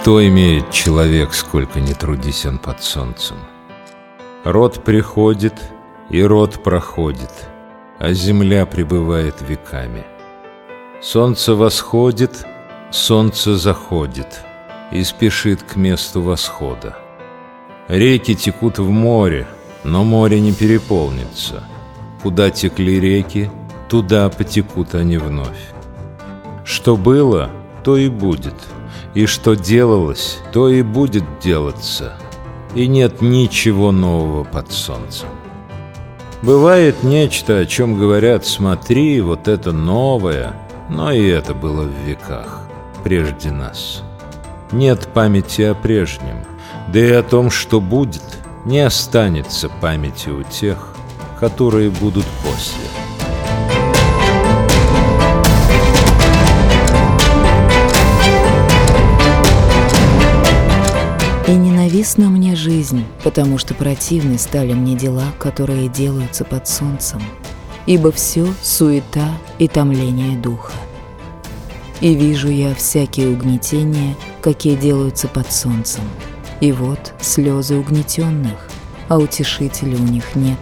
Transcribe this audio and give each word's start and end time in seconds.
Что 0.00 0.26
имеет 0.26 0.70
человек, 0.70 1.34
сколько 1.34 1.78
не 1.78 1.92
трудись 1.92 2.46
он 2.46 2.56
под 2.56 2.82
солнцем? 2.82 3.36
Род 4.44 4.82
приходит, 4.82 5.52
и 6.08 6.22
род 6.22 6.62
проходит, 6.62 7.30
а 7.98 8.14
земля 8.14 8.64
пребывает 8.64 9.42
веками. 9.46 10.06
Солнце 11.02 11.54
восходит, 11.54 12.46
солнце 12.90 13.58
заходит 13.58 14.40
и 14.90 15.04
спешит 15.04 15.62
к 15.62 15.76
месту 15.76 16.22
восхода. 16.22 16.96
Реки 17.86 18.34
текут 18.34 18.78
в 18.78 18.88
море, 18.88 19.46
но 19.84 20.02
море 20.02 20.40
не 20.40 20.54
переполнится. 20.54 21.62
Куда 22.22 22.48
текли 22.48 22.98
реки, 23.00 23.50
туда 23.90 24.30
потекут 24.30 24.94
они 24.94 25.18
вновь. 25.18 25.74
Что 26.64 26.96
было, 26.96 27.50
то 27.84 27.98
и 27.98 28.08
будет, 28.08 28.54
и 29.14 29.26
что 29.26 29.54
делалось, 29.54 30.38
то 30.52 30.68
и 30.68 30.82
будет 30.82 31.24
делаться, 31.40 32.14
и 32.74 32.86
нет 32.86 33.20
ничего 33.20 33.92
нового 33.92 34.44
под 34.44 34.70
солнцем. 34.72 35.28
Бывает 36.42 37.02
нечто, 37.02 37.58
о 37.58 37.66
чем 37.66 37.98
говорят 37.98 38.46
«смотри, 38.46 39.20
вот 39.20 39.48
это 39.48 39.72
новое», 39.72 40.54
но 40.88 41.12
и 41.12 41.26
это 41.26 41.54
было 41.54 41.82
в 41.82 42.06
веках, 42.06 42.62
прежде 43.04 43.50
нас. 43.50 44.02
Нет 44.72 45.08
памяти 45.12 45.62
о 45.62 45.74
прежнем, 45.74 46.44
да 46.88 46.98
и 46.98 47.10
о 47.10 47.22
том, 47.22 47.50
что 47.50 47.80
будет, 47.80 48.22
не 48.64 48.80
останется 48.80 49.68
памяти 49.68 50.30
у 50.30 50.42
тех, 50.42 50.94
которые 51.38 51.90
будут 51.90 52.26
после. 52.42 53.09
И 61.80 61.82
ненавистна 61.82 62.28
мне 62.28 62.56
жизнь, 62.56 63.06
потому 63.24 63.56
что 63.56 63.72
противны 63.72 64.36
стали 64.36 64.74
мне 64.74 64.96
дела, 64.96 65.32
которые 65.38 65.88
делаются 65.88 66.44
под 66.44 66.68
солнцем, 66.68 67.22
ибо 67.86 68.12
все 68.12 68.52
суета 68.60 69.30
и 69.58 69.66
томление 69.66 70.36
духа. 70.36 70.74
И 72.02 72.14
вижу 72.14 72.50
я 72.50 72.74
всякие 72.74 73.30
угнетения, 73.30 74.14
какие 74.42 74.76
делаются 74.76 75.26
под 75.26 75.50
солнцем. 75.50 76.04
И 76.60 76.70
вот 76.70 77.14
слезы 77.22 77.76
угнетенных, 77.76 78.68
а 79.08 79.16
утешителя 79.16 79.96
у 79.96 80.02
них 80.02 80.36
нет. 80.36 80.60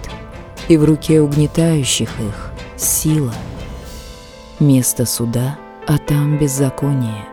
И 0.69 0.77
в 0.77 0.85
руке 0.85 1.21
угнетающих 1.21 2.11
их 2.21 2.53
сила. 2.77 3.35
Место 4.61 5.05
суда, 5.05 5.59
а 5.85 5.99
там 5.99 6.39
беззаконие. 6.39 7.25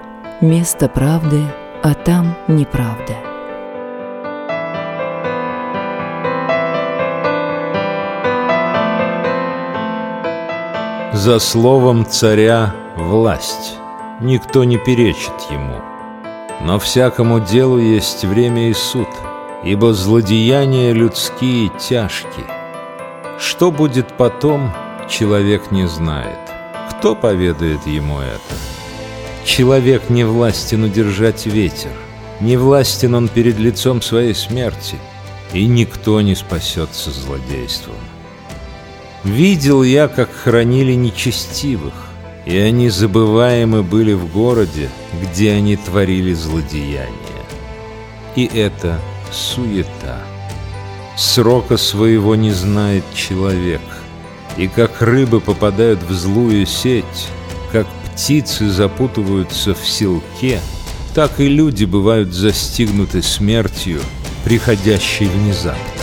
Место 0.42 0.90
правды, 0.90 1.44
а 1.84 1.94
там 1.94 2.36
неправда. 2.48 3.35
За 11.16 11.40
словом 11.40 12.06
царя 12.06 12.76
власть 12.98 13.78
никто 14.20 14.66
не 14.66 14.78
перечит 14.78 15.32
ему. 15.50 15.80
Но 16.62 16.78
всякому 16.78 17.40
делу 17.40 17.80
есть 17.80 18.26
время 18.26 18.70
и 18.70 18.74
суд, 18.74 19.08
ибо 19.64 19.94
злодеяния 19.94 20.92
людские 20.92 21.72
тяжки. 21.80 22.44
Что 23.40 23.72
будет 23.72 24.18
потом, 24.18 24.74
человек 25.10 25.72
не 25.72 25.88
знает. 25.88 26.38
Кто 26.92 27.16
поведает 27.16 27.88
ему 27.88 28.20
это? 28.20 28.56
Человек 29.46 30.10
не 30.10 30.26
властен 30.26 30.84
удержать 30.84 31.46
ветер, 31.46 31.92
не 32.42 32.58
властен 32.58 33.16
он 33.16 33.30
перед 33.30 33.58
лицом 33.58 34.02
своей 34.02 34.36
смерти, 34.36 34.98
и 35.54 35.66
никто 35.66 36.20
не 36.20 36.36
спасется 36.36 37.10
злодейством. 37.10 37.96
Видел 39.26 39.82
я, 39.82 40.08
как 40.08 40.32
хранили 40.32 40.94
нечестивых, 40.94 41.94
и 42.46 42.56
они 42.58 42.90
забываемы 42.90 43.82
были 43.82 44.14
в 44.14 44.32
городе, 44.32 44.90
где 45.20 45.54
они 45.54 45.78
творили 45.78 46.36
злодеяния. 46.36 47.10
И 48.36 48.46
это 48.46 49.00
суета. 49.32 50.20
Срока 51.18 51.78
своего 51.78 52.36
не 52.36 52.52
знает 52.52 53.04
человек, 53.16 53.82
и 54.58 54.68
как 54.68 55.02
рыбы 55.02 55.42
попадают 55.42 56.04
в 56.04 56.12
злую 56.14 56.68
сеть, 56.68 57.28
как 57.72 57.88
птицы 57.88 58.70
запутываются 58.70 59.74
в 59.74 59.88
селке, 59.88 60.60
так 61.16 61.40
и 61.40 61.48
люди 61.48 61.86
бывают 61.86 62.32
застигнуты 62.32 63.24
смертью, 63.24 64.02
приходящей 64.44 65.26
внезапно. 65.26 65.95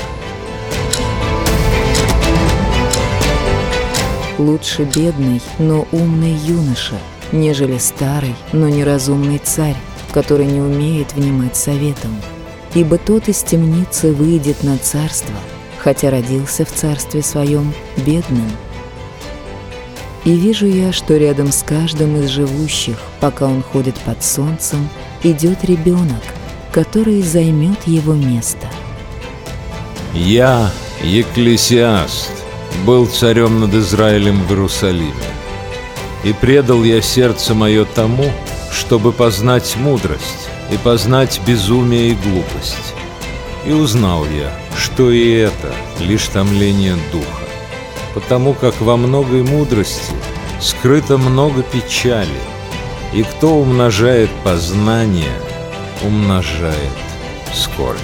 Лучше 4.42 4.82
бедный, 4.82 5.41
но 5.60 5.86
умный 5.92 6.34
юноша, 6.34 6.97
нежели 7.30 7.78
старый, 7.78 8.34
но 8.53 8.69
неразумный 8.69 9.38
царь, 9.38 9.76
который 10.12 10.47
не 10.47 10.60
умеет 10.60 11.12
внимать 11.12 11.56
советам. 11.56 12.20
Ибо 12.75 12.98
тот 12.98 13.28
из 13.28 13.44
темницы 13.44 14.10
выйдет 14.12 14.64
на 14.64 14.78
царство, 14.78 15.36
хотя 15.78 16.10
родился 16.10 16.64
в 16.64 16.72
царстве 16.72 17.22
своем 17.22 17.72
бедным. 17.98 18.50
И 20.25 20.34
вижу 20.34 20.66
я, 20.66 20.92
что 20.92 21.16
рядом 21.16 21.52
с 21.52 21.62
каждым 21.62 22.16
из 22.20 22.28
живущих, 22.28 22.97
пока 23.20 23.47
он 23.47 23.62
ходит 23.62 23.94
под 24.00 24.25
солнцем, 24.25 24.88
идет 25.22 25.64
ребенок, 25.64 26.22
который 26.72 27.22
займет 27.22 27.86
его 27.86 28.14
место. 28.14 28.66
Я, 30.12 30.72
Екклесиаст, 31.00 32.41
был 32.84 33.06
царем 33.06 33.60
над 33.60 33.75
Израилем 33.75 34.43
в 34.43 34.50
Иерусалиме. 34.50 35.12
И 36.25 36.33
предал 36.33 36.84
я 36.84 37.00
сердце 37.03 37.55
мое 37.55 37.84
тому, 37.84 38.31
чтобы 38.72 39.12
познать 39.12 39.77
мудрость 39.77 40.49
и 40.71 40.77
познать 40.77 41.41
безумие 41.47 42.11
и 42.11 42.15
глупость. 42.15 42.94
И 43.66 43.72
узнал 43.72 44.25
я, 44.27 44.53
что 44.77 45.11
и 45.11 45.31
это 45.31 45.72
лишь 46.00 46.27
томление 46.28 46.97
духа, 47.12 47.27
потому 48.15 48.55
как 48.55 48.81
во 48.81 48.97
многой 48.97 49.43
мудрости 49.43 50.15
скрыто 50.61 51.19
много 51.19 51.62
печали, 51.62 52.41
и 53.12 53.22
кто 53.22 53.55
умножает 53.55 54.31
познание, 54.44 55.38
умножает 56.03 56.77
скорбь. 57.53 57.99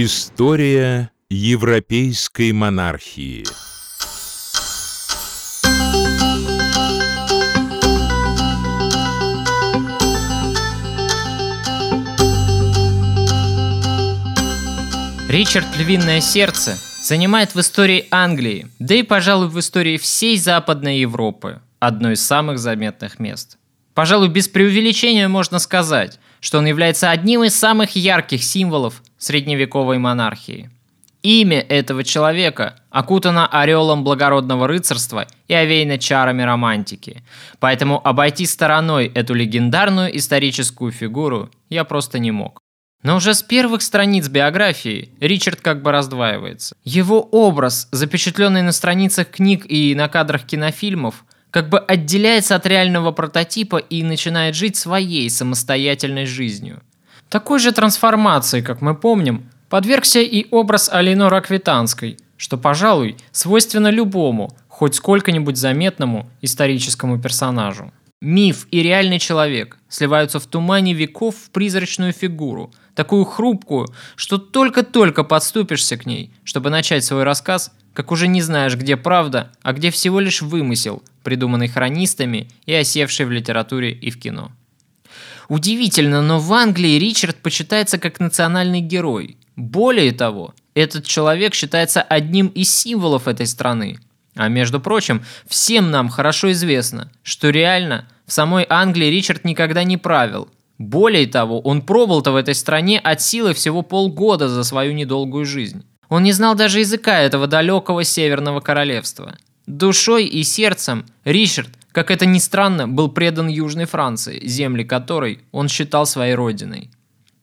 История 0.00 1.10
европейской 1.28 2.52
монархии 2.52 3.42
Ричард 15.28 15.66
Львиное 15.76 16.20
Сердце 16.20 16.76
занимает 17.02 17.56
в 17.56 17.60
истории 17.60 18.06
Англии, 18.12 18.68
да 18.78 18.94
и, 18.94 19.02
пожалуй, 19.02 19.48
в 19.48 19.58
истории 19.58 19.96
всей 19.96 20.36
Западной 20.36 21.00
Европы 21.00 21.60
одно 21.80 22.12
из 22.12 22.24
самых 22.24 22.60
заметных 22.60 23.18
мест. 23.18 23.58
Пожалуй, 23.94 24.28
без 24.28 24.46
преувеличения 24.46 25.26
можно 25.26 25.58
сказать, 25.58 26.20
что 26.40 26.58
он 26.58 26.66
является 26.66 27.10
одним 27.10 27.44
из 27.44 27.56
самых 27.56 27.96
ярких 27.96 28.42
символов 28.42 29.02
средневековой 29.18 29.98
монархии. 29.98 30.70
Имя 31.22 31.60
этого 31.60 32.04
человека 32.04 32.76
окутано 32.90 33.48
орелом 33.48 34.04
благородного 34.04 34.68
рыцарства 34.68 35.26
и 35.48 35.54
овеяно 35.54 35.98
чарами 35.98 36.42
романтики. 36.42 37.22
Поэтому 37.58 38.00
обойти 38.06 38.46
стороной 38.46 39.06
эту 39.06 39.34
легендарную 39.34 40.16
историческую 40.16 40.92
фигуру 40.92 41.50
я 41.68 41.84
просто 41.84 42.20
не 42.20 42.30
мог. 42.30 42.60
Но 43.02 43.16
уже 43.16 43.34
с 43.34 43.42
первых 43.42 43.82
страниц 43.82 44.28
биографии 44.28 45.10
Ричард 45.20 45.60
как 45.60 45.82
бы 45.82 45.92
раздваивается. 45.92 46.76
Его 46.84 47.20
образ, 47.20 47.88
запечатленный 47.92 48.62
на 48.62 48.72
страницах 48.72 49.28
книг 49.30 49.64
и 49.68 49.94
на 49.94 50.08
кадрах 50.08 50.44
кинофильмов, 50.44 51.24
как 51.50 51.68
бы 51.68 51.78
отделяется 51.78 52.56
от 52.56 52.66
реального 52.66 53.12
прототипа 53.12 53.76
и 53.76 54.02
начинает 54.02 54.54
жить 54.54 54.76
своей 54.76 55.28
самостоятельной 55.30 56.26
жизнью. 56.26 56.82
Такой 57.28 57.58
же 57.58 57.72
трансформации, 57.72 58.60
как 58.60 58.80
мы 58.80 58.94
помним, 58.94 59.50
подвергся 59.68 60.20
и 60.20 60.46
образ 60.50 60.88
Алинор 60.90 61.34
Аквитанской, 61.34 62.18
что, 62.36 62.56
пожалуй, 62.56 63.16
свойственно 63.32 63.88
любому, 63.88 64.56
хоть 64.68 64.94
сколько-нибудь 64.94 65.56
заметному 65.56 66.30
историческому 66.40 67.20
персонажу. 67.20 67.92
Миф 68.20 68.66
и 68.70 68.82
реальный 68.82 69.18
человек 69.18 69.78
сливаются 69.88 70.40
в 70.40 70.46
тумане 70.46 70.92
веков 70.92 71.36
в 71.36 71.50
призрачную 71.50 72.12
фигуру, 72.12 72.72
такую 72.94 73.24
хрупкую, 73.24 73.86
что 74.16 74.38
только-только 74.38 75.22
подступишься 75.22 75.96
к 75.96 76.04
ней, 76.04 76.32
чтобы 76.42 76.70
начать 76.70 77.04
свой 77.04 77.22
рассказ, 77.22 77.72
как 77.94 78.12
уже 78.12 78.28
не 78.28 78.42
знаешь, 78.42 78.76
где 78.76 78.96
правда, 78.96 79.52
а 79.62 79.72
где 79.72 79.90
всего 79.90 80.20
лишь 80.20 80.42
вымысел, 80.42 81.02
придуманный 81.22 81.68
хронистами 81.68 82.48
и 82.66 82.72
осевший 82.72 83.26
в 83.26 83.30
литературе 83.30 83.92
и 83.92 84.10
в 84.10 84.18
кино. 84.18 84.52
Удивительно, 85.48 86.22
но 86.22 86.38
в 86.38 86.52
Англии 86.52 86.98
Ричард 86.98 87.36
почитается 87.36 87.98
как 87.98 88.20
национальный 88.20 88.80
герой. 88.80 89.38
Более 89.56 90.12
того, 90.12 90.54
этот 90.74 91.06
человек 91.06 91.54
считается 91.54 92.02
одним 92.02 92.48
из 92.48 92.74
символов 92.74 93.26
этой 93.28 93.46
страны– 93.46 93.98
а 94.38 94.48
между 94.48 94.78
прочим, 94.78 95.24
всем 95.48 95.90
нам 95.90 96.08
хорошо 96.08 96.52
известно, 96.52 97.10
что 97.24 97.50
реально 97.50 98.06
в 98.24 98.32
самой 98.32 98.64
Англии 98.68 99.06
Ричард 99.06 99.44
никогда 99.44 99.82
не 99.82 99.96
правил. 99.96 100.48
Более 100.78 101.26
того, 101.26 101.60
он 101.60 101.82
пробыл-то 101.82 102.30
в 102.30 102.36
этой 102.36 102.54
стране 102.54 103.00
от 103.00 103.20
силы 103.20 103.52
всего 103.52 103.82
полгода 103.82 104.48
за 104.48 104.62
свою 104.62 104.92
недолгую 104.92 105.44
жизнь. 105.44 105.84
Он 106.08 106.22
не 106.22 106.32
знал 106.32 106.54
даже 106.54 106.80
языка 106.80 107.20
этого 107.20 107.46
далекого 107.46 108.04
северного 108.04 108.60
королевства. 108.60 109.36
Душой 109.66 110.24
и 110.24 110.42
сердцем 110.42 111.04
Ричард, 111.24 111.68
как 111.92 112.10
это 112.10 112.24
ни 112.24 112.38
странно, 112.38 112.88
был 112.88 113.10
предан 113.10 113.48
Южной 113.48 113.84
Франции, 113.84 114.40
земли 114.46 114.84
которой 114.84 115.40
он 115.52 115.68
считал 115.68 116.06
своей 116.06 116.34
родиной. 116.34 116.90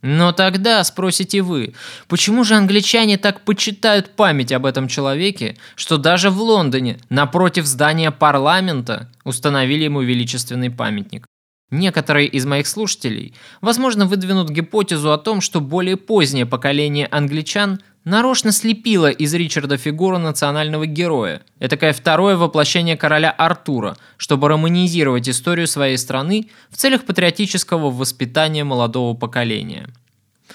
Но 0.01 0.31
тогда 0.33 0.83
спросите 0.83 1.41
вы, 1.41 1.73
почему 2.07 2.43
же 2.43 2.53
англичане 2.53 3.17
так 3.17 3.41
почитают 3.41 4.11
память 4.15 4.51
об 4.51 4.67
этом 4.67 4.87
человеке, 4.87 5.57
что 5.75 5.97
даже 5.97 6.29
в 6.29 6.39
Лондоне, 6.39 6.99
напротив 7.09 7.65
здания 7.65 8.11
парламента, 8.11 9.09
установили 9.23 9.85
ему 9.85 10.01
величественный 10.01 10.69
памятник? 10.69 11.25
Некоторые 11.71 12.27
из 12.27 12.45
моих 12.45 12.67
слушателей, 12.67 13.33
возможно, 13.61 14.05
выдвинут 14.05 14.51
гипотезу 14.51 15.11
о 15.11 15.17
том, 15.17 15.41
что 15.41 15.59
более 15.59 15.97
позднее 15.97 16.45
поколение 16.45 17.07
англичан 17.09 17.81
нарочно 18.05 18.51
слепило 18.51 19.09
из 19.09 19.33
Ричарда 19.33 19.77
фигуру 19.77 20.17
национального 20.17 20.85
героя, 20.85 21.41
этакое 21.59 21.91
второе 21.91 22.37
воплощение 22.37 22.95
короля 22.95 23.31
Артура, 23.31 23.97
чтобы 24.15 24.47
романизировать 24.47 25.27
историю 25.27 25.67
своей 25.67 25.97
страны 25.97 26.49
в 26.69 26.77
целях 26.77 27.03
патриотического 27.03 27.91
воспитания 27.91 28.63
молодого 28.63 29.15
поколения. 29.15 29.89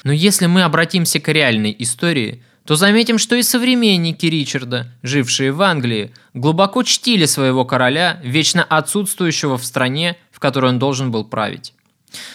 Но 0.04 0.12
если 0.12 0.46
мы 0.46 0.62
обратимся 0.62 1.20
к 1.20 1.28
реальной 1.28 1.76
истории, 1.78 2.42
то 2.64 2.76
заметим, 2.76 3.18
что 3.18 3.34
и 3.34 3.42
современники 3.42 4.26
Ричарда, 4.26 4.86
жившие 5.02 5.50
в 5.50 5.60
Англии, 5.60 6.12
глубоко 6.34 6.84
чтили 6.84 7.24
своего 7.24 7.64
короля, 7.64 8.20
вечно 8.22 8.62
отсутствующего 8.62 9.58
в 9.58 9.64
стране, 9.64 10.16
в 10.30 10.38
которой 10.38 10.66
он 10.70 10.78
должен 10.78 11.10
был 11.10 11.24
править. 11.24 11.74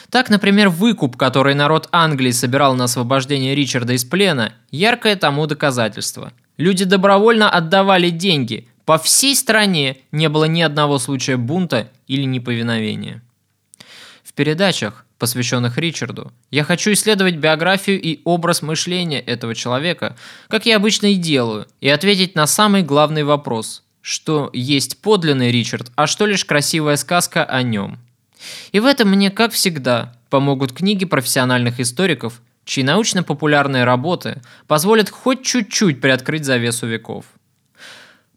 Так, 0.09 0.29
например, 0.29 0.69
выкуп, 0.69 1.17
который 1.17 1.55
народ 1.55 1.89
Англии 1.91 2.31
собирал 2.31 2.75
на 2.75 2.85
освобождение 2.85 3.55
Ричарда 3.55 3.93
из 3.93 4.05
плена, 4.05 4.53
яркое 4.71 5.15
тому 5.15 5.47
доказательство. 5.47 6.33
Люди 6.57 6.85
добровольно 6.85 7.49
отдавали 7.49 8.09
деньги. 8.09 8.67
По 8.85 8.97
всей 8.97 9.35
стране 9.35 9.97
не 10.11 10.29
было 10.29 10.45
ни 10.45 10.61
одного 10.61 10.99
случая 10.99 11.37
бунта 11.37 11.89
или 12.07 12.23
неповиновения. 12.23 13.21
В 14.23 14.33
передачах, 14.33 15.05
посвященных 15.17 15.77
Ричарду, 15.77 16.31
я 16.51 16.63
хочу 16.63 16.93
исследовать 16.93 17.35
биографию 17.35 18.01
и 18.01 18.21
образ 18.23 18.61
мышления 18.61 19.19
этого 19.19 19.55
человека, 19.55 20.15
как 20.49 20.65
я 20.65 20.75
обычно 20.77 21.07
и 21.07 21.15
делаю, 21.15 21.67
и 21.81 21.89
ответить 21.89 22.35
на 22.35 22.47
самый 22.47 22.83
главный 22.83 23.23
вопрос– 23.23 23.81
что 24.05 24.51
есть 24.53 25.01
подлинный 25.01 25.51
Ричард, 25.51 25.91
а 25.95 26.05
что 26.05 26.27
лишь 26.27 26.45
красивая 26.45 26.95
сказка 26.95 27.43
о 27.43 27.63
нем– 27.63 27.97
и 28.71 28.79
в 28.79 28.85
этом 28.85 29.09
мне, 29.09 29.31
как 29.31 29.51
всегда, 29.51 30.13
помогут 30.29 30.73
книги 30.73 31.05
профессиональных 31.05 31.79
историков, 31.79 32.41
чьи 32.65 32.83
научно-популярные 32.83 33.83
работы 33.83 34.41
позволят 34.67 35.09
хоть 35.09 35.43
чуть-чуть 35.43 36.01
приоткрыть 36.01 36.45
завесу 36.45 36.87
веков. 36.87 37.25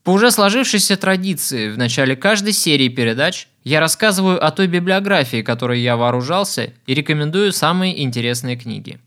По 0.05 0.11
уже 0.11 0.31
сложившейся 0.31 0.97
традиции, 0.97 1.71
в 1.71 1.77
начале 1.77 2.17
каждой 2.17 2.53
серии 2.53 2.89
передач 2.89 3.49
я 3.65 3.81
рассказываю 3.81 4.43
о 4.43 4.51
той 4.51 4.67
библиографии, 4.67 5.43
которой 5.43 5.81
я 5.81 5.97
вооружался, 5.97 6.73
и 6.87 6.95
рекомендую 6.95 7.53
самые 7.53 8.03
интересные 8.03 8.57
книги. 8.57 8.99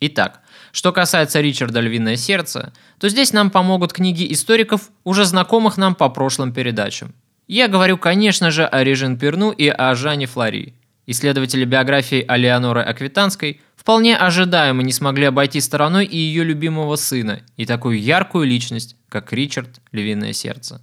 Итак, 0.00 0.40
что 0.72 0.92
касается 0.92 1.40
Ричарда 1.40 1.80
«Львиное 1.80 2.16
сердце», 2.16 2.72
то 2.98 3.08
здесь 3.08 3.32
нам 3.32 3.50
помогут 3.50 3.92
книги 3.92 4.32
историков, 4.32 4.90
уже 5.04 5.24
знакомых 5.24 5.76
нам 5.76 5.94
по 5.94 6.08
прошлым 6.08 6.52
передачам. 6.52 7.14
Я 7.52 7.66
говорю, 7.66 7.98
конечно 7.98 8.52
же, 8.52 8.64
о 8.64 8.84
Режин 8.84 9.18
Перну 9.18 9.50
и 9.50 9.66
о 9.66 9.96
Жанне 9.96 10.26
Флори. 10.26 10.74
Исследователи 11.06 11.64
биографии 11.64 12.24
Алеоноры 12.28 12.80
Аквитанской 12.80 13.60
вполне 13.74 14.16
ожидаемо 14.16 14.84
не 14.84 14.92
смогли 14.92 15.24
обойти 15.24 15.60
стороной 15.60 16.06
и 16.06 16.16
ее 16.16 16.44
любимого 16.44 16.94
сына, 16.94 17.40
и 17.56 17.66
такую 17.66 18.00
яркую 18.00 18.46
личность, 18.46 18.94
как 19.08 19.32
Ричард 19.32 19.80
Львиное 19.90 20.32
сердце. 20.32 20.80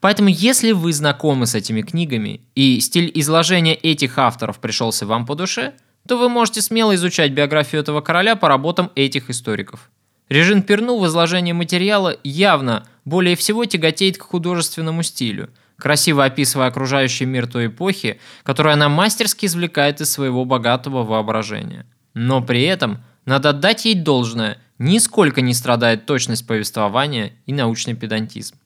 Поэтому, 0.00 0.28
если 0.28 0.72
вы 0.72 0.92
знакомы 0.92 1.46
с 1.46 1.54
этими 1.54 1.80
книгами 1.80 2.42
и 2.54 2.78
стиль 2.80 3.10
изложения 3.14 3.74
этих 3.74 4.18
авторов 4.18 4.58
пришелся 4.58 5.06
вам 5.06 5.24
по 5.24 5.34
душе, 5.34 5.72
то 6.06 6.18
вы 6.18 6.28
можете 6.28 6.60
смело 6.60 6.94
изучать 6.94 7.32
биографию 7.32 7.80
этого 7.80 8.02
короля 8.02 8.36
по 8.36 8.48
работам 8.48 8.92
этих 8.96 9.30
историков. 9.30 9.90
Режин 10.28 10.62
Перну 10.62 10.98
в 10.98 11.06
изложении 11.06 11.52
материала 11.52 12.18
явно 12.22 12.86
более 13.06 13.34
всего 13.34 13.64
тяготеет 13.64 14.18
к 14.18 14.24
художественному 14.24 15.02
стилю– 15.02 15.48
красиво 15.78 16.24
описывая 16.24 16.68
окружающий 16.68 17.24
мир 17.24 17.46
той 17.46 17.66
эпохи, 17.66 18.20
которую 18.42 18.72
она 18.72 18.88
мастерски 18.88 19.46
извлекает 19.46 20.00
из 20.00 20.10
своего 20.10 20.44
богатого 20.44 21.04
воображения. 21.04 21.86
Но 22.14 22.40
при 22.42 22.62
этом 22.62 23.02
надо 23.24 23.50
отдать 23.50 23.84
ей 23.84 23.94
должное, 23.94 24.58
нисколько 24.78 25.40
не 25.40 25.54
страдает 25.54 26.06
точность 26.06 26.46
повествования 26.46 27.32
и 27.46 27.52
научный 27.52 27.94
педантизм. 27.94 28.56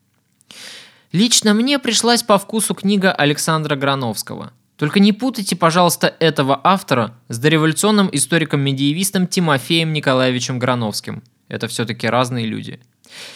Лично 1.12 1.54
мне 1.54 1.78
пришлась 1.78 2.22
по 2.22 2.38
вкусу 2.38 2.74
книга 2.74 3.11
Александра 3.12 3.75
Грановского. 3.75 4.52
Только 4.76 5.00
не 5.00 5.12
путайте, 5.12 5.56
пожалуйста, 5.56 6.14
этого 6.20 6.58
автора 6.62 7.14
с 7.28 7.38
дореволюционным 7.38 8.08
историком-медиевистом 8.12 9.26
Тимофеем 9.26 9.92
Николаевичем 9.92 10.58
Грановским. 10.58 11.23
Это 11.49 11.66
все-таки 11.68 12.06
разные 12.06 12.46
люди. 12.46 12.80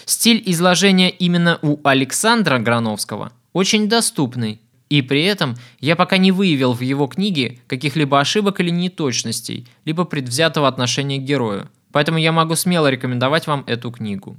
Стиль 0.05 0.43
изложения 0.47 1.11
именно 1.11 1.59
у 1.63 1.81
Александра 1.85 2.59
Грановского 2.59 3.33
очень 3.55 3.89
доступный, 3.89 4.61
и 4.91 5.01
при 5.01 5.25
этом 5.25 5.57
я 5.81 5.97
пока 5.97 6.19
не 6.19 6.31
выявил 6.31 6.75
в 6.75 6.83
его 6.83 7.07
книге 7.07 7.61
каких-либо 7.67 8.21
ошибок 8.21 8.61
или 8.61 8.69
неточностей, 8.69 9.67
либо 9.87 10.05
предвзятого 10.05 10.69
отношения 10.69 11.19
к 11.19 11.23
герою, 11.23 11.71
поэтому 11.91 12.19
я 12.19 12.33
могу 12.33 12.57
смело 12.57 12.89
рекомендовать 12.89 13.47
вам 13.47 13.65
эту 13.67 13.91
книгу. 13.91 14.37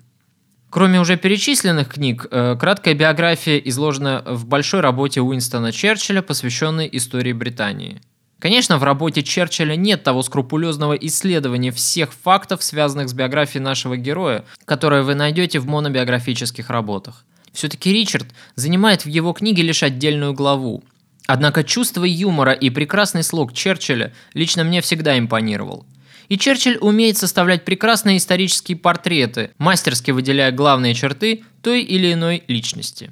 Кроме 0.69 0.99
уже 0.99 1.15
перечисленных 1.15 1.93
книг, 1.93 2.27
э, 2.29 2.57
краткая 2.59 2.93
биография 2.93 3.57
изложена 3.59 4.23
в 4.27 4.45
большой 4.45 4.81
работе 4.81 5.21
Уинстона 5.21 5.71
Черчилля, 5.71 6.21
посвященной 6.21 6.89
истории 6.91 7.31
Британии. 7.31 8.01
Конечно, 8.39 8.77
в 8.77 8.83
работе 8.83 9.23
Черчилля 9.23 9.75
нет 9.77 10.03
того 10.03 10.21
скрупулезного 10.21 10.93
исследования 10.93 11.71
всех 11.71 12.11
фактов, 12.11 12.61
связанных 12.61 13.07
с 13.07 13.13
биографией 13.13 13.63
нашего 13.63 13.95
героя, 13.95 14.43
которое 14.65 15.03
вы 15.03 15.15
найдете 15.15 15.59
в 15.59 15.65
монобиографических 15.67 16.69
работах. 16.69 17.25
Все-таки 17.55 17.91
Ричард 17.91 18.27
занимает 18.55 19.05
в 19.05 19.07
его 19.07 19.31
книге 19.33 19.63
лишь 19.63 19.81
отдельную 19.81 20.33
главу. 20.33 20.83
Однако 21.25 21.63
чувство 21.63 22.03
юмора 22.03 22.51
и 22.51 22.69
прекрасный 22.69 23.23
слог 23.23 23.53
Черчилля 23.53 24.13
лично 24.33 24.63
мне 24.63 24.81
всегда 24.81 25.17
импонировал. 25.17 25.85
И 26.27 26.37
Черчилль 26.37 26.77
умеет 26.81 27.17
составлять 27.17 27.65
прекрасные 27.65 28.17
исторические 28.17 28.77
портреты, 28.77 29.51
мастерски 29.57 30.11
выделяя 30.11 30.51
главные 30.51 30.93
черты 30.93 31.43
той 31.61 31.81
или 31.81 32.13
иной 32.13 32.43
личности. 32.47 33.11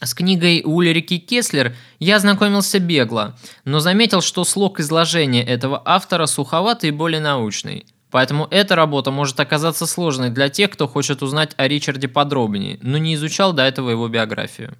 С 0.00 0.14
книгой 0.14 0.62
Улерики 0.64 1.18
Кеслер 1.18 1.74
я 1.98 2.16
ознакомился 2.16 2.78
бегло, 2.78 3.36
но 3.64 3.80
заметил, 3.80 4.20
что 4.20 4.44
слог 4.44 4.78
изложения 4.78 5.42
этого 5.42 5.82
автора 5.84 6.26
суховатый 6.26 6.90
и 6.90 6.92
более 6.92 7.20
научный– 7.20 7.86
Поэтому 8.16 8.48
эта 8.50 8.76
работа 8.76 9.10
может 9.10 9.38
оказаться 9.40 9.84
сложной 9.84 10.30
для 10.30 10.48
тех, 10.48 10.70
кто 10.70 10.88
хочет 10.88 11.22
узнать 11.22 11.52
о 11.58 11.68
Ричарде 11.68 12.08
подробнее, 12.08 12.78
но 12.80 12.96
не 12.96 13.14
изучал 13.14 13.52
до 13.52 13.64
этого 13.64 13.90
его 13.90 14.08
биографию. 14.08 14.72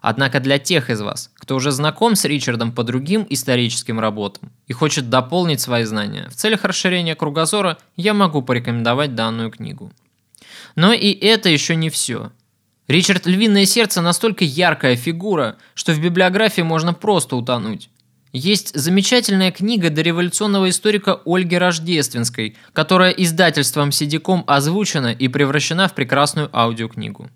Однако 0.00 0.40
для 0.40 0.58
тех 0.58 0.90
из 0.90 1.00
вас, 1.00 1.30
кто 1.36 1.54
уже 1.54 1.70
знаком 1.70 2.16
с 2.16 2.24
Ричардом 2.24 2.72
по 2.72 2.82
другим 2.82 3.24
историческим 3.30 4.00
работам 4.00 4.50
и 4.66 4.72
хочет 4.72 5.08
дополнить 5.08 5.60
свои 5.60 5.84
знания, 5.84 6.26
в 6.30 6.34
целях 6.34 6.64
расширения 6.64 7.14
кругозора 7.14 7.78
я 7.94 8.12
могу 8.12 8.42
порекомендовать 8.42 9.14
данную 9.14 9.52
книгу. 9.52 9.92
Но 10.74 10.92
и 10.92 11.12
это 11.12 11.48
еще 11.48 11.76
не 11.76 11.90
все. 11.90 12.32
Ричард 12.88 13.26
Львиное 13.26 13.66
Сердце 13.66 14.00
настолько 14.00 14.44
яркая 14.44 14.96
фигура, 14.96 15.58
что 15.74 15.92
в 15.92 16.00
библиографии 16.00 16.62
можно 16.62 16.92
просто 16.92 17.36
утонуть. 17.36 17.88
Есть 18.32 18.74
замечательная 18.74 19.50
книга 19.50 19.90
дореволюционного 19.90 20.68
историка 20.68 21.20
Ольги 21.24 21.56
Рождественской, 21.56 22.56
которая 22.72 23.10
издательством 23.12 23.92
Сидиком 23.92 24.44
озвучена 24.46 25.12
и 25.12 25.28
превращена 25.28 25.88
в 25.88 25.94
прекрасную 25.94 26.50
аудиокнигу. 26.52 27.30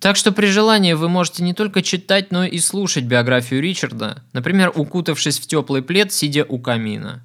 Так 0.00 0.16
что 0.16 0.32
при 0.32 0.46
желании 0.46 0.94
вы 0.94 1.08
можете 1.08 1.44
не 1.44 1.54
только 1.54 1.80
читать, 1.80 2.32
но 2.32 2.44
и 2.44 2.58
слушать 2.58 3.04
биографию 3.04 3.62
Ричарда, 3.62 4.24
например, 4.32 4.72
укутавшись 4.74 5.38
в 5.38 5.46
теплый 5.46 5.80
плед, 5.80 6.12
сидя 6.12 6.44
у 6.48 6.58
камина. 6.58 7.22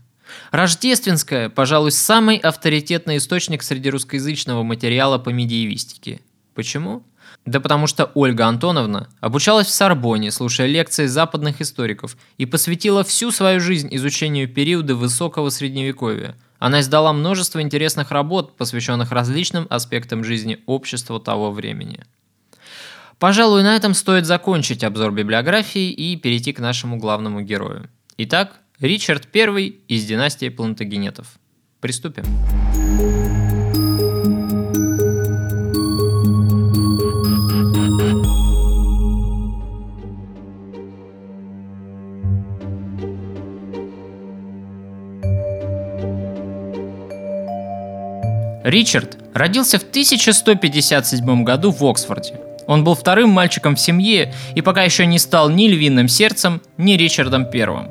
Рождественская, 0.51 1.50
пожалуй, 1.50 1.91
самый 1.91 2.38
авторитетный 2.38 3.17
источник 3.17 3.63
среди 3.63 3.89
русскоязычного 3.89 4.62
материала 4.62 5.17
по 5.17 5.29
медиевистике. 5.29 6.22
Почему? 6.53 7.03
Да 7.46 7.60
потому 7.60 7.88
что 7.88 8.12
Ольга 8.13 8.48
Антоновна 8.48 9.10
обучалась 9.22 9.67
в 9.67 9.72
Сорбоне, 9.72 10.32
слушая 10.32 10.67
лекции 10.67 11.06
западных 11.06 11.62
историков, 11.62 12.17
и 12.38 12.46
посвятила 12.46 13.03
всю 13.03 13.32
свою 13.32 13.60
жизнь 13.60 13.88
изучению 13.91 14.50
периода 14.50 14.96
высокого 14.96 15.50
средневековья. 15.50 16.36
Она 16.60 16.82
издала 16.82 17.13
множество 17.13 17.62
интересных 17.62 18.12
работ, 18.12 18.58
посвященных 18.58 19.12
различным 19.12 19.67
аспектам 19.70 20.24
жизни 20.24 20.60
общества 20.65 21.20
того 21.20 21.51
времени. 21.51 22.03
Пожалуй, 23.20 23.63
на 23.63 23.75
этом 23.75 23.94
стоит 23.94 24.25
закончить 24.25 24.84
обзор 24.84 25.12
библиографии 25.12 25.91
и 25.91 26.17
перейти 26.17 26.53
к 26.53 26.60
нашему 26.60 26.98
главному 26.98 27.41
герою. 27.41 27.89
Итак, 28.17 28.60
Ричард 28.79 29.27
I 29.36 29.74
из 29.88 30.06
династии 30.06 30.50
Плантагенетов. 30.50 31.39
Приступим. 31.79 32.25
Ричард 48.67 49.17
родился 49.33 49.79
в 49.79 49.83
1157 49.83 51.43
году 51.45 51.71
в 51.71 51.81
Оксфорде. 51.86 52.33
Он 52.67 52.83
был 52.83 52.95
вторым 52.95 53.29
мальчиком 53.29 53.77
в 53.77 53.79
семье 53.79 54.33
и 54.55 54.62
пока 54.62 54.83
еще 54.83 55.05
не 55.05 55.19
стал 55.19 55.50
ни 55.50 55.69
львиным 55.69 56.09
сердцем, 56.09 56.62
ни 56.77 56.93
Ричардом 56.93 57.50
Первым. 57.50 57.89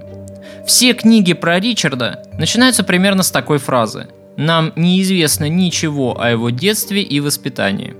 Все 0.66 0.92
книги 0.92 1.32
про 1.32 1.60
Ричарда 1.60 2.24
начинаются 2.38 2.84
примерно 2.84 3.22
с 3.22 3.30
такой 3.30 3.56
фразы 3.56 4.08
«Нам 4.36 4.74
неизвестно 4.76 5.48
ничего 5.48 6.20
о 6.20 6.28
его 6.28 6.50
детстве 6.50 7.00
и 7.00 7.20
воспитании». 7.20 7.96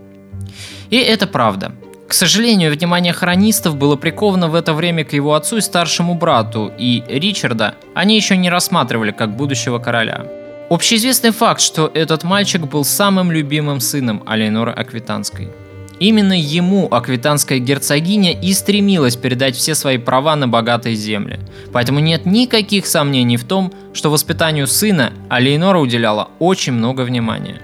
И 0.91 0.99
это 0.99 1.27
правда. 1.27 1.73
К 2.07 2.13
сожалению, 2.13 2.73
внимание 2.73 3.15
хронистов 3.15 3.77
было 3.77 3.97
приковано 3.97 4.49
в 4.49 4.55
это 4.55 4.75
время 4.75 5.03
к 5.07 5.15
его 5.15 5.33
отцу 5.33 5.57
и 5.57 5.63
старшему 5.63 6.15
брату, 6.15 6.71
и 6.79 7.03
Ричарда 7.09 7.75
они 7.95 8.17
еще 8.17 8.37
не 8.37 8.51
рассматривали 8.51 9.13
как 9.13 9.35
будущего 9.35 9.79
короля. 9.79 10.27
Общеизвестный 10.69 11.31
факт, 11.31 11.61
что 11.61 11.91
этот 11.95 12.25
мальчик 12.25 12.63
был 12.63 12.85
самым 12.85 13.31
любимым 13.31 13.81
сыном 13.81 14.23
Алейноры 14.27 14.73
Аквитанской– 14.73 15.49
Именно 15.99 16.39
ему 16.39 16.89
аквитанская 16.91 17.59
герцогиня 17.59 18.39
и 18.39 18.53
стремилась 18.53 19.17
передать 19.17 19.57
все 19.57 19.75
свои 19.75 19.97
права 19.97 20.37
на 20.37 20.47
богатые 20.47 20.95
земли. 20.95 21.41
Поэтому 21.73 22.01
нет 22.01 22.27
никаких 22.27 22.87
сомнений 22.87 23.39
в 23.39 23.45
том, 23.45 23.73
что 23.95 24.11
воспитанию 24.11 24.67
сына 24.67 25.13
Алейнора 25.31 25.79
уделяла 25.79 26.29
очень 26.39 26.75
много 26.75 27.01
внимания. 27.01 27.63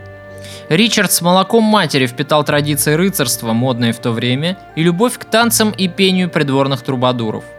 Ричард 0.71 1.13
с 1.13 1.21
молоком 1.21 1.65
матери 1.65 2.07
впитал 2.07 2.43
традиции 2.43 2.95
рыцарства, 2.95 3.53
модные 3.53 3.93
в 3.93 3.99
то 3.99 4.13
время, 4.13 4.59
и 4.77 4.83
любовь 4.83 5.19
к 5.19 5.27
танцам 5.27 5.71
и 5.71 5.89
пению 5.89 6.31
придворных 6.31 6.83
трубадуров– 6.83 7.45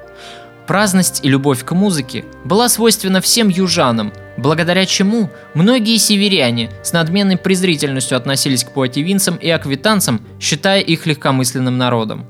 Праздность 0.68 1.20
и 1.26 1.30
любовь 1.30 1.66
к 1.66 1.74
музыке 1.74 2.24
была 2.46 2.70
свойственна 2.70 3.20
всем 3.20 3.50
южанам, 3.50 4.14
благодаря 4.38 4.86
чему 4.86 5.30
многие 5.54 5.98
северяне 5.98 6.70
с 6.84 6.94
надменной 6.94 7.38
презрительностью 7.38 8.18
относились 8.18 8.64
к 8.64 8.72
пуативинцам 8.72 9.36
и 9.36 9.50
аквитанцам, 9.50 10.22
считая 10.40 10.82
их 10.82 11.06
легкомысленным 11.06 11.78
народом. 11.78 12.26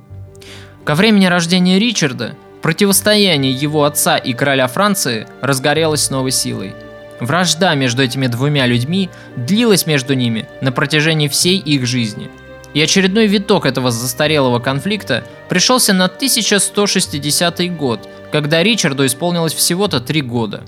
Ко 0.84 0.96
времени 0.96 1.26
рождения 1.26 1.80
Ричарда 1.80 2.36
противостояние 2.62 3.52
его 3.52 3.84
отца 3.84 4.18
и 4.18 4.34
короля 4.34 4.68
Франции 4.68 5.28
разгорелось 5.42 6.04
с 6.04 6.10
новой 6.10 6.32
силой. 6.32 6.74
Вражда 7.20 7.76
между 7.76 8.04
этими 8.04 8.28
двумя 8.28 8.66
людьми 8.66 9.10
длилась 9.36 9.86
между 9.86 10.14
ними 10.14 10.48
на 10.62 10.72
протяжении 10.72 11.28
всей 11.28 11.58
их 11.58 11.86
жизни– 11.86 12.30
и 12.74 12.82
очередной 12.82 13.28
виток 13.28 13.66
этого 13.66 13.92
застарелого 13.92 14.60
конфликта 14.60 15.24
пришелся 15.48 15.94
на 15.94 16.06
1160 16.06 17.76
год, 17.78 18.08
когда 18.32 18.64
Ричарду 18.64 19.06
исполнилось 19.06 19.54
всего-то 19.54 20.00
три 20.00 20.22
года. 20.22 20.64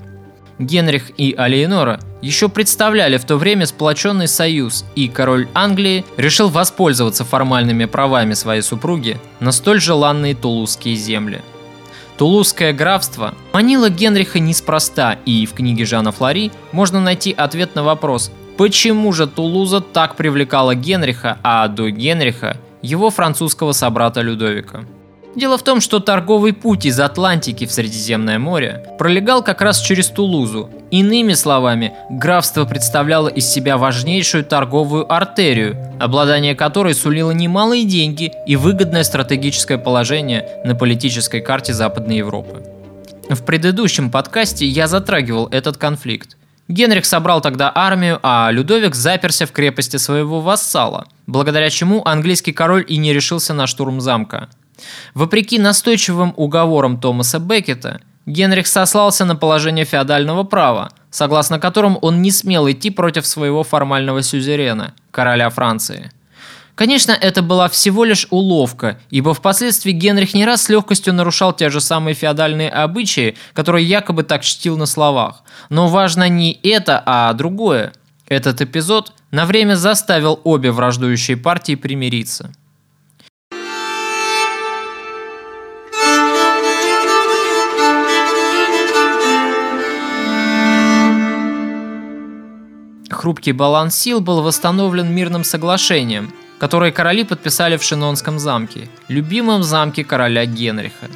Генрих 0.58 1.10
и 1.18 1.34
Алиенора 1.36 2.00
еще 2.22 2.48
представляли 2.48 3.18
в 3.18 3.24
то 3.24 3.36
время 3.36 3.66
сплоченный 3.66 4.28
союз, 4.28 4.84
и 4.94 5.08
король 5.08 5.48
Англии 5.54 6.04
решил 6.16 6.48
воспользоваться 6.48 7.24
формальными 7.24 7.84
правами 7.84 8.34
своей 8.34 8.62
супруги 8.62 9.18
на 9.40 9.52
столь 9.52 9.80
желанные 9.80 10.34
тулузские 10.34 10.96
земли. 10.96 11.42
Тулузское 12.16 12.72
графство 12.72 13.34
манило 13.52 13.90
Генриха 13.90 14.40
неспроста, 14.40 15.18
и 15.26 15.44
в 15.44 15.52
книге 15.52 15.84
Жана 15.84 16.12
Флори 16.12 16.50
можно 16.72 17.00
найти 17.00 17.32
ответ 17.32 17.74
на 17.74 17.84
вопрос, 17.84 18.30
Почему 18.56 19.12
же 19.12 19.26
Тулуза 19.26 19.82
так 19.82 20.16
привлекала 20.16 20.74
Генриха, 20.74 21.38
а 21.42 21.68
до 21.68 21.90
Генриха 21.90 22.56
его 22.80 23.10
французского 23.10 23.72
собрата 23.72 24.22
Людовика? 24.22 24.84
Дело 25.36 25.58
в 25.58 25.62
том, 25.62 25.82
что 25.82 26.00
торговый 26.00 26.54
путь 26.54 26.86
из 26.86 26.98
Атлантики 26.98 27.66
в 27.66 27.70
Средиземное 27.70 28.38
море 28.38 28.82
пролегал 28.98 29.44
как 29.44 29.60
раз 29.60 29.82
через 29.82 30.08
Тулузу. 30.08 30.70
Иными 30.90 31.34
словами, 31.34 31.92
графство 32.08 32.64
представляло 32.64 33.28
из 33.28 33.46
себя 33.46 33.76
важнейшую 33.76 34.46
торговую 34.46 35.12
артерию, 35.12 35.76
обладание 36.00 36.54
которой 36.54 36.94
сулило 36.94 37.32
немалые 37.32 37.84
деньги 37.84 38.32
и 38.46 38.56
выгодное 38.56 39.04
стратегическое 39.04 39.76
положение 39.76 40.48
на 40.64 40.74
политической 40.74 41.42
карте 41.42 41.74
Западной 41.74 42.16
Европы. 42.16 42.62
В 43.28 43.44
предыдущем 43.44 44.10
подкасте 44.10 44.64
я 44.64 44.86
затрагивал 44.86 45.48
этот 45.48 45.76
конфликт. 45.76 46.38
Генрих 46.68 47.04
собрал 47.04 47.42
тогда 47.42 47.70
армию, 47.74 48.20
а 48.22 48.48
Людовик 48.50 48.94
заперся 48.94 49.44
в 49.44 49.52
крепости 49.52 49.98
своего 49.98 50.40
вассала, 50.40 51.06
благодаря 51.26 51.68
чему 51.68 52.00
английский 52.06 52.52
король 52.52 52.86
и 52.88 52.96
не 52.96 53.12
решился 53.12 53.52
на 53.52 53.66
штурм 53.66 54.00
замка. 54.00 54.48
Вопреки 55.14 55.58
настойчивым 55.58 56.34
уговорам 56.36 57.00
Томаса 57.00 57.38
Беккета, 57.38 58.00
Генрих 58.26 58.66
сослался 58.66 59.24
на 59.24 59.36
положение 59.36 59.84
феодального 59.84 60.42
права, 60.42 60.90
согласно 61.10 61.60
которому 61.60 61.98
он 62.00 62.22
не 62.22 62.32
смел 62.32 62.68
идти 62.68 62.90
против 62.90 63.26
своего 63.26 63.62
формального 63.62 64.22
сюзерена, 64.22 64.94
короля 65.12 65.48
Франции. 65.48 66.10
Конечно, 66.74 67.12
это 67.12 67.40
была 67.40 67.68
всего 67.70 68.04
лишь 68.04 68.26
уловка, 68.30 69.00
ибо 69.08 69.32
впоследствии 69.32 69.92
Генрих 69.92 70.34
не 70.34 70.44
раз 70.44 70.64
с 70.64 70.68
легкостью 70.68 71.14
нарушал 71.14 71.54
те 71.54 71.70
же 71.70 71.80
самые 71.80 72.14
феодальные 72.14 72.68
обычаи, 72.68 73.36
которые 73.54 73.86
якобы 73.86 74.24
так 74.24 74.42
чтил 74.42 74.76
на 74.76 74.84
словах. 74.84 75.42
Но 75.70 75.88
важно 75.88 76.28
не 76.28 76.52
это, 76.62 77.02
а 77.06 77.32
другое. 77.32 77.92
Этот 78.28 78.60
эпизод 78.60 79.14
на 79.30 79.46
время 79.46 79.76
заставил 79.76 80.38
обе 80.44 80.70
враждующие 80.70 81.38
партии 81.38 81.76
примириться. 81.76 82.52
Хрупкий 93.26 93.50
баланс 93.50 93.96
сил 93.96 94.20
был 94.20 94.40
восстановлен 94.40 95.12
мирным 95.12 95.42
соглашением– 95.42 96.32
которые 96.60 96.92
короли 96.92 97.24
подписали 97.24 97.76
в 97.76 97.82
Шинонском 97.82 98.38
замке, 98.38 98.88
любимом 99.08 99.64
замке 99.64 100.04
короля 100.04 100.46
Генриха. 100.46 101.08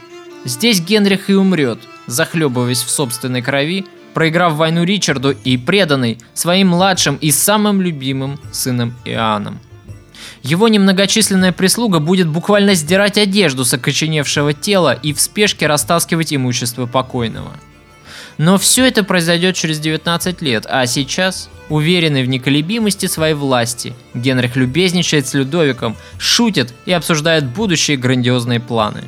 Здесь 0.44 0.80
Генрих 0.80 1.30
и 1.30 1.34
умрет, 1.34 1.78
захлебываясь 2.08 2.82
в 2.82 2.90
собственной 2.90 3.42
крови, 3.42 3.86
проиграв 4.12 4.54
войну 4.54 4.82
Ричарду 4.82 5.30
и 5.44 5.56
преданный 5.56 6.18
своим 6.34 6.70
младшим 6.70 7.14
и 7.14 7.30
самым 7.30 7.80
любимым 7.80 8.40
сыном 8.50 8.92
Иоанном. 9.04 9.60
Его 10.42 10.66
немногочисленная 10.66 11.52
прислуга 11.52 12.00
будет 12.00 12.26
буквально 12.26 12.74
сдирать 12.74 13.18
одежду 13.18 13.64
с 13.64 13.72
окоченевшего 13.72 14.52
тела 14.52 14.94
и 14.94 15.12
в 15.12 15.20
спешке 15.20 15.68
растаскивать 15.68 16.34
имущество 16.34 16.86
покойного– 16.86 17.52
но 18.40 18.56
все 18.56 18.86
это 18.86 19.04
произойдет 19.04 19.54
через 19.54 19.80
19 19.80 20.40
лет, 20.40 20.64
а 20.66 20.86
сейчас, 20.86 21.50
уверенный 21.68 22.22
в 22.22 22.28
неколебимости 22.30 23.04
своей 23.04 23.34
власти, 23.34 23.92
Генрих 24.14 24.56
любезничает 24.56 25.26
с 25.26 25.34
Людовиком, 25.34 25.94
шутит 26.16 26.72
и 26.86 26.92
обсуждает 26.92 27.44
будущие 27.44 27.98
грандиозные 27.98 28.58
планы. 28.58 29.02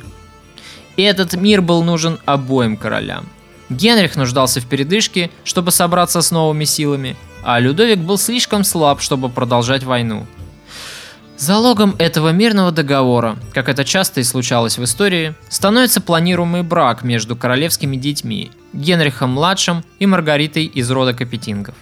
Этот 0.97 1.33
мир 1.33 1.63
был 1.63 1.81
нужен 1.81 2.19
обоим 2.25 2.77
королям. 2.77 3.27
Генрих 3.71 4.15
нуждался 4.17 4.61
в 4.61 4.67
передышке, 4.67 5.31
чтобы 5.43 5.71
собраться 5.71 6.21
с 6.21 6.29
новыми 6.29 6.65
силами, 6.65 7.15
а 7.43 7.59
Людовик 7.59 7.97
был 7.97 8.19
слишком 8.19 8.63
слаб, 8.63 9.01
чтобы 9.01 9.29
продолжать 9.29 9.83
войну. 9.83 10.27
Залогом 11.37 11.95
этого 11.97 12.29
мирного 12.29 12.71
договора, 12.71 13.37
как 13.53 13.67
это 13.67 13.83
часто 13.83 14.21
и 14.21 14.23
случалось 14.23 14.77
в 14.77 14.83
истории, 14.83 15.33
становится 15.49 15.99
планируемый 15.99 16.61
брак 16.61 17.03
между 17.03 17.35
королевскими 17.35 17.95
детьми 17.95 18.51
Генрихом-младшим 18.73 19.83
и 19.99 20.05
Маргаритой 20.05 20.65
из 20.65 20.89
рода 20.91 21.13
Капетингов. 21.13 21.75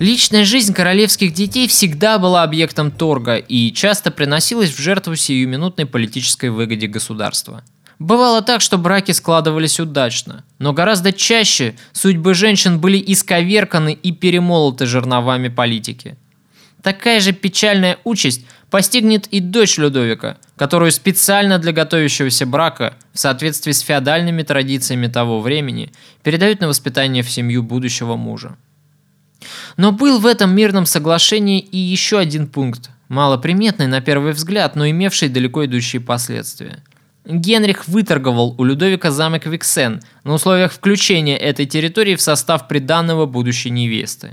Личная 0.00 0.44
жизнь 0.44 0.74
королевских 0.74 1.32
детей 1.32 1.68
всегда 1.68 2.18
была 2.18 2.42
объектом 2.42 2.90
торга 2.90 3.36
и 3.36 3.72
часто 3.72 4.10
приносилась 4.10 4.70
в 4.70 4.80
жертву 4.80 5.14
сиюминутной 5.14 5.86
политической 5.86 6.50
выгоде 6.50 6.88
государства. 6.88 7.62
Бывало 8.00 8.42
так, 8.42 8.60
что 8.60 8.76
браки 8.76 9.12
складывались 9.12 9.78
удачно, 9.78 10.44
но 10.58 10.72
гораздо 10.72 11.12
чаще 11.12 11.76
судьбы 11.92 12.34
женщин 12.34 12.80
были 12.80 13.02
исковерканы 13.06 13.92
и 13.92 14.10
перемолоты 14.10 14.86
жерновами 14.86 15.48
политики. 15.48 16.16
Такая 16.82 17.20
же 17.20 17.32
печальная 17.32 17.98
участь 18.02 18.44
постигнет 18.74 19.28
и 19.28 19.38
дочь 19.38 19.78
Людовика, 19.78 20.36
которую 20.56 20.90
специально 20.90 21.60
для 21.60 21.70
готовящегося 21.70 22.44
брака, 22.44 22.94
в 23.12 23.20
соответствии 23.20 23.70
с 23.70 23.78
феодальными 23.78 24.42
традициями 24.42 25.06
того 25.06 25.40
времени, 25.40 25.92
передают 26.24 26.60
на 26.60 26.66
воспитание 26.66 27.22
в 27.22 27.30
семью 27.30 27.62
будущего 27.62 28.16
мужа. 28.16 28.56
Но 29.76 29.92
был 29.92 30.18
в 30.18 30.26
этом 30.26 30.52
мирном 30.56 30.86
соглашении 30.86 31.60
и 31.60 31.78
еще 31.78 32.18
один 32.18 32.48
пункт, 32.48 32.90
малоприметный 33.06 33.86
на 33.86 34.00
первый 34.00 34.32
взгляд, 34.32 34.74
но 34.74 34.90
имевший 34.90 35.28
далеко 35.28 35.66
идущие 35.66 36.02
последствия. 36.02 36.82
Генрих 37.24 37.86
выторговал 37.86 38.56
у 38.58 38.64
Людовика 38.64 39.12
замок 39.12 39.46
Виксен 39.46 40.02
на 40.24 40.32
условиях 40.32 40.72
включения 40.72 41.36
этой 41.36 41.66
территории 41.66 42.16
в 42.16 42.20
состав 42.20 42.66
приданного 42.66 43.26
будущей 43.26 43.70
невесты. 43.70 44.32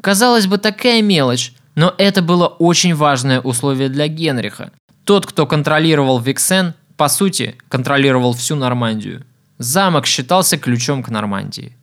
Казалось 0.00 0.46
бы, 0.46 0.58
такая 0.58 1.02
мелочь, 1.02 1.52
но 1.74 1.94
это 1.98 2.22
было 2.22 2.46
очень 2.46 2.94
важное 2.94 3.40
условие 3.40 3.88
для 3.88 4.08
Генриха. 4.08 4.70
Тот, 5.04 5.26
кто 5.26 5.46
контролировал 5.46 6.18
Виксен, 6.18 6.74
по 6.96 7.08
сути, 7.08 7.56
контролировал 7.68 8.32
всю 8.32 8.56
Нормандию. 8.56 9.24
Замок 9.58 10.06
считался 10.06 10.56
ключом 10.56 11.02
к 11.02 11.08
Нормандии. 11.08 11.76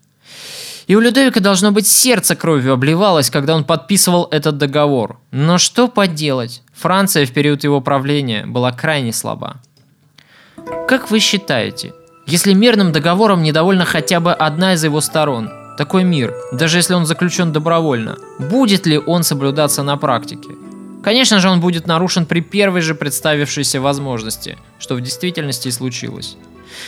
И 0.87 0.95
у 0.95 0.99
Людовика 0.99 1.39
должно 1.39 1.71
быть 1.71 1.87
сердце 1.87 2.35
кровью 2.35 2.73
обливалось, 2.73 3.29
когда 3.29 3.55
он 3.55 3.63
подписывал 3.63 4.27
этот 4.31 4.57
договор. 4.57 5.19
Но 5.31 5.57
что 5.57 5.87
поделать, 5.87 6.63
Франция 6.73 7.25
в 7.25 7.31
период 7.31 7.63
его 7.63 7.81
правления 7.81 8.45
была 8.45 8.71
крайне 8.71 9.13
слаба. 9.13 9.61
Как 10.87 11.11
вы 11.11 11.19
считаете, 11.19 11.93
если 12.27 12.53
мирным 12.53 12.91
договором 12.91 13.43
недовольна 13.43 13.85
хотя 13.85 14.19
бы 14.19 14.33
одна 14.33 14.73
из 14.73 14.83
его 14.83 15.01
сторон, 15.01 15.49
такой 15.81 16.03
мир, 16.03 16.35
даже 16.51 16.77
если 16.77 16.93
он 16.93 17.07
заключен 17.07 17.51
добровольно, 17.51 18.19
будет 18.37 18.85
ли 18.85 18.99
он 18.99 19.23
соблюдаться 19.23 19.81
на 19.81 19.97
практике? 19.97 20.49
Конечно 21.03 21.39
же, 21.39 21.49
он 21.49 21.59
будет 21.59 21.87
нарушен 21.87 22.27
при 22.27 22.41
первой 22.41 22.81
же 22.81 22.93
представившейся 22.93 23.81
возможности, 23.81 24.59
что 24.77 24.93
в 24.93 25.01
действительности 25.01 25.69
и 25.69 25.71
случилось. 25.71 26.37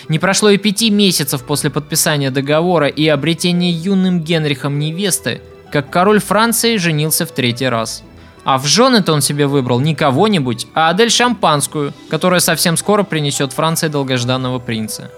Не 0.09 0.19
прошло 0.19 0.51
и 0.51 0.57
пяти 0.57 0.91
месяцев 0.91 1.41
после 1.41 1.71
подписания 1.71 2.29
договора 2.29 2.87
и 2.87 3.07
обретения 3.07 3.71
юным 3.71 4.21
Генрихом 4.21 4.77
невесты, 4.77 5.41
как 5.71 5.89
король 5.89 6.19
Франции 6.19 6.77
женился 6.77 7.25
в 7.25 7.31
третий 7.31 7.69
раз. 7.69 8.03
А 8.43 8.59
в 8.59 8.67
жены-то 8.67 9.13
он 9.13 9.21
себе 9.21 9.47
выбрал 9.47 9.79
не 9.79 9.95
кого-нибудь, 9.95 10.67
а 10.75 10.89
Адель 10.89 11.09
Шампанскую, 11.09 11.93
которая 12.11 12.41
совсем 12.41 12.77
скоро 12.77 13.01
принесет 13.01 13.53
Франции 13.53 13.87
долгожданного 13.87 14.59
принца. 14.59 15.09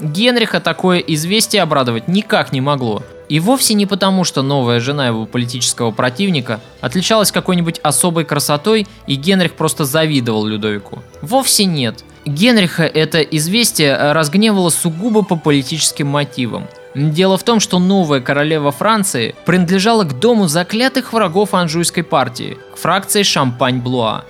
Генриха 0.00 0.60
такое 0.60 0.98
известие 0.98 1.62
обрадовать 1.62 2.08
никак 2.08 2.52
не 2.52 2.60
могло. 2.60 3.02
И 3.28 3.40
вовсе 3.40 3.74
не 3.74 3.86
потому, 3.86 4.24
что 4.24 4.42
новая 4.42 4.80
жена 4.80 5.06
его 5.06 5.24
политического 5.24 5.90
противника 5.90 6.60
отличалась 6.80 7.32
какой-нибудь 7.32 7.80
особой 7.82 8.24
красотой, 8.24 8.86
и 9.06 9.14
Генрих 9.14 9.54
просто 9.54 9.84
завидовал 9.84 10.44
Людовику. 10.44 11.02
Вовсе 11.22 11.64
нет. 11.64 12.04
Генриха 12.26 12.84
это 12.84 13.20
известие 13.20 14.12
разгневало 14.12 14.70
сугубо 14.70 15.22
по 15.22 15.36
политическим 15.36 16.08
мотивам. 16.08 16.66
Дело 16.94 17.36
в 17.36 17.42
том, 17.42 17.60
что 17.60 17.78
новая 17.78 18.20
королева 18.20 18.70
Франции 18.70 19.34
принадлежала 19.46 20.04
к 20.04 20.18
дому 20.18 20.46
заклятых 20.46 21.12
врагов 21.12 21.52
анжуйской 21.52 22.04
партии, 22.04 22.56
к 22.72 22.78
фракции 22.78 23.22
Шампань-Блуа. 23.22 24.22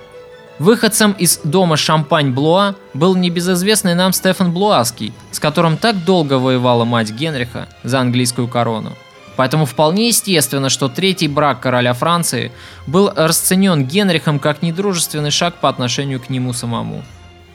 Выходцем 0.57 1.11
из 1.11 1.39
дома 1.43 1.75
Шампань-Блуа 1.75 2.75
был 2.93 3.15
небезызвестный 3.15 3.93
нам 3.93 4.13
Стефан 4.13 4.53
Блуаский, 4.53 5.13
с 5.31 5.39
которым 5.39 5.75
так 5.75 6.05
долго 6.05 6.35
воевала 6.35 6.85
мать 6.85 7.11
Генриха 7.11 7.67
за 7.83 7.99
английскую 7.99 8.47
корону. 8.47 8.93
Поэтому 9.35 9.65
вполне 9.65 10.07
естественно, 10.07 10.69
что 10.69 10.87
третий 10.87 11.27
брак 11.27 11.59
короля 11.59 11.93
Франции 11.93 12.53
был 12.87 13.11
расценен 13.13 13.83
Генрихом 13.85 14.39
как 14.39 14.61
недружественный 14.61 15.31
шаг 15.31 15.55
по 15.55 15.67
отношению 15.67 16.21
к 16.21 16.29
нему 16.29 16.53
самому. 16.53 17.03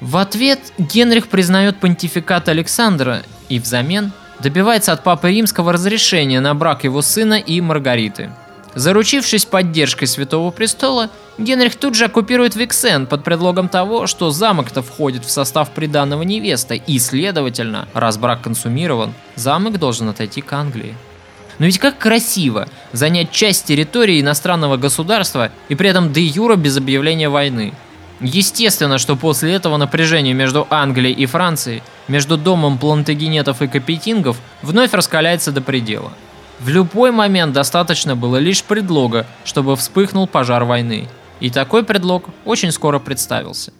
В 0.03 0.19
ответ 0.19 0.61
Генрих 0.77 1.29
признает 1.29 1.81
понтификат 1.81 2.51
Александра 2.51 3.23
и 3.49 3.59
взамен 3.59 4.13
добивается 4.41 4.93
от 4.93 5.03
Папы 5.03 5.31
Римского 5.31 5.73
разрешения 5.73 6.41
на 6.41 6.55
брак 6.55 6.85
его 6.85 7.01
сына 7.01 7.35
и 7.35 7.61
Маргариты. 7.63 8.31
Заручившись 8.74 9.44
поддержкой 9.44 10.06
Святого 10.06 10.50
Престола, 10.50 11.11
Генрих 11.38 11.76
тут 11.76 11.94
же 11.94 12.04
оккупирует 12.04 12.54
Виксен 12.54 13.06
под 13.06 13.24
предлогом 13.24 13.68
того, 13.68 14.06
что 14.06 14.30
замок-то 14.30 14.83
входит 14.83 15.24
в 15.24 15.30
состав 15.30 15.70
приданного 15.70 16.22
невесты, 16.22 16.80
и, 16.87 16.98
следовательно, 16.98 17.88
раз 17.94 18.16
брак 18.16 18.42
консумирован, 18.42 19.12
замок 19.35 19.78
должен 19.78 20.09
отойти 20.09 20.40
к 20.40 20.52
Англии. 20.52 20.94
Но 21.59 21.66
ведь 21.66 21.78
как 21.78 21.98
красиво 21.98 22.68
занять 22.92 23.33
часть 23.33 23.66
территории 23.66 24.20
иностранного 24.20 24.76
государства 24.76 25.50
и 25.68 25.74
при 25.74 25.90
этом 25.90 26.12
де 26.12 26.22
юра 26.22 26.56
без 26.56 26.76
объявления 26.76 27.28
войны– 27.28 27.74
Естественно, 28.20 28.98
что 28.98 29.16
после 29.16 29.54
этого 29.54 29.78
напряжение 29.78 30.35
между 30.35 30.66
Англией 30.68 31.14
и 31.14 31.24
Францией, 31.24 31.83
между 32.06 32.37
домом 32.37 32.76
плантагенетов 32.76 33.62
и 33.62 33.66
капетингов 33.66 34.37
вновь 34.61 34.92
раскаляется 34.92 35.52
до 35.52 35.62
предела. 35.62 36.12
В 36.61 36.68
любой 36.68 37.11
момент 37.11 37.55
достаточно 37.55 38.14
было 38.14 38.37
лишь 38.37 38.62
предлога, 38.62 39.27
чтобы 39.44 39.77
вспыхнул 39.77 40.27
пожар 40.27 40.64
войны. 40.64 41.09
И 41.40 41.49
такой 41.49 41.85
предлог 41.85 42.29
очень 42.44 42.70
скоро 42.70 42.99
представился. 42.99 43.73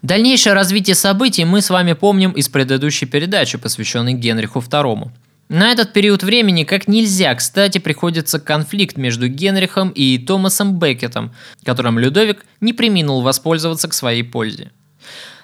Дальнейшее 0.00 0.54
развитие 0.54 0.96
событий 0.96 1.44
мы 1.44 1.60
с 1.60 1.68
вами 1.68 1.92
помним 1.92 2.32
из 2.32 2.48
предыдущей 2.48 3.04
передачи, 3.04 3.58
посвященной 3.58 4.14
Генриху 4.14 4.60
II. 4.60 5.10
На 5.50 5.70
этот 5.72 5.92
период 5.92 6.22
времени 6.22 6.64
как 6.64 6.88
нельзя 6.88 7.34
кстати 7.34 7.76
приходится 7.76 8.40
конфликт 8.40 8.96
между 8.96 9.28
Генрихом 9.28 9.90
и 9.90 10.16
Томасом 10.16 10.78
Беккетом, 10.78 11.34
которым 11.64 11.98
Людовик 11.98 12.46
не 12.60 12.72
приминул 12.72 13.20
воспользоваться 13.20 13.88
к 13.88 13.94
своей 13.94 14.22
пользе. 14.22 14.70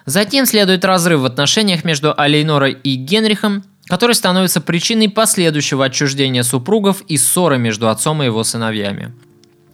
Затем 0.06 0.46
следует 0.46 0.86
разрыв 0.86 1.20
в 1.20 1.26
отношениях 1.26 1.84
между 1.84 2.18
Алейнорой 2.18 2.72
и 2.72 2.94
Генрихом, 2.94 3.62
который 3.88 4.14
становится 4.14 4.60
причиной 4.60 5.08
последующего 5.08 5.86
отчуждения 5.86 6.42
супругов 6.42 7.02
и 7.08 7.16
ссоры 7.16 7.58
между 7.58 7.88
отцом 7.88 8.22
и 8.22 8.26
его 8.26 8.44
сыновьями. 8.44 9.12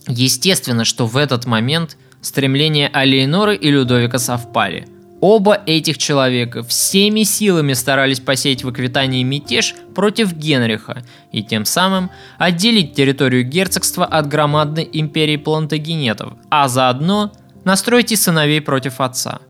Естественно, 0.07 0.85
что 0.85 1.07
в 1.07 1.16
этот 1.16 1.46
момент 1.46 1.96
стремления 2.20 2.88
Алейноры 2.88 3.57
и 3.57 3.70
Людовика 3.70 4.18
совпали– 4.18 4.88
Оба 5.27 5.62
этих 5.64 5.96
человека 5.96 6.62
всеми 6.62 7.22
силами 7.22 7.72
старались 7.72 8.20
посеять 8.20 8.62
в 8.62 8.68
Аквитании 8.68 9.22
мятеж 9.22 9.74
против 9.94 10.35
Генриха 10.35 11.03
и 11.33 11.42
тем 11.42 11.64
самым 11.64 12.11
отделить 12.37 12.92
территорию 12.92 13.42
герцогства 13.42 14.05
от 14.05 14.29
громадной 14.29 14.87
империи 14.92 15.38
плантагенетов, 15.38 16.35
а 16.50 16.68
заодно 16.68 17.33
настроить 17.64 18.12
и 18.12 18.16
сыновей 18.16 18.61
против 18.61 19.00
отца. 19.00 19.40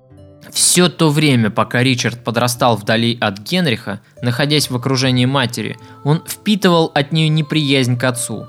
Все 0.55 0.89
то 0.89 1.11
время, 1.11 1.51
пока 1.51 1.83
Ричард 1.83 2.25
подрастал 2.25 2.77
вдали 2.77 3.19
от 3.21 3.41
Генриха, 3.41 4.01
находясь 4.23 4.71
в 4.71 4.77
окружении 4.77 5.27
матери, 5.27 5.77
он 6.05 6.23
впитывал 6.27 6.91
от 6.95 7.13
нее 7.13 7.29
неприязнь 7.29 7.99
к 7.99 8.05
отцу. 8.05 8.47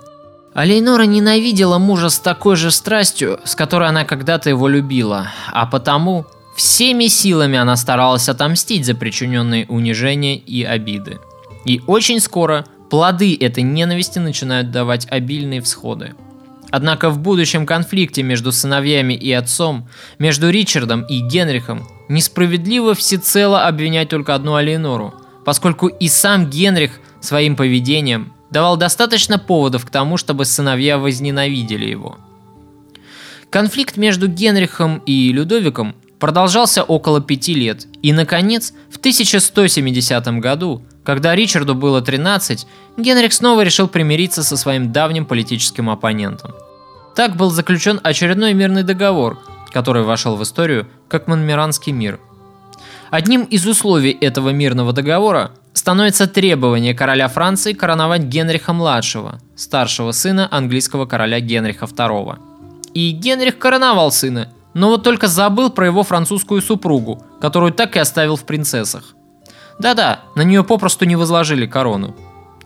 А 0.53 0.63
Лейнора 0.63 1.03
ненавидела 1.03 1.79
мужа 1.79 2.09
с 2.09 2.19
такой 2.19 2.55
же 2.55 2.71
страстью, 2.71 3.41
с 3.43 3.55
которой 3.55 3.89
она 3.89 4.05
когда-то 4.05 4.49
его 4.49 4.69
любила, 4.69 5.27
а 5.51 5.65
потому 5.65 6.25
Всеми 6.55 7.07
силами 7.07 7.57
она 7.57 7.75
старалась 7.75 8.29
отомстить 8.29 8.85
за 8.85 8.95
причиненные 8.95 9.65
унижения 9.67 10.37
и 10.37 10.63
обиды. 10.63 11.19
И 11.65 11.81
очень 11.85 12.21
скоро 12.21 12.65
плоды 12.89 13.35
этой 13.35 13.61
ненависти 13.61 14.19
начинают 14.19 14.71
давать 14.71 15.05
обильные 15.11 15.59
всходы. 15.59 16.15
Однако 16.71 17.09
в 17.09 17.19
будущем 17.19 17.65
конфликте 17.65 18.23
между 18.23 18.51
сыновьями 18.51 19.13
и 19.13 19.31
отцом, 19.31 19.87
между 20.19 20.49
Ричардом 20.49 21.03
и 21.03 21.19
Генрихом, 21.19 21.87
несправедливо 22.09 22.93
всецело 22.95 23.65
обвинять 23.65 24.09
только 24.09 24.35
одну 24.35 24.55
Алиенору, 24.55 25.13
поскольку 25.45 25.87
и 25.87 26.07
сам 26.07 26.49
Генрих 26.49 26.99
своим 27.21 27.55
поведением 27.55 28.33
давал 28.51 28.77
достаточно 28.77 29.37
поводов 29.37 29.85
к 29.85 29.89
тому, 29.89 30.17
чтобы 30.17 30.45
сыновья 30.45 30.97
возненавидели 30.97 31.85
его. 31.85 32.17
Конфликт 33.49 33.97
между 33.97 34.27
Генрихом 34.27 35.01
и 35.05 35.31
Людовиком 35.31 35.95
продолжался 36.19 36.83
около 36.83 37.21
пяти 37.21 37.53
лет, 37.53 37.87
и, 38.01 38.11
наконец, 38.11 38.73
в 38.89 38.97
1170 38.97 40.27
году, 40.39 40.83
когда 41.05 41.35
Ричарду 41.35 41.75
было 41.75 42.01
13, 42.01 42.67
Генрих 42.97 43.31
снова 43.31 43.61
решил 43.61 43.87
примириться 43.87 44.43
со 44.43 44.57
своим 44.57 44.91
давним 44.91 45.25
политическим 45.25 45.89
оппонентом. 45.89 46.53
Так 47.15 47.37
был 47.37 47.51
заключен 47.51 48.01
очередной 48.03 48.53
мирный 48.53 48.83
договор, 48.83 49.39
который 49.71 50.03
вошел 50.03 50.35
в 50.35 50.43
историю 50.43 50.87
как 51.07 51.27
Монмиранский 51.27 51.91
мир. 51.91 52.19
Одним 53.11 53.43
из 53.43 53.65
условий 53.67 54.11
этого 54.11 54.49
мирного 54.49 54.91
договора 54.93 55.51
становится 55.73 56.27
требование 56.27 56.95
короля 56.95 57.27
Франции 57.27 57.73
короновать 57.73 58.23
Генриха-младшего, 58.23 59.39
старшего 59.55 60.11
сына 60.11 60.47
английского 60.49 61.05
короля 61.05 61.39
Генриха 61.39 61.85
II. 61.85 62.39
И 62.93 63.11
Генрих 63.11 63.59
короновал 63.59 64.11
сына, 64.11 64.51
но 64.73 64.87
вот 64.87 65.03
только 65.03 65.27
забыл 65.27 65.69
про 65.69 65.85
его 65.85 66.03
французскую 66.03 66.61
супругу, 66.61 67.23
которую 67.39 67.73
так 67.73 67.95
и 67.95 67.99
оставил 67.99 68.35
в 68.37 68.45
принцессах. 68.45 69.15
Да-да, 69.79 70.21
на 70.35 70.41
нее 70.41 70.63
попросту 70.63 71.05
не 71.05 71.15
возложили 71.15 71.65
корону. 71.65 72.15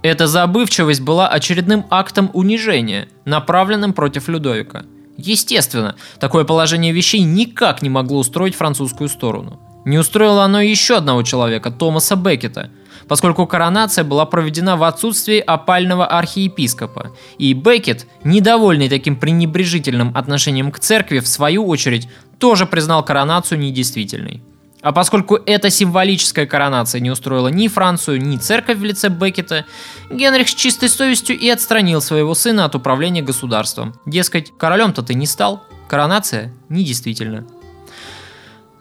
Эта 0.01 0.27
забывчивость 0.27 1.01
была 1.01 1.27
очередным 1.27 1.85
актом 1.89 2.29
унижения, 2.33 3.09
направленным 3.25 3.93
против 3.93 4.27
Людовика. 4.29 4.83
Естественно, 5.17 5.95
такое 6.19 6.45
положение 6.45 6.93
вещей 6.93 7.21
никак 7.21 7.81
не 7.81 7.89
могло 7.89 8.19
устроить 8.19 8.55
французскую 8.55 9.09
сторону. 9.09 9.59
Не 9.83 9.97
устроило 9.97 10.45
оно 10.45 10.61
еще 10.61 10.97
одного 10.97 11.23
человека, 11.23 11.71
Томаса 11.71 12.15
Беккета, 12.15 12.69
поскольку 13.09 13.45
коронация 13.47 14.05
была 14.05 14.25
проведена 14.25 14.77
в 14.77 14.83
отсутствии 14.83 15.39
опального 15.39 16.05
архиепископа. 16.05 17.11
И 17.37 17.53
Беккет, 17.53 18.07
недовольный 18.23 18.87
таким 18.87 19.17
пренебрежительным 19.17 20.15
отношением 20.15 20.71
к 20.71 20.79
церкви, 20.79 21.19
в 21.19 21.27
свою 21.27 21.65
очередь, 21.67 22.07
тоже 22.37 22.65
признал 22.65 23.03
коронацию 23.03 23.59
недействительной. 23.59 24.41
А 24.81 24.93
поскольку 24.93 25.35
эта 25.45 25.69
символическая 25.69 26.45
коронация 26.45 27.01
не 27.01 27.11
устроила 27.11 27.49
ни 27.49 27.67
Францию, 27.67 28.21
ни 28.21 28.37
церковь 28.37 28.77
в 28.77 28.83
лице 28.83 29.09
Беккета, 29.09 29.65
Генрих 30.09 30.47
с 30.47 30.53
чистой 30.53 30.87
совестью 30.87 31.37
и 31.37 31.49
отстранил 31.49 32.01
своего 32.01 32.33
сына 32.33 32.65
от 32.65 32.75
управления 32.75 33.21
государством. 33.21 33.93
Дескать, 34.05 34.53
королем-то 34.57 35.03
ты 35.03 35.15
не 35.15 35.25
стал, 35.25 35.63
коронация 35.89 36.53
недействительна. 36.69 37.45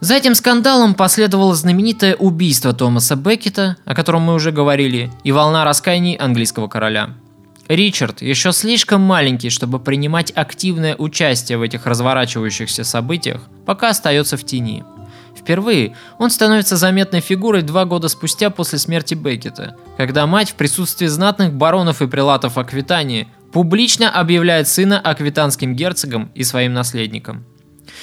За 0.00 0.14
этим 0.14 0.36
скандалом 0.36 0.94
последовало 0.94 1.56
знаменитое 1.56 2.14
убийство 2.14 2.72
Томаса 2.72 3.16
Беккета, 3.16 3.76
о 3.84 3.96
котором 3.96 4.22
мы 4.22 4.34
уже 4.34 4.52
говорили, 4.52 5.10
и 5.24 5.32
волна 5.32 5.64
раскаяний 5.64 6.14
английского 6.14 6.68
короля. 6.68 7.10
Ричард 7.66 8.22
еще 8.22 8.52
слишком 8.52 9.00
маленький, 9.00 9.50
чтобы 9.50 9.80
принимать 9.80 10.30
активное 10.30 10.94
участие 10.94 11.58
в 11.58 11.62
этих 11.62 11.86
разворачивающихся 11.86 12.84
событиях, 12.84 13.42
пока 13.66 13.88
остается 13.88 14.36
в 14.36 14.44
тени– 14.44 14.84
Впервые 15.48 15.96
он 16.18 16.28
становится 16.28 16.76
заметной 16.76 17.20
фигурой 17.20 17.62
два 17.62 17.86
года 17.86 18.08
спустя 18.08 18.50
после 18.50 18.78
смерти 18.78 19.14
Беккета, 19.14 19.76
когда 19.96 20.26
мать 20.26 20.50
в 20.50 20.56
присутствии 20.56 21.06
знатных 21.06 21.54
баронов 21.54 22.02
и 22.02 22.06
прилатов 22.06 22.58
Аквитании 22.58 23.28
публично 23.50 24.10
объявляет 24.10 24.68
сына 24.68 25.00
аквитанским 25.00 25.74
герцогом 25.74 26.30
и 26.34 26.44
своим 26.44 26.74
наследником. 26.74 27.46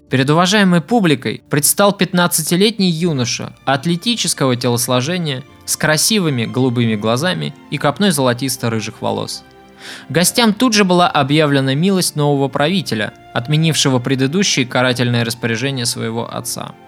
Перед 0.10 0.28
уважаемой 0.28 0.82
публикой 0.82 1.44
предстал 1.48 1.96
15-летний 1.96 2.90
юноша 2.90 3.56
атлетического 3.66 4.56
телосложения 4.56 5.44
с 5.66 5.78
красивыми 5.78 6.46
голубыми 6.46 6.96
глазами 6.96 7.54
и 7.70 7.78
копной 7.78 8.10
золотисто-рыжих 8.10 9.04
волос. 9.04 9.44
Гостям 10.10 10.52
тут 10.52 10.74
же 10.74 10.84
была 10.84 11.08
объявлена 11.08 11.76
милость 11.76 12.16
нового 12.16 12.48
правителя, 12.48 13.14
отменившего 13.36 14.00
предыдущие 14.00 14.66
карательные 14.66 15.22
распоряжения 15.22 15.86
своего 15.86 16.28
отца– 16.28 16.74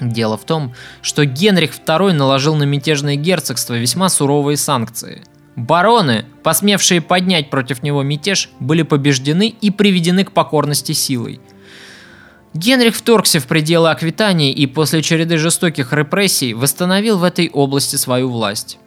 Дело 0.00 0.36
в 0.36 0.44
том, 0.44 0.74
что 1.02 1.24
Генрих 1.24 1.72
II 1.72 2.12
наложил 2.12 2.56
на 2.56 2.64
мятежное 2.64 3.16
герцогство 3.16 3.74
весьма 3.74 4.08
суровые 4.08 4.56
санкции. 4.56 5.22
Бароны, 5.56 6.24
посмевшие 6.42 7.00
поднять 7.00 7.48
против 7.48 7.82
него 7.82 8.02
мятеж, 8.02 8.50
были 8.58 8.82
побеждены 8.82 9.54
и 9.60 9.70
приведены 9.70 10.24
к 10.24 10.32
покорности 10.32 10.92
силой. 10.92 11.40
Генрих 12.54 12.94
вторгся 12.96 13.40
в 13.40 13.46
пределы 13.46 13.90
Аквитании 13.90 14.52
и 14.52 14.66
после 14.66 15.02
череды 15.02 15.38
жестоких 15.38 15.92
репрессий 15.92 16.54
восстановил 16.54 17.18
в 17.18 17.24
этой 17.24 17.48
области 17.50 17.96
свою 17.96 18.30
власть. 18.30 18.78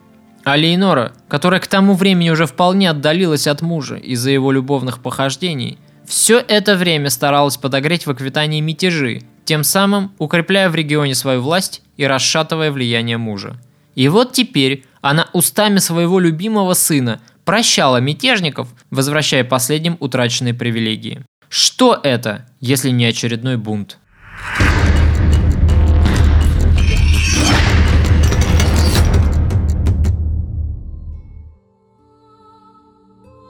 А 0.44 0.56
Лейнора, 0.56 1.14
которая 1.28 1.60
к 1.60 1.68
тому 1.68 1.94
времени 1.94 2.30
уже 2.30 2.46
вполне 2.46 2.90
отдалилась 2.90 3.48
от 3.48 3.62
мужа 3.62 3.96
из-за 3.96 4.32
его 4.32 4.52
любовных 4.52 5.02
похождений, 5.02 5.78
все 6.06 6.40
это 6.40 6.76
время 6.76 7.10
старалась 7.10 7.58
подогреть 7.58 8.06
в 8.06 8.12
Аквитании 8.12 8.62
мятежи, 8.62 9.24
тем 9.48 9.64
самым 9.64 10.12
укрепляя 10.18 10.70
в 10.70 10.76
регионе 10.76 11.16
свою 11.16 11.42
власть 11.42 11.82
и 11.96 12.06
расшатывая 12.06 12.70
влияние 12.70 13.18
мужа. 13.18 13.56
И 13.96 14.10
вот 14.10 14.34
теперь 14.34 14.84
она 15.00 15.30
устами 15.32 15.80
своего 15.80 16.20
любимого 16.20 16.74
сына 16.74 17.22
прощала 17.46 17.98
мятежников, 17.98 18.68
возвращая 18.92 19.46
последним 19.46 19.96
утраченные 20.02 20.54
привилегии. 20.54 21.24
Что 21.48 21.98
это, 22.04 22.46
если 22.60 22.90
не 22.90 23.06
очередной 23.06 23.56
бунт? 23.56 24.00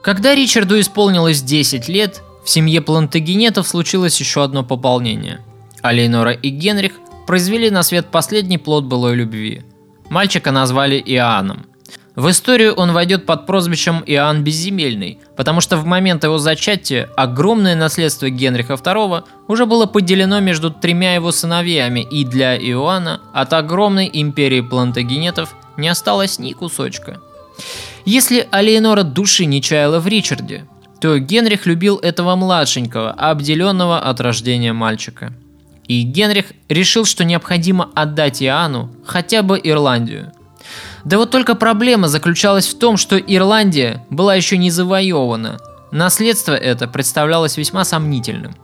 Когда 0.03 0.35
Ричарду 0.35 0.79
исполнилось 0.79 1.41
10 1.41 1.89
лет, 1.89 2.21
в 2.45 2.49
семье 2.51 2.81
Плантагенетов 2.81 3.67
случилось 3.67 4.19
еще 4.19 4.43
одно 4.43 4.63
пополнение– 4.63 5.39
а 5.81 5.91
Лейнора 5.91 6.31
и 6.31 6.49
Генрих 6.49 6.93
произвели 7.25 7.69
на 7.69 7.83
свет 7.83 8.07
последний 8.07 8.57
плод 8.57 8.85
былой 8.85 9.15
любви. 9.15 9.63
Мальчика 10.09 10.51
назвали 10.51 11.01
Иоанном. 11.05 11.65
В 12.15 12.31
историю 12.31 12.73
он 12.73 12.93
войдет 12.93 13.27
под 13.27 13.45
прозвищем 13.45 14.01
Иоанн 14.07 14.43
Безземельный, 14.43 15.19
потому 15.35 15.61
что 15.61 15.77
в 15.77 15.85
момент 15.85 16.23
его 16.23 16.39
зачатия 16.39 17.07
огромное 17.15 17.75
наследство 17.75 18.27
Генриха 18.27 18.73
II 18.73 19.23
уже 19.47 19.67
было 19.67 19.85
поделено 19.85 20.39
между 20.39 20.71
тремя 20.71 21.13
его 21.13 21.31
сыновьями, 21.31 21.99
и 21.99 22.25
для 22.25 22.57
Иоанна 22.57 23.21
от 23.33 23.53
огромной 23.53 24.09
империи 24.11 24.61
плантагенетов 24.61 25.55
не 25.77 25.89
осталось 25.89 26.39
ни 26.39 26.53
кусочка. 26.53 27.21
Если 28.03 28.47
Алиенора 28.49 29.03
души 29.03 29.45
не 29.45 29.61
чаяла 29.61 29.99
в 29.99 30.07
Ричарде, 30.07 30.65
то 30.99 31.19
Генрих 31.19 31.67
любил 31.67 31.97
этого 31.97 32.35
младшенького, 32.35 33.11
обделенного 33.11 33.99
от 33.99 34.19
рождения 34.21 34.73
мальчика– 34.73 35.33
и 35.87 36.01
Генрих 36.01 36.47
решил, 36.69 37.05
что 37.05 37.23
необходимо 37.23 37.89
отдать 37.95 38.43
Иоанну 38.43 38.91
хотя 39.05 39.41
бы 39.41 39.59
Ирландию. 39.63 40.31
Да 41.05 41.17
вот 41.17 41.31
только 41.31 41.55
проблема 41.55 42.07
заключалась 42.09 42.67
в 42.67 42.77
том, 42.77 42.97
что 42.97 43.17
Ирландия 43.17 44.05
была 44.09 44.35
еще 44.35 44.57
не 44.57 44.69
завоевана. 44.69 45.59
Наследство 45.91 46.53
это 46.53 46.87
представлялось 46.87 47.57
весьма 47.57 47.85
сомнительным. 47.85 48.55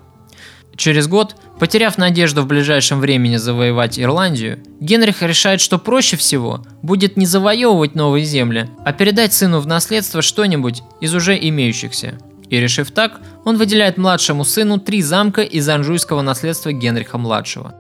Через 0.76 1.08
год, 1.08 1.36
потеряв 1.60 1.98
надежду 1.98 2.42
в 2.42 2.48
ближайшем 2.48 3.00
времени 3.00 3.38
завоевать 3.38 4.00
Ирландию, 4.00 4.60
Генрих 4.80 5.22
решает, 5.22 5.62
что 5.62 5.78
проще 5.78 6.18
всего 6.18 6.66
будет 6.82 7.16
не 7.16 7.28
завоевывать 7.28 7.96
новые 7.96 8.26
земли, 8.26 8.70
а 8.84 8.92
передать 8.92 9.34
сыну 9.34 9.60
в 9.60 9.68
наследство 9.68 10.22
что-нибудь 10.22 10.82
из 11.00 11.14
уже 11.14 11.38
имеющихся– 11.40 12.18
и 12.54 12.60
решив 12.60 12.92
так, 12.92 13.20
он 13.46 13.58
выделяет 13.58 13.98
младшему 13.98 14.46
сыну 14.46 14.78
три 14.78 15.02
замка 15.02 15.42
из 15.42 15.68
анжуйского 15.68 16.22
наследства 16.22 16.72
Генриха-младшего. 16.72 17.74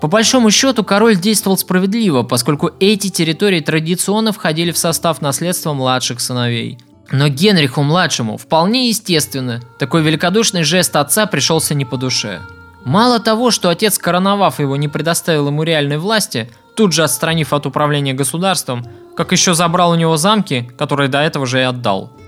По 0.00 0.08
большому 0.08 0.50
счету, 0.50 0.82
король 0.82 1.16
действовал 1.16 1.56
справедливо, 1.56 2.24
поскольку 2.24 2.72
эти 2.80 3.08
территории 3.08 3.60
традиционно 3.60 4.32
входили 4.32 4.72
в 4.72 4.78
состав 4.78 5.22
наследства 5.22 5.74
младших 5.74 6.20
сыновей. 6.20 6.80
Но 7.12 7.28
Генриху-младшему 7.28 8.36
вполне 8.36 8.88
естественно, 8.88 9.62
такой 9.78 10.02
великодушный 10.02 10.64
жест 10.64 10.96
отца 10.96 11.26
пришелся 11.26 11.76
не 11.76 11.84
по 11.84 11.96
душе. 11.96 12.40
Мало 12.84 13.20
того, 13.20 13.52
что 13.52 13.68
отец, 13.68 13.96
короновав 13.96 14.58
его, 14.58 14.74
не 14.74 14.88
предоставил 14.88 15.46
ему 15.46 15.62
реальной 15.62 15.98
власти, 15.98 16.50
тут 16.74 16.92
же 16.92 17.04
отстранив 17.04 17.52
от 17.52 17.64
управления 17.64 18.12
государством, 18.12 18.84
как 19.16 19.30
еще 19.30 19.54
забрал 19.54 19.92
у 19.92 19.94
него 19.94 20.16
замки, 20.16 20.68
которые 20.76 21.08
до 21.08 21.20
этого 21.20 21.46
же 21.46 21.60
и 21.60 21.62
отдал– 21.62 22.10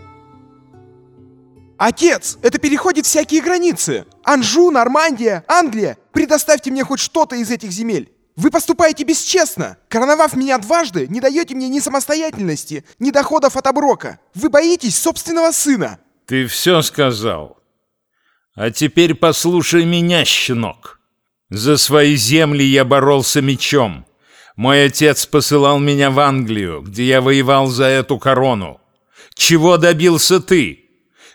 Отец, 1.79 2.39
это 2.43 2.59
переходит 2.59 3.07
всякие 3.07 3.41
границы. 3.41 4.05
Анжу, 4.25 4.73
Нормандия, 4.73 5.45
Англия. 5.47 5.97
Предоставьте 6.13 6.73
мне 6.73 6.83
хоть 6.83 6.99
что-то 6.99 7.37
из 7.37 7.53
этих 7.53 7.71
земель. 7.71 8.13
Вы 8.35 8.51
поступаете 8.51 9.05
бесчестно. 9.05 9.79
Короновав 9.89 10.35
меня 10.35 10.59
дважды, 10.59 11.07
не 11.09 11.21
даете 11.21 11.55
мне 11.55 11.69
ни 11.69 11.79
самостоятельности, 11.79 12.85
ни 12.99 13.13
доходов 13.13 13.57
от 13.57 13.67
оброка. 13.69 14.19
Вы 14.35 14.49
боитесь 14.49 14.99
собственного 14.99 15.53
сына. 15.53 16.01
Ты 16.27 16.47
все 16.49 16.83
сказал. 16.83 17.59
А 18.57 18.73
теперь 18.73 19.15
послушай 19.15 19.85
меня, 19.85 20.25
щенок. 20.25 21.01
За 21.49 21.77
свои 21.77 22.17
земли 22.17 22.65
я 22.65 22.85
боролся 22.85 23.41
мечом. 23.41 24.05
Мой 24.57 24.87
отец 24.87 25.27
посылал 25.27 25.79
меня 25.79 26.11
в 26.11 26.19
Англию, 26.19 26.83
где 26.83 27.05
я 27.05 27.21
воевал 27.21 27.69
за 27.69 27.85
эту 27.85 28.19
корону. 28.19 28.81
Чего 29.35 29.77
добился 29.77 30.41
ты? 30.41 30.88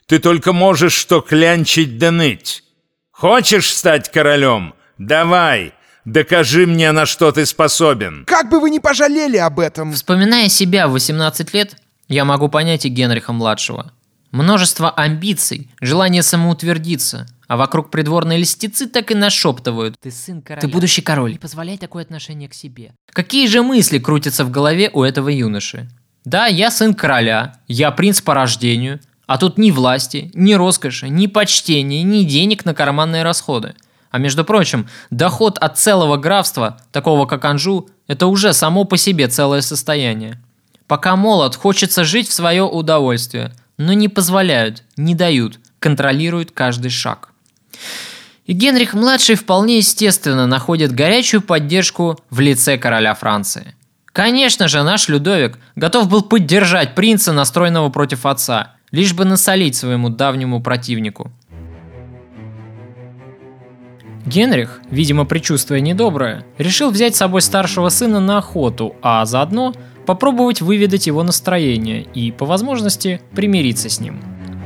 Ты 0.07 0.19
только 0.19 0.53
можешь 0.53 0.93
что 0.93 1.21
клянчить 1.21 1.97
да 1.97 2.11
ныть. 2.11 2.63
Хочешь 3.11 3.73
стать 3.73 4.11
королем? 4.11 4.73
Давай, 4.97 5.73
докажи 6.05 6.65
мне, 6.67 6.91
на 6.91 7.05
что 7.05 7.31
ты 7.31 7.45
способен. 7.45 8.25
Как 8.25 8.49
бы 8.49 8.59
вы 8.59 8.69
ни 8.69 8.79
пожалели 8.79 9.37
об 9.37 9.59
этом. 9.59 9.93
Вспоминая 9.93 10.49
себя 10.49 10.87
в 10.87 10.91
18 10.91 11.53
лет, 11.53 11.75
я 12.07 12.25
могу 12.25 12.49
понять 12.49 12.85
и 12.85 12.89
Генриха-младшего. 12.89 13.91
Множество 14.31 14.89
амбиций, 14.89 15.69
желание 15.79 16.23
самоутвердиться, 16.23 17.27
А 17.47 17.55
вокруг 17.55 17.91
придворные 17.91 18.39
льстецы 18.39 18.87
так 18.87 19.11
и 19.11 19.15
нашептывают. 19.15 19.95
Ты 20.01 20.09
сын 20.09 20.41
короля. 20.41 20.61
Ты 20.61 20.67
будущий 20.67 21.03
король. 21.03 21.33
Не 21.33 21.37
позволяй 21.37 21.77
такое 21.77 22.03
отношение 22.03 22.49
к 22.49 22.55
себе. 22.55 22.93
Какие 23.11 23.45
же 23.47 23.61
мысли 23.61 23.99
крутятся 23.99 24.43
в 24.43 24.49
голове 24.49 24.89
у 24.91 25.03
этого 25.03 25.29
юноши? 25.29 25.87
Да, 26.25 26.47
я 26.47 26.71
сын 26.71 26.95
короля, 26.95 27.57
я 27.67 27.91
принц 27.91 28.21
по 28.21 28.33
рождению, 28.33 29.01
а 29.25 29.37
тут 29.37 29.57
ни 29.57 29.71
власти, 29.71 30.31
ни 30.33 30.53
роскоши, 30.53 31.09
ни 31.09 31.27
почтения, 31.27 32.03
ни 32.03 32.23
денег 32.23 32.65
на 32.65 32.73
карманные 32.73 33.23
расходы. 33.23 33.75
А 34.11 34.19
между 34.19 34.45
прочим, 34.45 34.87
доход 35.09 35.57
от 35.57 35.77
целого 35.77 36.17
графства, 36.17 36.79
такого 36.91 37.25
как 37.25 37.45
Анжу, 37.45 37.89
это 38.07 38.27
уже 38.27 38.53
само 38.53 38.83
по 38.83 38.97
себе 38.97 39.27
целое 39.27 39.61
состояние. 39.61 40.39
Пока 40.87 41.15
молод, 41.15 41.55
хочется 41.55 42.03
жить 42.03 42.27
в 42.27 42.33
свое 42.33 42.63
удовольствие, 42.63 43.53
но 43.77 43.93
не 43.93 44.09
позволяют, 44.09 44.83
не 44.97 45.15
дают, 45.15 45.59
контролируют 45.79 46.51
каждый 46.51 46.91
шаг. 46.91 47.29
И 48.45 48.53
Генрих-младший 48.53 49.35
вполне 49.35 49.77
естественно 49.77 50.45
находит 50.47 50.91
горячую 50.91 51.41
поддержку 51.41 52.19
в 52.29 52.39
лице 52.41 52.77
короля 52.77 53.15
Франции. 53.15 53.73
Конечно 54.05 54.67
же, 54.67 54.83
наш 54.83 55.07
Людовик 55.07 55.57
готов 55.75 56.07
был 56.07 56.21
поддержать 56.21 56.93
принца, 56.93 57.33
настроенного 57.33 57.89
против 57.89 58.25
отца, 58.27 58.72
лишь 58.93 59.13
бы 59.13 59.25
насолить 59.25 59.75
своему 59.75 60.09
давнему 60.09 60.61
противнику. 60.61 61.31
Генрих, 64.25 64.81
видимо 64.89 65.25
предчувствуя 65.25 65.81
недоброе, 65.81 66.45
решил 66.57 66.91
взять 66.91 67.15
с 67.15 67.17
собой 67.17 67.41
старшего 67.41 67.89
сына 67.89 68.21
на 68.21 68.37
охоту, 68.37 68.95
а 69.01 69.25
заодно 69.25 69.73
попробовать 70.05 70.61
выведать 70.61 71.07
его 71.07 71.23
настроение 71.23 72.03
и, 72.13 72.31
по 72.31 72.45
возможности, 72.45 73.19
примириться 73.35 73.89
с 73.89 73.99
ним. 73.99 74.21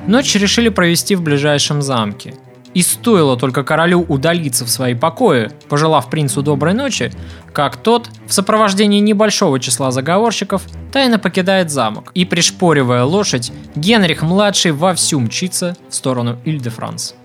Ночь 0.07 0.35
решили 0.35 0.69
провести 0.69 1.15
в 1.15 1.23
ближайшем 1.23 1.81
замке– 1.81 2.35
и 2.77 2.83
стоило 2.83 3.35
только 3.37 3.63
королю 3.63 4.05
удалиться 4.07 4.63
в 4.63 4.69
свои 4.69 4.93
покои, 4.93 5.49
пожелав 5.67 6.11
принцу 6.11 6.43
доброй 6.43 6.75
ночи, 6.75 7.11
как 7.51 7.75
тот, 7.75 8.07
в 8.27 8.33
сопровождении 8.33 8.99
небольшого 8.99 9.59
числа 9.59 9.89
заговорщиков, 9.89 10.61
тайно 10.91 11.17
покидает 11.17 11.71
замок 11.71 12.11
и, 12.13 12.23
пришпоривая 12.23 13.03
лошадь, 13.03 13.51
Генрих-младший 13.73 14.73
вовсю 14.73 15.19
мчится 15.19 15.75
в 15.89 15.95
сторону 15.95 16.37
Иль-де-Франс. 16.45 17.15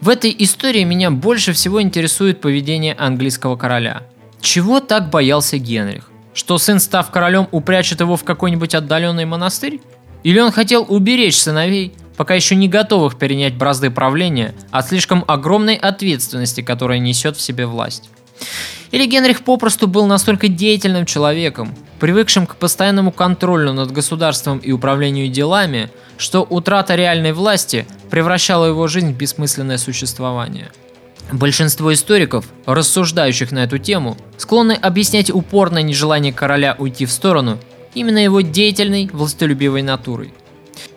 В 0.00 0.08
этой 0.08 0.32
истории 0.38 0.84
меня 0.84 1.10
больше 1.10 1.52
всего 1.52 1.82
интересует 1.82 2.40
поведение 2.40 2.94
английского 2.94 3.56
короля. 3.56 4.04
Чего 4.40 4.78
так 4.78 5.10
боялся 5.10 5.58
Генрих? 5.58 6.10
Что 6.32 6.58
сын, 6.58 6.78
став 6.78 7.10
королем, 7.10 7.48
упрячет 7.50 7.98
его 7.98 8.16
в 8.16 8.22
какой-нибудь 8.22 8.76
отдаленный 8.76 9.24
монастырь? 9.24 9.80
Или 10.22 10.38
он 10.38 10.52
хотел 10.52 10.86
уберечь 10.88 11.38
сыновей 11.38 11.92
пока 12.16 12.34
еще 12.34 12.54
не 12.54 12.68
готовых 12.68 13.18
перенять 13.18 13.54
бразды 13.54 13.90
правления 13.90 14.54
от 14.70 14.88
слишком 14.88 15.24
огромной 15.26 15.76
ответственности, 15.76 16.60
которая 16.60 16.98
несет 16.98 17.36
в 17.36 17.40
себе 17.40 17.66
власть. 17.66 18.10
Или 18.90 19.06
Генрих 19.06 19.42
попросту 19.42 19.88
был 19.88 20.06
настолько 20.06 20.48
деятельным 20.48 21.06
человеком, 21.06 21.74
привыкшим 21.98 22.46
к 22.46 22.56
постоянному 22.56 23.10
контролю 23.10 23.72
над 23.72 23.90
государством 23.90 24.58
и 24.58 24.72
управлению 24.72 25.28
делами, 25.28 25.90
что 26.16 26.42
утрата 26.42 26.94
реальной 26.94 27.32
власти 27.32 27.86
превращала 28.10 28.66
его 28.66 28.86
жизнь 28.86 29.12
в 29.12 29.16
бессмысленное 29.16 29.78
существование. 29.78 30.70
Большинство 31.32 31.92
историков, 31.92 32.44
рассуждающих 32.66 33.50
на 33.50 33.64
эту 33.64 33.78
тему, 33.78 34.16
склонны 34.36 34.72
объяснять 34.72 35.30
упорное 35.30 35.82
нежелание 35.82 36.32
короля 36.32 36.76
уйти 36.78 37.06
в 37.06 37.10
сторону 37.10 37.58
именно 37.94 38.18
его 38.18 38.42
деятельной 38.42 39.08
властолюбивой 39.12 39.82
натурой– 39.82 40.34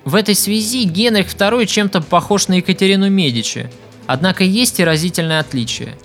в 0.08 0.16
этой 0.16 0.36
связи 0.36 0.86
Генрих 0.86 1.28
II 1.28 1.66
чем-то 1.66 2.00
похож 2.00 2.48
на 2.48 2.54
Екатерину 2.54 3.10
Медичи, 3.10 3.70
однако 4.06 4.46
есть 4.46 4.80
и 4.80 4.86
разительное 4.86 5.42
отличие. 5.42 5.98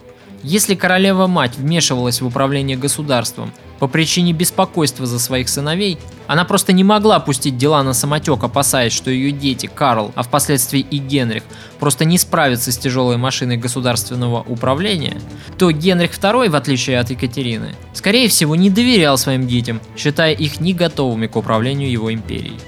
Если 0.42 0.74
королева-мать 0.74 1.56
вмешивалась 1.56 2.20
в 2.20 2.26
управление 2.26 2.76
государством 2.76 3.52
по 3.78 3.86
причине 3.86 4.32
беспокойства 4.32 5.06
за 5.06 5.20
своих 5.20 5.48
сыновей, 5.48 5.98
она 6.26 6.44
просто 6.44 6.72
не 6.72 6.82
могла 6.82 7.20
пустить 7.20 7.56
дела 7.56 7.80
на 7.84 7.94
самотек, 7.94 8.42
опасаясь, 8.42 8.92
что 8.92 9.08
ее 9.08 9.30
дети, 9.30 9.70
Карл, 9.72 10.10
а 10.16 10.24
впоследствии 10.24 10.80
и 10.80 10.98
Генрих, 10.98 11.44
просто 11.78 12.04
не 12.04 12.18
справятся 12.18 12.72
с 12.72 12.78
тяжелой 12.78 13.18
машиной 13.18 13.56
государственного 13.56 14.40
управления, 14.40 15.20
то 15.58 15.70
Генрих 15.70 16.10
II, 16.18 16.50
в 16.50 16.56
отличие 16.56 16.98
от 16.98 17.10
Екатерины, 17.10 17.76
скорее 17.94 18.26
всего 18.26 18.56
не 18.56 18.68
доверял 18.68 19.16
своим 19.16 19.46
детям, 19.46 19.80
считая 19.96 20.32
их 20.32 20.58
не 20.58 20.74
готовыми 20.74 21.28
к 21.28 21.36
управлению 21.36 21.88
его 21.88 22.12
империей. 22.12 22.58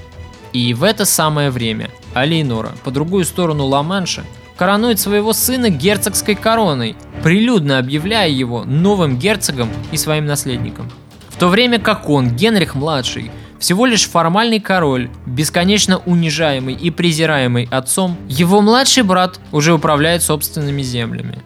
И 0.54 0.72
в 0.72 0.84
это 0.84 1.04
самое 1.04 1.50
время 1.50 1.90
Алейнора, 2.14 2.70
по 2.84 2.92
другую 2.92 3.24
сторону 3.24 3.66
Ла-Манша, 3.66 4.22
коронует 4.56 5.00
своего 5.00 5.32
сына 5.32 5.68
герцогской 5.68 6.36
короной, 6.36 6.94
прилюдно 7.24 7.78
объявляя 7.78 8.28
его 8.28 8.62
новым 8.62 9.18
герцогом 9.18 9.68
и 9.90 9.96
своим 9.96 10.26
наследником. 10.26 10.92
В 11.28 11.38
то 11.38 11.48
время 11.48 11.80
как 11.80 12.08
он, 12.08 12.30
Генрих-младший, 12.30 13.32
всего 13.58 13.84
лишь 13.84 14.08
формальный 14.08 14.60
король, 14.60 15.10
бесконечно 15.26 15.98
унижаемый 16.06 16.74
и 16.74 16.90
презираемый 16.90 17.68
отцом, 17.72 18.16
его 18.28 18.60
младший 18.60 19.02
брат 19.02 19.40
уже 19.50 19.72
управляет 19.72 20.22
собственными 20.22 20.82
землями. 20.82 21.40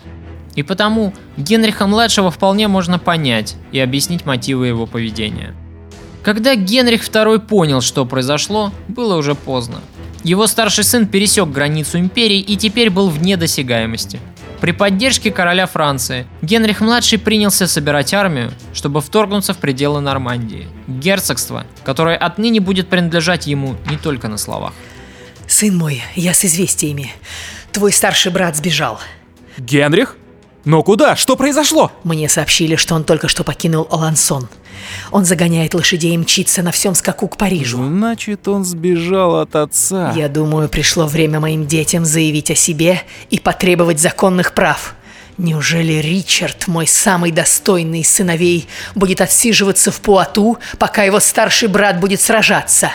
И 0.54 0.62
потому 0.62 1.14
Генриха-младшего 1.38 2.30
вполне 2.30 2.68
можно 2.68 2.98
понять 2.98 3.56
и 3.72 3.80
объяснить 3.80 4.26
мотивы 4.26 4.66
его 4.66 4.84
поведения– 4.84 5.54
когда 6.28 6.54
Генрих 6.56 7.08
II 7.08 7.38
понял, 7.38 7.80
что 7.80 8.04
произошло, 8.04 8.70
было 8.86 9.16
уже 9.16 9.34
поздно. 9.34 9.80
Его 10.24 10.46
старший 10.46 10.84
сын 10.84 11.06
пересек 11.06 11.48
границу 11.48 11.98
империи 11.98 12.38
и 12.38 12.58
теперь 12.58 12.90
был 12.90 13.08
вне 13.08 13.38
досягаемости. 13.38 14.20
При 14.60 14.72
поддержке 14.72 15.30
короля 15.30 15.66
Франции 15.66 16.26
Генрих-младший 16.42 17.18
принялся 17.18 17.66
собирать 17.66 18.12
армию, 18.12 18.52
чтобы 18.74 19.00
вторгнуться 19.00 19.54
в 19.54 19.56
пределы 19.56 20.02
Нормандии. 20.02 20.68
Герцогство, 20.86 21.64
которое 21.82 22.18
отныне 22.18 22.60
будет 22.60 22.88
принадлежать 22.88 23.46
ему 23.46 23.76
не 23.88 23.96
только 23.96 24.28
на 24.28 24.36
словах. 24.36 24.74
Сын 25.46 25.74
мой, 25.74 26.02
я 26.14 26.34
с 26.34 26.44
известиями. 26.44 27.10
Твой 27.72 27.90
старший 27.90 28.32
брат 28.32 28.54
сбежал. 28.54 29.00
Генрих? 29.56 30.18
Но 30.64 30.82
куда? 30.82 31.16
Что 31.16 31.36
произошло? 31.36 31.92
Мне 32.04 32.28
сообщили, 32.28 32.76
что 32.76 32.94
он 32.94 33.04
только 33.04 33.28
что 33.28 33.44
покинул 33.44 33.86
Олансон. 33.90 34.48
Он 35.10 35.24
загоняет 35.24 35.74
лошадей 35.74 36.14
и 36.14 36.18
мчится 36.18 36.62
на 36.62 36.72
всем 36.72 36.94
скаку 36.94 37.28
к 37.28 37.36
Парижу. 37.36 37.78
Значит, 37.78 38.46
он 38.48 38.64
сбежал 38.64 39.40
от 39.40 39.56
отца. 39.56 40.12
Я 40.16 40.28
думаю, 40.28 40.68
пришло 40.68 41.06
время 41.06 41.40
моим 41.40 41.66
детям 41.66 42.04
заявить 42.04 42.50
о 42.50 42.54
себе 42.54 43.02
и 43.30 43.38
потребовать 43.38 44.00
законных 44.00 44.54
прав. 44.54 44.94
Неужели 45.36 45.94
Ричард, 45.94 46.66
мой 46.66 46.88
самый 46.88 47.30
достойный 47.30 48.00
из 48.00 48.10
сыновей, 48.10 48.68
будет 48.96 49.20
отсиживаться 49.20 49.92
в 49.92 50.00
Пуату, 50.00 50.58
пока 50.78 51.04
его 51.04 51.20
старший 51.20 51.68
брат 51.68 52.00
будет 52.00 52.20
сражаться? 52.20 52.90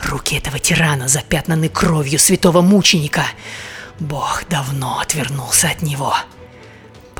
Руки 0.00 0.36
этого 0.36 0.58
тирана 0.60 1.08
запятнаны 1.08 1.68
кровью 1.68 2.18
святого 2.20 2.62
мученика. 2.62 3.24
Бог 3.98 4.44
давно 4.48 5.00
отвернулся 5.00 5.68
от 5.68 5.82
него. 5.82 6.14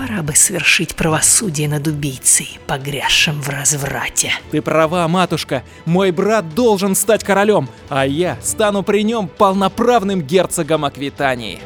Пора 0.01 0.23
бы 0.23 0.35
совершить 0.35 0.95
правосудие 0.95 1.69
над 1.69 1.87
убийцей, 1.87 2.59
погрязшим 2.67 3.43
в 3.43 3.51
разврате. 3.51 4.33
Ты 4.51 4.63
права, 4.63 5.07
матушка. 5.09 5.63
Мой 5.85 6.11
брат 6.11 6.55
должен 6.55 6.95
стать 6.95 7.23
королем, 7.23 7.69
а 7.91 8.07
я 8.07 8.39
стану 8.41 8.83
при 8.83 9.03
нем 9.03 9.29
полноправным 9.29 10.23
герцогом 10.23 10.87
Аквитании. 10.87 11.61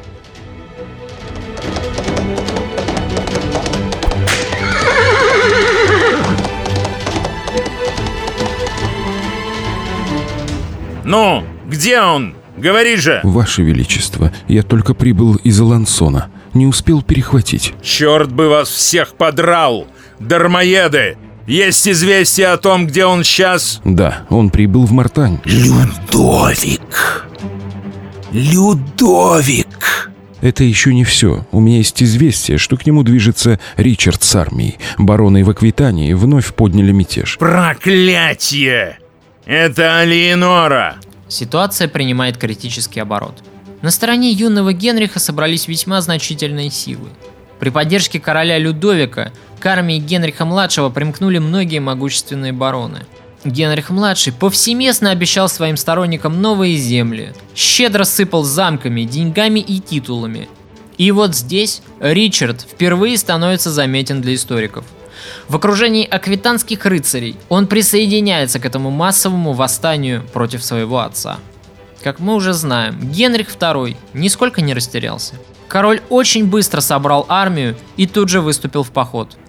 Ну, 11.04 11.44
где 11.68 12.00
он? 12.00 12.34
Говори 12.56 12.96
же! 12.96 13.20
Ваше 13.22 13.62
Величество, 13.62 14.32
я 14.48 14.64
только 14.64 14.94
прибыл 14.94 15.36
из 15.36 15.60
Алансона 15.60 16.33
не 16.54 16.66
успел 16.66 17.02
перехватить. 17.02 17.74
Черт 17.82 18.32
бы 18.32 18.48
вас 18.48 18.68
всех 18.68 19.14
подрал! 19.14 19.86
Дармоеды! 20.18 21.16
Есть 21.46 21.86
известие 21.86 22.48
о 22.48 22.56
том, 22.56 22.86
где 22.86 23.04
он 23.04 23.22
сейчас? 23.22 23.80
Да, 23.84 24.24
он 24.30 24.48
прибыл 24.48 24.86
в 24.86 24.92
Мартань. 24.92 25.40
Людовик! 25.44 27.26
Людовик! 28.32 30.10
Это 30.40 30.64
еще 30.64 30.92
не 30.92 31.04
все. 31.04 31.46
У 31.52 31.60
меня 31.60 31.78
есть 31.78 32.02
известие, 32.02 32.58
что 32.58 32.76
к 32.76 32.86
нему 32.86 33.02
движется 33.02 33.58
Ричард 33.76 34.22
с 34.22 34.34
армией. 34.36 34.78
Бароны 34.98 35.44
в 35.44 35.50
Аквитании 35.50 36.12
вновь 36.12 36.52
подняли 36.54 36.92
мятеж. 36.92 37.38
Проклятие! 37.38 38.98
Это 39.46 39.98
Алиенора! 39.98 40.96
Ситуация 41.28 41.88
принимает 41.88 42.36
критический 42.36 43.00
оборот. 43.00 43.42
На 43.82 43.90
стороне 43.90 44.30
юного 44.30 44.72
Генриха 44.72 45.20
собрались 45.20 45.68
весьма 45.68 46.00
значительные 46.00 46.70
силы. 46.70 47.08
При 47.58 47.70
поддержке 47.70 48.20
короля 48.20 48.58
Людовика 48.58 49.32
к 49.60 49.66
армии 49.66 49.98
Генриха-младшего 49.98 50.90
примкнули 50.90 51.38
многие 51.38 51.78
могущественные 51.78 52.52
бароны. 52.52 53.06
Генрих-младший 53.44 54.32
повсеместно 54.32 55.10
обещал 55.10 55.48
своим 55.48 55.76
сторонникам 55.76 56.40
новые 56.40 56.76
земли, 56.76 57.34
щедро 57.54 58.04
сыпал 58.04 58.42
замками, 58.42 59.02
деньгами 59.02 59.60
и 59.60 59.80
титулами. 59.80 60.48
И 60.96 61.10
вот 61.10 61.34
здесь 61.34 61.82
Ричард 62.00 62.62
впервые 62.62 63.18
становится 63.18 63.70
заметен 63.70 64.22
для 64.22 64.34
историков. 64.34 64.84
В 65.48 65.56
окружении 65.56 66.06
аквитанских 66.06 66.84
рыцарей 66.86 67.36
он 67.48 67.66
присоединяется 67.66 68.60
к 68.60 68.66
этому 68.66 68.90
массовому 68.90 69.52
восстанию 69.52 70.22
против 70.32 70.64
своего 70.64 71.00
отца. 71.00 71.38
Как 72.04 72.20
мы 72.20 72.34
уже 72.34 72.52
знаем, 72.52 73.00
Генрих 73.00 73.48
II 73.56 73.96
нисколько 74.12 74.60
не 74.60 74.74
растерялся. 74.74 75.34
Король 75.66 76.02
очень 76.10 76.46
быстро 76.46 76.82
собрал 76.82 77.24
армию 77.28 77.76
и 77.96 78.06
тут 78.06 78.28
же 78.28 78.40
выступил 78.40 78.84
в 78.84 78.90
поход– 78.90 79.36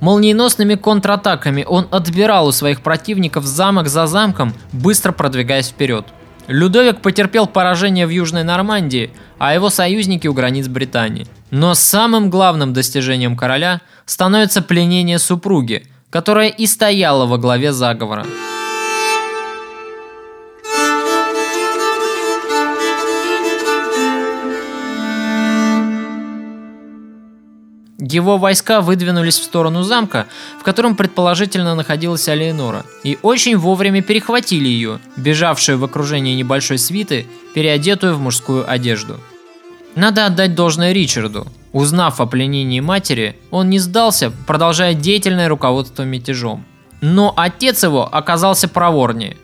Молниеносными 0.00 0.76
контратаками 0.76 1.64
он 1.68 1.86
отбирал 1.90 2.46
у 2.46 2.52
своих 2.52 2.80
противников 2.80 3.44
замок 3.44 3.88
за 3.88 4.06
замком, 4.06 4.54
быстро 4.72 5.12
продвигаясь 5.12 5.68
вперед. 5.68 6.06
Людовик 6.46 7.02
потерпел 7.02 7.46
поражение 7.46 8.06
в 8.06 8.10
Южной 8.10 8.42
Нормандии, 8.42 9.10
а 9.38 9.54
его 9.54 9.68
союзники 9.68 10.26
у 10.26 10.32
границ 10.32 10.68
Британии. 10.68 11.26
Но 11.50 11.74
самым 11.74 12.30
главным 12.30 12.72
достижением 12.72 13.36
короля 13.36 13.82
становится 14.06 14.62
пленение 14.62 15.18
супруги, 15.18 15.86
которая 16.08 16.48
и 16.48 16.66
стояла 16.66 17.26
во 17.26 17.36
главе 17.36 17.72
заговора. 17.72 18.24
Его 28.10 28.38
войска 28.38 28.80
выдвинулись 28.80 29.38
в 29.38 29.44
сторону 29.44 29.84
замка, 29.84 30.26
в 30.58 30.64
котором 30.64 30.96
предположительно 30.96 31.76
находилась 31.76 32.28
Алеонора, 32.28 32.84
и 33.04 33.18
очень 33.22 33.56
вовремя 33.56 34.02
перехватили 34.02 34.66
ее, 34.66 34.98
бежавшую 35.16 35.78
в 35.78 35.84
окружении 35.84 36.34
небольшой 36.34 36.78
свиты, 36.78 37.28
переодетую 37.54 38.16
в 38.16 38.20
мужскую 38.20 38.68
одежду. 38.68 39.20
Надо 39.94 40.26
отдать 40.26 40.56
должное 40.56 40.92
Ричарду. 40.92 41.46
Узнав 41.72 42.20
о 42.20 42.26
пленении 42.26 42.80
матери, 42.80 43.36
он 43.52 43.70
не 43.70 43.78
сдался, 43.78 44.32
продолжая 44.46 44.94
деятельное 44.94 45.48
руководство 45.48 46.02
мятежом. 46.02 46.64
Но 47.00 47.32
отец 47.36 47.84
его 47.84 48.08
оказался 48.12 48.66
проворнее. 48.66 49.36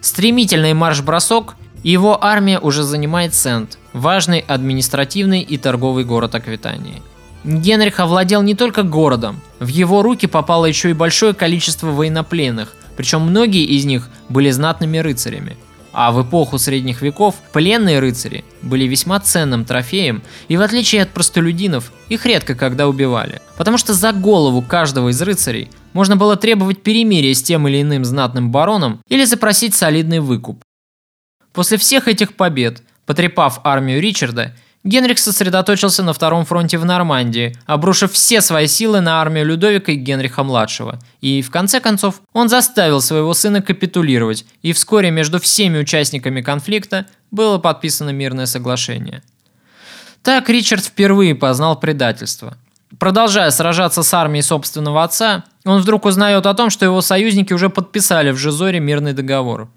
Стремительный 0.00 0.74
марш-бросок, 0.74 1.54
его 1.84 2.18
армия 2.22 2.58
уже 2.58 2.82
занимает 2.82 3.32
Сент, 3.32 3.78
важный 3.92 4.40
административный 4.40 5.42
и 5.42 5.56
торговый 5.56 6.04
город 6.04 6.34
Аквитании. 6.34 7.00
Генрих 7.48 7.98
овладел 7.98 8.42
не 8.42 8.54
только 8.54 8.82
городом, 8.82 9.40
в 9.58 9.68
его 9.68 10.02
руки 10.02 10.26
попало 10.26 10.66
еще 10.66 10.90
и 10.90 10.92
большое 10.92 11.32
количество 11.32 11.86
военнопленных, 11.86 12.76
причем 12.94 13.22
многие 13.22 13.64
из 13.64 13.86
них 13.86 14.10
были 14.28 14.50
знатными 14.50 14.98
рыцарями. 14.98 15.56
А 15.94 16.12
в 16.12 16.22
эпоху 16.22 16.58
средних 16.58 17.00
веков 17.00 17.36
пленные 17.54 18.00
рыцари 18.00 18.44
были 18.60 18.84
весьма 18.84 19.18
ценным 19.20 19.64
трофеем, 19.64 20.22
и 20.48 20.58
в 20.58 20.60
отличие 20.60 21.00
от 21.00 21.08
простолюдинов, 21.08 21.90
их 22.10 22.26
редко 22.26 22.54
когда 22.54 22.86
убивали. 22.86 23.40
Потому 23.56 23.78
что 23.78 23.94
за 23.94 24.12
голову 24.12 24.60
каждого 24.60 25.08
из 25.08 25.22
рыцарей 25.22 25.70
можно 25.94 26.16
было 26.16 26.36
требовать 26.36 26.82
перемирия 26.82 27.32
с 27.32 27.42
тем 27.42 27.66
или 27.66 27.80
иным 27.80 28.04
знатным 28.04 28.50
бароном 28.50 29.00
или 29.08 29.24
запросить 29.24 29.74
солидный 29.74 30.20
выкуп. 30.20 30.62
После 31.54 31.78
всех 31.78 32.08
этих 32.08 32.34
побед, 32.34 32.82
потрепав 33.06 33.60
армию 33.64 34.02
Ричарда, 34.02 34.54
Генрих 34.84 35.18
сосредоточился 35.18 36.02
на 36.02 36.12
втором 36.12 36.44
фронте 36.44 36.78
в 36.78 36.84
Нормандии, 36.84 37.56
обрушив 37.66 38.12
все 38.12 38.40
свои 38.40 38.66
силы 38.68 39.00
на 39.00 39.20
армию 39.20 39.44
Людовика 39.44 39.92
и 39.92 39.96
Генриха-младшего. 39.96 40.98
И, 41.20 41.42
в 41.42 41.50
конце 41.50 41.80
концов, 41.80 42.22
он 42.32 42.48
заставил 42.48 43.00
своего 43.00 43.34
сына 43.34 43.60
капитулировать, 43.60 44.46
и 44.62 44.72
вскоре 44.72 45.10
между 45.10 45.40
всеми 45.40 45.78
участниками 45.78 46.40
конфликта 46.40 47.06
было 47.30 47.58
подписано 47.58 48.10
мирное 48.10 48.46
соглашение. 48.46 49.22
Так 50.22 50.48
Ричард 50.48 50.84
впервые 50.84 51.34
познал 51.34 51.78
предательство. 51.78 52.56
Продолжая 52.98 53.50
сражаться 53.50 54.02
с 54.02 54.14
армией 54.14 54.42
собственного 54.42 55.04
отца, 55.04 55.44
он 55.64 55.80
вдруг 55.80 56.06
узнает 56.06 56.46
о 56.46 56.54
том, 56.54 56.70
что 56.70 56.84
его 56.84 57.00
союзники 57.00 57.52
уже 57.52 57.68
подписали 57.68 58.30
в 58.30 58.36
Жизоре 58.36 58.80
мирный 58.80 59.12
договор. 59.12 59.68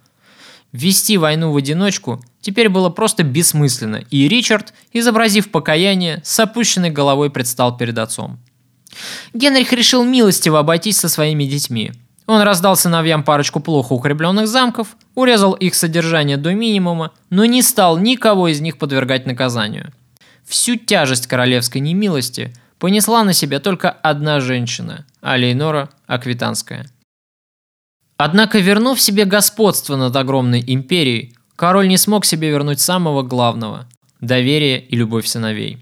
Вести 0.72 1.18
войну 1.18 1.52
в 1.52 1.58
одиночку 1.58 2.24
теперь 2.40 2.70
было 2.70 2.90
просто 2.90 3.24
бессмысленно, 3.24 3.98
и 4.10 4.28
Ричард, 4.28 4.74
изобразив 4.94 5.52
покаяние, 5.52 6.22
с 6.24 6.40
опущенной 6.40 6.90
головой 6.90 7.30
предстал 7.30 7.76
перед 7.76 7.98
отцом. 7.98 8.40
Генрих 9.34 9.74
решил 9.74 10.04
милостиво 10.04 10.60
обойтись 10.60 11.00
со 11.00 11.10
своими 11.10 11.46
детьми. 11.46 11.92
Он 12.28 12.42
раздал 12.42 12.76
сыновьям 12.76 13.24
парочку 13.24 13.60
плохо 13.60 13.94
укрепленных 13.94 14.48
замков, 14.48 14.96
урезал 15.16 15.54
их 15.54 15.76
содержание 15.76 16.38
до 16.38 16.54
минимума, 16.54 17.12
но 17.30 17.46
не 17.46 17.62
стал 17.62 17.98
никого 17.98 18.48
из 18.48 18.62
них 18.62 18.78
подвергать 18.78 19.26
наказанию. 19.26 19.92
Всю 20.46 20.76
тяжесть 20.76 21.28
королевской 21.28 21.82
немилости 21.82 22.54
понесла 22.80 23.24
на 23.24 23.34
себя 23.34 23.60
только 23.60 23.90
одна 23.90 24.40
женщина– 24.40 25.06
Алейнора 25.22 25.90
Аквитанская. 26.08 26.88
Однако, 28.24 28.60
вернув 28.60 29.02
себе 29.02 29.26
господство 29.26 29.96
над 29.96 30.16
огромной 30.16 30.64
империей, 30.68 31.36
король 31.56 31.88
не 31.88 31.98
смог 31.98 32.24
себе 32.24 32.52
вернуть 32.52 32.80
самого 32.80 33.24
главного– 33.24 33.90
доверие 34.22 34.80
и 34.80 34.96
любовь 34.96 35.26
сыновей. 35.26 35.80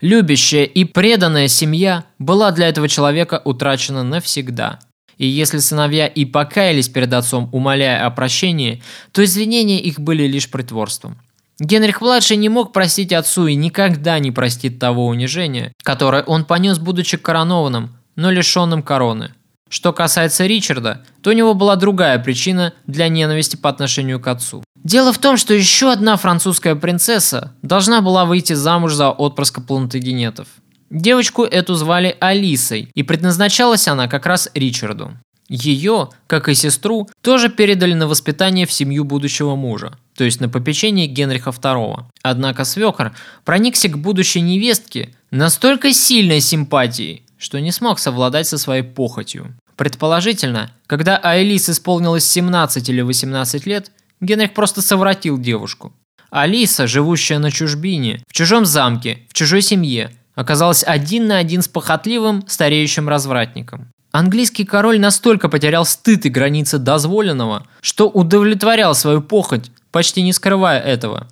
Любящая 0.00 0.62
и 0.62 0.84
преданная 0.84 1.48
семья 1.48 2.04
была 2.20 2.52
для 2.52 2.68
этого 2.68 2.88
человека 2.88 3.42
утрачена 3.44 4.04
навсегда. 4.04 4.78
И 5.16 5.26
если 5.26 5.58
сыновья 5.58 6.06
и 6.06 6.24
покаялись 6.24 6.88
перед 6.88 7.12
отцом, 7.12 7.48
умоляя 7.50 8.06
о 8.06 8.10
прощении, 8.10 8.80
то 9.10 9.24
извинения 9.24 9.80
их 9.80 9.98
были 9.98 10.22
лишь 10.22 10.48
притворством. 10.48 11.18
Генрих-младший 11.58 12.36
не 12.36 12.48
мог 12.48 12.72
простить 12.72 13.12
отцу 13.12 13.48
и 13.48 13.56
никогда 13.56 14.20
не 14.20 14.30
простит 14.30 14.78
того 14.78 15.08
унижения, 15.08 15.72
которое 15.82 16.22
он 16.22 16.44
понес, 16.44 16.78
будучи 16.78 17.16
коронованным, 17.16 17.96
но 18.14 18.30
лишенным 18.30 18.84
короны. 18.84 19.32
Что 19.68 19.92
касается 19.92 20.46
Ричарда, 20.46 21.04
то 21.22 21.30
у 21.30 21.32
него 21.32 21.54
была 21.54 21.76
другая 21.76 22.18
причина 22.18 22.72
для 22.86 23.08
ненависти 23.08 23.56
по 23.56 23.68
отношению 23.68 24.20
к 24.20 24.26
отцу. 24.28 24.64
Дело 24.82 25.12
в 25.12 25.18
том, 25.18 25.36
что 25.36 25.54
еще 25.54 25.92
одна 25.92 26.16
французская 26.16 26.74
принцесса 26.74 27.54
должна 27.62 28.00
была 28.00 28.24
выйти 28.24 28.54
замуж 28.54 28.94
за 28.94 29.10
отпрыска 29.10 29.60
плантагенетов. 29.60 30.48
Девочку 30.90 31.44
эту 31.44 31.74
звали 31.74 32.16
Алисой, 32.18 32.90
и 32.94 33.02
предназначалась 33.02 33.88
она 33.88 34.08
как 34.08 34.24
раз 34.24 34.48
Ричарду. 34.54 35.12
Ее, 35.48 36.10
как 36.26 36.48
и 36.48 36.54
сестру, 36.54 37.08
тоже 37.22 37.48
передали 37.48 37.94
на 37.94 38.06
воспитание 38.06 38.66
в 38.66 38.72
семью 38.72 39.04
будущего 39.04 39.54
мужа, 39.54 39.98
то 40.16 40.24
есть 40.24 40.40
на 40.40 40.48
попечение 40.48 41.06
Генриха 41.06 41.50
II. 41.50 42.04
Однако 42.22 42.64
свекор 42.64 43.12
проникся 43.44 43.88
к 43.88 43.98
будущей 43.98 44.42
невестке 44.42 45.14
настолько 45.30 45.92
сильной 45.92 46.40
симпатией, 46.40 47.22
что 47.38 47.60
не 47.60 47.72
смог 47.72 47.98
совладать 47.98 48.46
со 48.46 48.58
своей 48.58 48.82
похотью. 48.82 49.54
Предположительно, 49.76 50.70
когда 50.86 51.18
Айлис 51.22 51.70
исполнилось 51.70 52.24
17 52.24 52.88
или 52.88 53.00
18 53.00 53.66
лет, 53.66 53.92
Генрих 54.20 54.52
просто 54.52 54.82
совратил 54.82 55.38
девушку. 55.38 55.92
Алиса, 56.30 56.86
живущая 56.86 57.38
на 57.38 57.50
чужбине, 57.50 58.22
в 58.26 58.32
чужом 58.32 58.66
замке, 58.66 59.20
в 59.28 59.34
чужой 59.34 59.62
семье, 59.62 60.10
оказалась 60.34 60.84
один 60.84 61.26
на 61.26 61.38
один 61.38 61.62
с 61.62 61.68
похотливым, 61.68 62.44
стареющим 62.46 63.08
развратником. 63.08 63.90
Английский 64.10 64.64
король 64.64 64.98
настолько 64.98 65.48
потерял 65.48 65.84
стыд 65.84 66.26
и 66.26 66.28
границы 66.28 66.78
дозволенного, 66.78 67.66
что 67.80 68.08
удовлетворял 68.08 68.94
свою 68.94 69.22
похоть, 69.22 69.70
почти 69.90 70.22
не 70.22 70.32
скрывая 70.32 70.80
этого. 70.80 71.28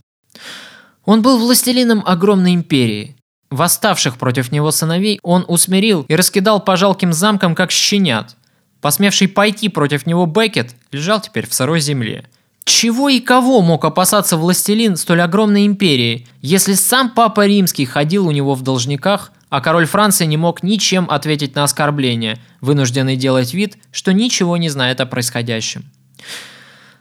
Он 1.05 1.23
был 1.23 1.39
властелином 1.39 2.03
огромной 2.07 2.55
империи, 2.55 3.17
Восставших 3.51 4.17
против 4.17 4.51
него 4.51 4.71
сыновей 4.71 5.21
он 5.23 5.45
усмирил 5.47 6.05
и 6.09 6.17
раскидал 6.17 6.61
по 6.61 6.77
жалким 6.77 7.13
замкам, 7.13 7.55
как 7.55 7.71
щенят. 7.71 8.37
Посмевший 8.81 9.29
пойти 9.29 9.69
против 9.69 10.07
него 10.07 10.27
Беккет 10.27 10.75
лежал 10.93 11.21
теперь 11.21 11.49
в 11.49 11.55
сырой 11.55 11.81
земле. 11.81 12.27
Чего 12.65 13.09
и 13.09 13.21
кого 13.21 13.63
мог 13.63 13.85
опасаться 13.85 14.37
властелин 14.37 14.97
столь 14.97 15.23
огромной 15.23 15.67
империи, 15.67 16.27
если 16.43 16.75
сам 16.75 17.11
Папа 17.11 17.47
Римский 17.47 17.87
ходил 17.87 18.27
у 18.27 18.33
него 18.33 18.55
в 18.55 18.63
должниках, 18.63 19.31
а 19.51 19.61
король 19.61 19.87
Франции 19.87 20.27
не 20.27 20.37
мог 20.37 20.65
ничем 20.65 21.07
ответить 21.09 21.55
на 21.55 21.63
оскорбление, 21.63 22.39
вынужденный 22.61 23.17
делать 23.17 23.55
вид, 23.55 23.79
что 23.93 24.13
ничего 24.13 24.57
не 24.57 24.69
знает 24.69 25.01
о 25.01 25.07
происходящем. 25.07 25.85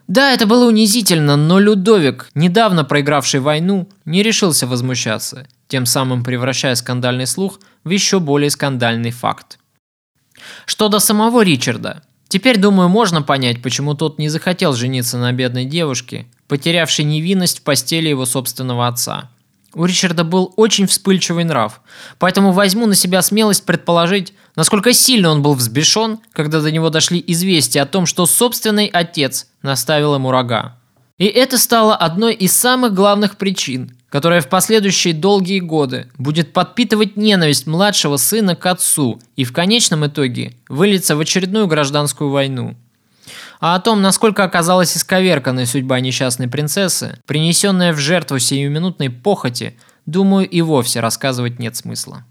Да, 0.06 0.32
это 0.32 0.46
было 0.46 0.68
унизительно, 0.68 1.34
но 1.34 1.58
Людовик, 1.58 2.30
недавно 2.34 2.84
проигравший 2.84 3.40
войну, 3.40 3.88
не 4.04 4.22
решился 4.22 4.68
возмущаться, 4.68 5.48
тем 5.68 5.86
самым 5.86 6.24
превращая 6.24 6.74
скандальный 6.74 7.26
слух 7.26 7.60
в 7.84 7.90
еще 7.90 8.20
более 8.20 8.50
скандальный 8.50 9.10
факт. 9.10 9.58
Что 10.64 10.88
до 10.88 10.98
самого 10.98 11.42
Ричарда, 11.42 12.02
теперь, 12.28 12.58
думаю, 12.58 12.88
можно 12.88 13.22
понять, 13.22 13.62
почему 13.62 13.94
тот 13.94 14.18
не 14.18 14.28
захотел 14.28 14.74
жениться 14.74 15.18
на 15.18 15.32
бедной 15.32 15.64
девушке, 15.64 16.26
потерявшей 16.48 17.04
невинность 17.04 17.60
в 17.60 17.62
постели 17.62 18.08
его 18.08 18.26
собственного 18.26 18.86
отца. 18.86 19.30
У 19.74 19.84
Ричарда 19.84 20.24
был 20.24 20.54
очень 20.56 20.86
вспыльчивый 20.86 21.44
нрав, 21.44 21.82
поэтому 22.18 22.52
возьму 22.52 22.86
на 22.86 22.94
себя 22.94 23.20
смелость 23.20 23.66
предположить, 23.66 24.32
насколько 24.54 24.94
сильно 24.94 25.28
он 25.28 25.42
был 25.42 25.54
взбешен, 25.54 26.18
когда 26.32 26.62
до 26.62 26.70
него 26.70 26.88
дошли 26.88 27.22
известия 27.26 27.82
о 27.82 27.86
том, 27.86 28.06
что 28.06 28.24
собственный 28.24 28.86
отец 28.86 29.48
наставил 29.60 30.14
ему 30.14 30.30
рога. 30.30 30.78
И 31.18 31.24
это 31.24 31.56
стало 31.56 31.96
одной 31.96 32.34
из 32.34 32.54
самых 32.54 32.92
главных 32.92 33.36
причин, 33.36 33.96
которая 34.10 34.42
в 34.42 34.48
последующие 34.48 35.14
долгие 35.14 35.60
годы 35.60 36.08
будет 36.18 36.52
подпитывать 36.52 37.16
ненависть 37.16 37.66
младшего 37.66 38.18
сына 38.18 38.54
к 38.54 38.66
отцу 38.66 39.18
и 39.34 39.44
в 39.44 39.52
конечном 39.54 40.06
итоге 40.06 40.52
выльется 40.68 41.16
в 41.16 41.20
очередную 41.20 41.68
гражданскую 41.68 42.30
войну. 42.30 42.76
А 43.60 43.74
о 43.74 43.80
том, 43.80 44.02
насколько 44.02 44.44
оказалась 44.44 44.94
исковерканной 44.94 45.64
судьба 45.64 46.00
несчастной 46.00 46.48
принцессы, 46.48 47.18
принесенная 47.26 47.94
в 47.94 47.98
жертву 47.98 48.38
сиюминутной 48.38 49.08
похоти, 49.08 49.74
думаю, 50.04 50.46
и 50.46 50.60
вовсе 50.60 51.00
рассказывать 51.00 51.58
нет 51.58 51.76
смысла. 51.76 52.24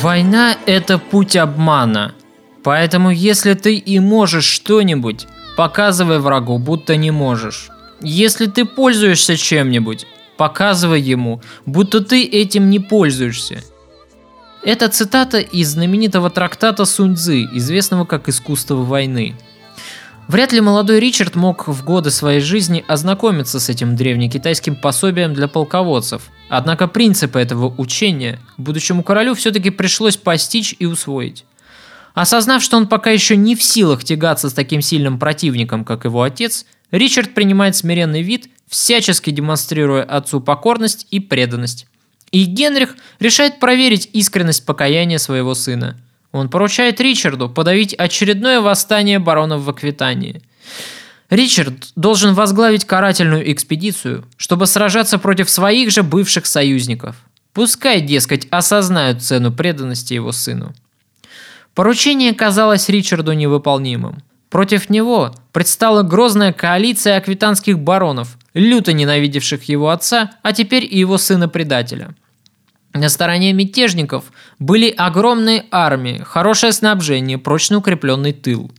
Война– 0.00 0.56
это 0.66 0.98
путь 0.98 1.34
обмана. 1.34 2.14
Поэтому 2.62 3.10
если 3.10 3.54
ты 3.54 3.74
и 3.74 3.98
можешь 3.98 4.44
что-нибудь, 4.44 5.26
показывай 5.56 6.20
врагу, 6.20 6.58
будто 6.58 6.94
не 6.94 7.10
можешь. 7.10 7.68
Если 8.00 8.46
ты 8.46 8.64
пользуешься 8.64 9.36
чем-нибудь, 9.36 10.06
показывай 10.36 11.00
ему, 11.00 11.42
будто 11.66 12.00
ты 12.00 12.24
этим 12.24 12.70
не 12.70 12.78
пользуешься. 12.78 13.60
Это 14.62 14.88
цитата 14.88 15.38
из 15.38 15.70
знаменитого 15.70 16.30
трактата 16.30 16.84
Сунь 16.84 17.16
Цзы, 17.16 17.48
известного 17.54 18.04
как 18.04 18.28
«Искусство 18.28 18.76
войны». 18.76 19.34
Вряд 20.28 20.52
ли 20.52 20.60
молодой 20.60 21.00
Ричард 21.00 21.36
мог 21.36 21.66
в 21.66 21.82
годы 21.82 22.10
своей 22.10 22.40
жизни 22.40 22.84
ознакомиться 22.86 23.58
с 23.58 23.70
этим 23.70 23.96
древнекитайским 23.96 24.76
пособием 24.76 25.32
для 25.32 25.48
полководцев. 25.48 26.28
Однако 26.50 26.86
принципы 26.86 27.38
этого 27.38 27.74
учения 27.78 28.38
будущему 28.58 29.02
королю 29.02 29.34
все-таки 29.34 29.70
пришлось 29.70 30.18
постичь 30.18 30.76
и 30.78 30.84
усвоить. 30.84 31.46
Осознав, 32.12 32.62
что 32.62 32.76
он 32.76 32.88
пока 32.88 33.10
еще 33.10 33.36
не 33.36 33.56
в 33.56 33.62
силах 33.62 34.04
тягаться 34.04 34.50
с 34.50 34.52
таким 34.52 34.82
сильным 34.82 35.18
противником, 35.18 35.86
как 35.86 36.04
его 36.04 36.22
отец, 36.22 36.66
Ричард 36.90 37.32
принимает 37.32 37.74
смиренный 37.74 38.20
вид, 38.20 38.50
всячески 38.68 39.30
демонстрируя 39.30 40.02
отцу 40.02 40.40
покорность 40.40 41.06
и 41.10 41.20
преданность. 41.20 41.86
И 42.32 42.44
Генрих 42.44 42.96
решает 43.18 43.60
проверить 43.60 44.10
искренность 44.12 44.66
покаяния 44.66 45.16
своего 45.16 45.54
сына– 45.54 45.98
он 46.32 46.48
поручает 46.48 47.00
Ричарду 47.00 47.48
подавить 47.48 47.94
очередное 47.94 48.60
восстание 48.60 49.18
баронов 49.18 49.62
в 49.62 49.70
Аквитании. 49.70 50.42
Ричард 51.30 51.90
должен 51.96 52.34
возглавить 52.34 52.84
карательную 52.84 53.50
экспедицию, 53.52 54.24
чтобы 54.36 54.66
сражаться 54.66 55.18
против 55.18 55.50
своих 55.50 55.90
же 55.90 56.02
бывших 56.02 56.46
союзников. 56.46 57.16
Пускай, 57.52 58.00
дескать, 58.00 58.46
осознают 58.50 59.22
цену 59.22 59.52
преданности 59.52 60.14
его 60.14 60.32
сыну. 60.32 60.74
Поручение 61.74 62.34
казалось 62.34 62.88
Ричарду 62.88 63.32
невыполнимым. 63.32 64.22
Против 64.48 64.88
него 64.88 65.34
предстала 65.52 66.02
грозная 66.02 66.52
коалиция 66.52 67.18
аквитанских 67.18 67.78
баронов, 67.78 68.38
люто 68.54 68.92
ненавидевших 68.94 69.64
его 69.64 69.90
отца, 69.90 70.30
а 70.42 70.52
теперь 70.52 70.84
и 70.84 70.98
его 70.98 71.18
сына-предателя– 71.18 72.14
на 72.94 73.08
стороне 73.08 73.52
мятежников 73.52 74.32
были 74.58 74.90
огромные 74.90 75.66
армии, 75.70 76.22
хорошее 76.24 76.72
снабжение, 76.72 77.38
прочно 77.38 77.78
укрепленный 77.78 78.32
тыл. 78.32 78.70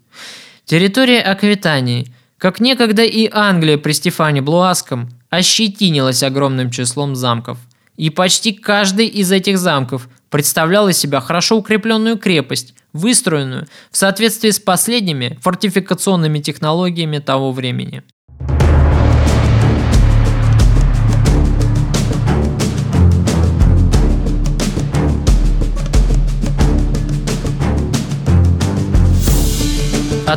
Территория 0.65 1.21
Аквитании, 1.21 2.13
как 2.37 2.59
некогда 2.59 3.03
и 3.03 3.29
Англия 3.31 3.77
при 3.77 3.91
Стефане 3.91 4.41
Блуаском, 4.41 5.09
ощетинилась 5.29 6.23
огромным 6.23 6.71
числом 6.71 7.15
замков. 7.15 7.57
И 7.97 8.09
почти 8.09 8.53
каждый 8.53 9.07
из 9.07 9.31
этих 9.31 9.57
замков 9.57 10.07
представлял 10.29 10.87
из 10.87 10.97
себя 10.97 11.19
хорошо 11.19 11.57
укрепленную 11.57 12.17
крепость, 12.17 12.73
выстроенную 12.93 13.67
в 13.91 13.97
соответствии 13.97 14.49
с 14.49 14.59
последними 14.59 15.37
фортификационными 15.41 16.39
технологиями 16.39 17.19
того 17.19 17.51
времени. 17.51 18.03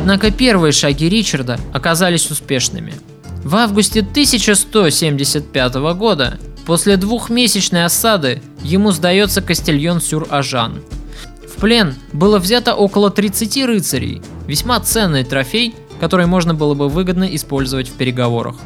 Однако 0.03 0.31
первые 0.31 0.73
шаги 0.73 1.07
Ричарда 1.07 1.57
оказались 1.71 2.29
успешными. 2.29 2.93
В 3.45 3.55
августе 3.55 4.01
1175 4.01 5.75
года, 5.95 6.37
после 6.65 6.97
двухмесячной 6.97 7.85
осады, 7.85 8.41
ему 8.63 8.91
сдается 8.91 9.41
Кастильон 9.41 10.01
Сюр-Ажан. 10.01 10.81
В 11.47 11.61
плен 11.61 11.95
было 12.11 12.37
взято 12.37 12.75
около 12.75 13.11
30 13.11 13.65
рыцарей, 13.65 14.21
весьма 14.45 14.81
ценный 14.81 15.23
трофей, 15.23 15.73
который 16.01 16.25
можно 16.25 16.53
было 16.53 16.73
бы 16.73 16.89
выгодно 16.89 17.23
использовать 17.33 17.87
в 17.87 17.93
переговорах. 17.93 18.57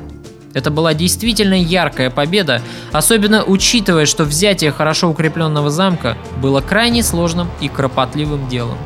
Это 0.56 0.72
была 0.72 0.96
действительно 0.96 1.54
яркая 1.54 2.10
победа, 2.10 2.64
особенно 2.92 3.44
учитывая, 3.44 4.08
что 4.08 4.24
взятие 4.24 4.72
хорошо 4.72 5.08
укрепленного 5.08 5.70
замка 5.70 6.18
было 6.42 6.62
крайне 6.62 7.04
сложным 7.04 7.48
и 7.62 7.68
кропотливым 7.70 8.50
делом. 8.50 8.80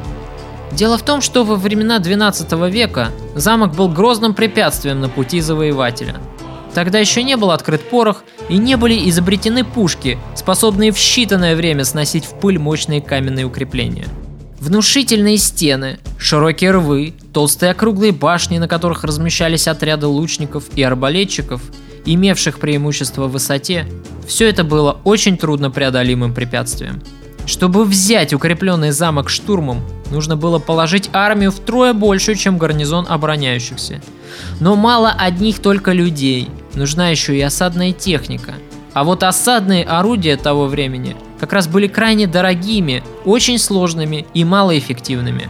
Дело 0.71 0.97
в 0.97 1.03
том, 1.03 1.21
что 1.21 1.43
во 1.43 1.55
времена 1.55 1.99
12 1.99 2.51
века 2.71 3.11
замок 3.35 3.75
был 3.75 3.89
грозным 3.89 4.33
препятствием 4.33 5.01
на 5.01 5.09
пути 5.09 5.41
завоевателя. 5.41 6.15
Тогда 6.73 6.99
еще 6.99 7.23
не 7.23 7.35
был 7.35 7.51
открыт 7.51 7.81
порох 7.89 8.23
и 8.47 8.57
не 8.57 8.77
были 8.77 9.09
изобретены 9.09 9.65
пушки, 9.65 10.17
способные 10.35 10.91
в 10.91 10.95
считанное 10.95 11.55
время 11.55 11.83
сносить 11.83 12.25
в 12.25 12.39
пыль 12.39 12.57
мощные 12.57 13.01
каменные 13.01 13.45
укрепления. 13.45 14.07
Внушительные 14.59 15.37
стены, 15.37 15.99
широкие 16.17 16.71
рвы, 16.71 17.13
толстые 17.33 17.71
округлые 17.71 18.11
башни, 18.11 18.57
на 18.57 18.67
которых 18.67 19.03
размещались 19.03 19.67
отряды 19.67 20.05
лучников 20.05 20.65
и 20.75 20.83
арбалетчиков, 20.83 21.61
имевших 22.05 22.59
преимущество 22.59 23.27
в 23.27 23.31
высоте, 23.31 23.87
все 24.27 24.47
это 24.47 24.63
было 24.63 24.99
очень 25.03 25.37
трудно 25.37 25.71
преодолимым 25.71 26.33
препятствием. 26.33 27.01
Чтобы 27.45 27.85
взять 27.85 28.33
укрепленный 28.33 28.91
замок 28.91 29.29
штурмом, 29.29 29.81
нужно 30.11 30.35
было 30.35 30.59
положить 30.59 31.09
армию 31.13 31.51
втрое 31.51 31.93
большую, 31.93 32.35
чем 32.35 32.57
гарнизон 32.57 33.05
обороняющихся. 33.09 34.01
Но 34.59 34.75
мало 34.75 35.11
одних 35.11 35.59
только 35.59 35.91
людей, 35.91 36.49
нужна 36.75 37.09
еще 37.09 37.35
и 37.35 37.41
осадная 37.41 37.91
техника. 37.91 38.53
А 38.93 39.03
вот 39.03 39.23
осадные 39.23 39.85
орудия 39.85 40.37
того 40.37 40.67
времени 40.67 41.15
как 41.39 41.53
раз 41.53 41.67
были 41.67 41.87
крайне 41.87 42.27
дорогими, 42.27 43.03
очень 43.25 43.57
сложными 43.57 44.27
и 44.33 44.43
малоэффективными. 44.43 45.49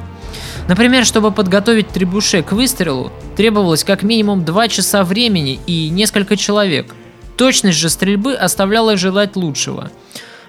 Например, 0.67 1.05
чтобы 1.05 1.31
подготовить 1.31 1.89
требуше 1.89 2.43
к 2.43 2.53
выстрелу, 2.53 3.11
требовалось 3.35 3.83
как 3.83 4.03
минимум 4.03 4.45
2 4.45 4.67
часа 4.69 5.03
времени 5.03 5.59
и 5.65 5.89
несколько 5.89 6.37
человек. 6.37 6.95
Точность 7.35 7.79
же 7.79 7.89
стрельбы 7.89 8.35
оставляла 8.35 8.95
желать 8.95 9.35
лучшего– 9.35 9.91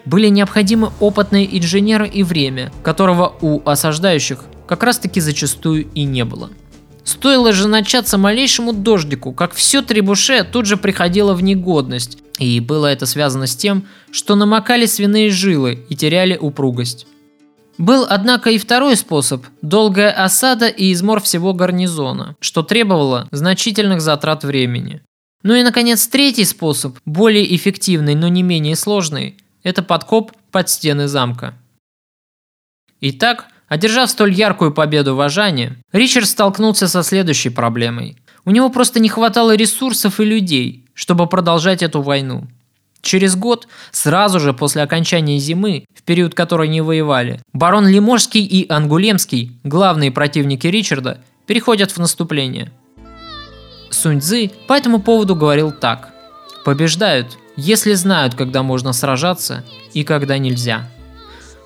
были 0.05 0.29
необходимы 0.29 0.93
опытные 1.01 1.59
инженеры 1.59 2.09
и 2.09 2.23
время, 2.23 2.73
которого 2.83 3.35
у 3.41 3.63
осаждающих 3.69 4.45
как 4.67 4.83
раз 4.83 4.99
таки 4.99 5.21
зачастую 5.21 5.87
и 5.95 6.05
не 6.05 6.25
было. 6.25 6.51
Стоило 7.05 7.53
же 7.53 7.69
начаться 7.69 8.17
малейшему 8.17 8.73
дождику, 8.73 9.33
как 9.33 9.53
все 9.55 9.83
требуше 9.83 10.45
тут 10.51 10.67
же 10.67 10.77
приходило 10.77 11.35
в 11.35 11.43
негодность, 11.43 12.19
и 12.39 12.61
было 12.61 12.87
это 12.87 13.07
связано 13.07 13.47
с 13.47 13.57
тем, 13.57 13.87
что 14.11 14.37
намокали 14.37 14.87
свиные 14.87 15.31
жилы 15.31 15.85
и 15.89 15.97
теряли 15.97 16.37
упругость. 16.37 17.07
Был, 17.79 18.07
однако, 18.09 18.51
и 18.51 18.59
второй 18.59 18.97
способ– 18.97 19.45
долгая 19.63 20.13
осада 20.13 20.69
и 20.69 20.93
измор 20.93 21.21
всего 21.21 21.55
гарнизона, 21.55 22.37
что 22.39 22.63
требовало 22.63 23.29
значительных 23.33 24.01
затрат 24.01 24.45
времени. 24.45 25.03
Ну 25.43 25.55
и, 25.55 25.63
наконец, 25.63 26.07
третий 26.07 26.45
способ, 26.45 26.99
более 27.05 27.57
эффективный, 27.57 28.15
но 28.15 28.29
не 28.29 28.43
менее 28.43 28.77
сложный, 28.77 29.37
это 29.63 29.83
подкоп 29.83 30.33
под 30.51 30.69
стены 30.69 31.09
замка. 31.09 31.55
Итак, 33.01 33.47
одержав 33.69 34.11
столь 34.11 34.33
яркую 34.33 34.73
победу 34.73 35.17
в 35.17 35.21
Ажане, 35.21 35.77
Ричард 35.93 36.29
столкнулся 36.29 36.89
со 36.89 37.03
следующей 37.03 37.51
проблемой. 37.51 38.17
У 38.45 38.51
него 38.51 38.71
просто 38.71 39.01
не 39.01 39.09
хватало 39.09 39.55
ресурсов 39.55 40.21
и 40.21 40.25
людей, 40.25 40.87
чтобы 40.95 41.27
продолжать 41.27 41.83
эту 41.83 42.03
войну. 42.03 42.47
Через 43.01 43.35
год, 43.35 43.67
сразу 43.91 44.39
же 44.39 44.55
после 44.55 44.83
окончания 44.83 45.39
зимы, 45.39 45.85
в 45.93 46.03
период 46.03 46.35
которой 46.35 46.69
не 46.69 46.81
воевали, 46.81 47.41
барон 47.53 47.89
Лиможский 47.89 48.45
и 48.45 48.69
Ангулемский, 48.71 49.59
главные 49.65 50.13
противники 50.13 50.69
Ричарда, 50.69 51.21
переходят 51.47 51.91
в 51.91 51.99
наступление. 51.99 52.71
Сунь 53.91 54.21
Цзы 54.21 54.51
по 54.69 54.75
этому 54.75 55.01
поводу 55.01 55.35
говорил 55.35 55.73
так. 55.73 56.11
«Побеждают, 56.65 57.37
если 57.57 57.95
знают, 57.95 58.35
когда 58.35 58.63
можно 58.63 58.93
сражаться 58.93 59.65
и 59.93 60.05
когда 60.05 60.39
нельзя». 60.39 60.89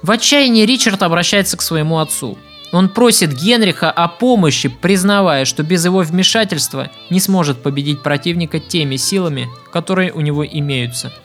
В 0.02 0.10
отчаянии 0.10 0.66
Ричард 0.66 1.02
обращается 1.02 1.56
к 1.56 1.62
своему 1.62 1.98
отцу. 1.98 2.38
Он 2.72 2.88
просит 2.88 3.32
Генриха 3.32 3.90
о 3.90 4.08
помощи, 4.08 4.68
признавая, 4.68 5.44
что 5.44 5.62
без 5.62 5.84
его 5.84 6.00
вмешательства 6.00 6.90
не 7.10 7.20
сможет 7.20 7.62
победить 7.62 8.02
противника 8.02 8.60
теми 8.60 8.96
силами, 8.96 9.48
которые 9.72 10.12
у 10.12 10.20
него 10.20 10.44
имеются– 10.46 11.12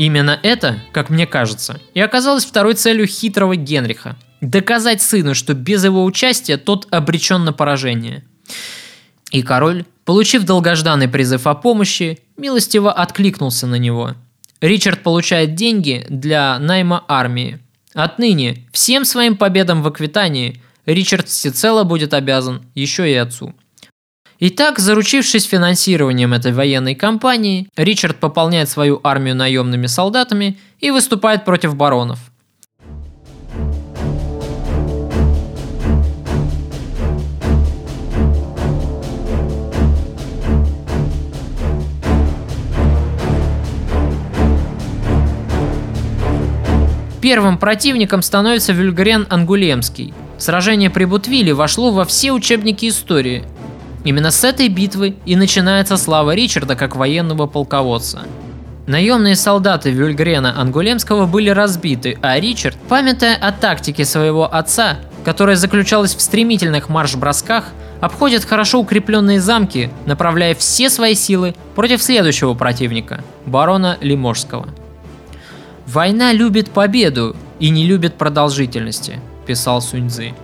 Именно 0.00 0.40
это, 0.42 0.80
как 0.92 1.10
мне 1.10 1.26
кажется, 1.26 1.78
и 1.92 2.00
оказалось 2.00 2.46
второй 2.46 2.72
целью 2.72 3.06
хитрого 3.06 3.54
Генриха– 3.54 4.16
доказать 4.40 5.02
сыну, 5.02 5.34
что 5.34 5.52
без 5.52 5.84
его 5.84 6.06
участия 6.06 6.56
тот 6.56 6.88
обречен 6.90 7.44
на 7.44 7.52
поражение. 7.52 8.24
И 9.30 9.42
король, 9.42 9.84
получив 10.06 10.44
долгожданный 10.44 11.06
призыв 11.06 11.46
о 11.46 11.54
помощи, 11.54 12.18
милостиво 12.40 12.92
откликнулся 12.92 13.66
на 13.66 13.76
него. 13.76 14.14
Ричард 14.60 15.02
получает 15.02 15.54
деньги 15.54 16.04
для 16.08 16.58
найма 16.58 17.04
армии. 17.06 17.60
Отныне 17.94 18.66
всем 18.72 19.04
своим 19.04 19.36
победам 19.36 19.82
в 19.82 19.86
Аквитании 19.86 20.60
Ричард 20.86 21.28
всецело 21.28 21.84
будет 21.84 22.14
обязан 22.14 22.62
еще 22.74 23.10
и 23.10 23.14
отцу– 23.14 23.54
Итак, 24.42 24.78
заручившись 24.78 25.44
финансированием 25.44 26.32
этой 26.32 26.52
военной 26.54 26.94
кампании, 26.94 27.68
Ричард 27.76 28.16
пополняет 28.20 28.70
свою 28.70 28.98
армию 29.04 29.36
наемными 29.36 29.86
солдатами 29.86 30.58
и 30.78 30.90
выступает 30.90 31.44
против 31.44 31.76
баронов. 31.76 32.18
Первым 47.20 47.58
противником 47.58 48.22
становится 48.22 48.72
Вюльгрен 48.72 49.26
Ангулемский. 49.28 50.14
Сражение 50.38 50.90
при 50.90 51.04
Бутвиле 51.04 51.52
вошло 51.52 51.90
во 51.90 52.04
все 52.04 52.32
учебники 52.32 52.88
истории, 52.88 53.44
Именно 54.04 54.30
с 54.30 54.44
этой 54.44 54.68
битвы 54.68 55.16
и 55.26 55.36
начинается 55.36 55.96
слава 55.96 56.34
Ричарда 56.34 56.74
как 56.74 56.96
военного 56.96 57.46
полководца. 57.46 58.22
Наемные 58.86 59.36
солдаты 59.36 59.90
Вюльгрена 59.90 60.58
Ангулемского 60.58 61.26
были 61.26 61.50
разбиты, 61.50 62.18
а 62.22 62.40
Ричард, 62.40 62.76
памятая 62.88 63.36
о 63.36 63.52
тактике 63.52 64.04
своего 64.04 64.52
отца, 64.52 64.98
которая 65.24 65.56
заключалась 65.56 66.14
в 66.14 66.20
стремительных 66.20 66.88
марш-бросках, 66.88 67.66
обходит 68.00 68.44
хорошо 68.44 68.80
укрепленные 68.80 69.38
замки, 69.38 69.90
направляя 70.06 70.54
все 70.54 70.88
свои 70.88 71.14
силы 71.14 71.54
против 71.74 72.02
следующего 72.02 72.54
противника– 72.54 73.22
барона 73.46 73.98
Лиможского. 74.00 74.68
«Война 75.92 76.32
любит 76.32 76.70
победу 76.70 77.34
и 77.58 77.68
не 77.68 77.84
любит 77.84 78.14
продолжительности»,– 78.14 79.18
писал 79.46 79.82
Суньцзы. 79.82 80.34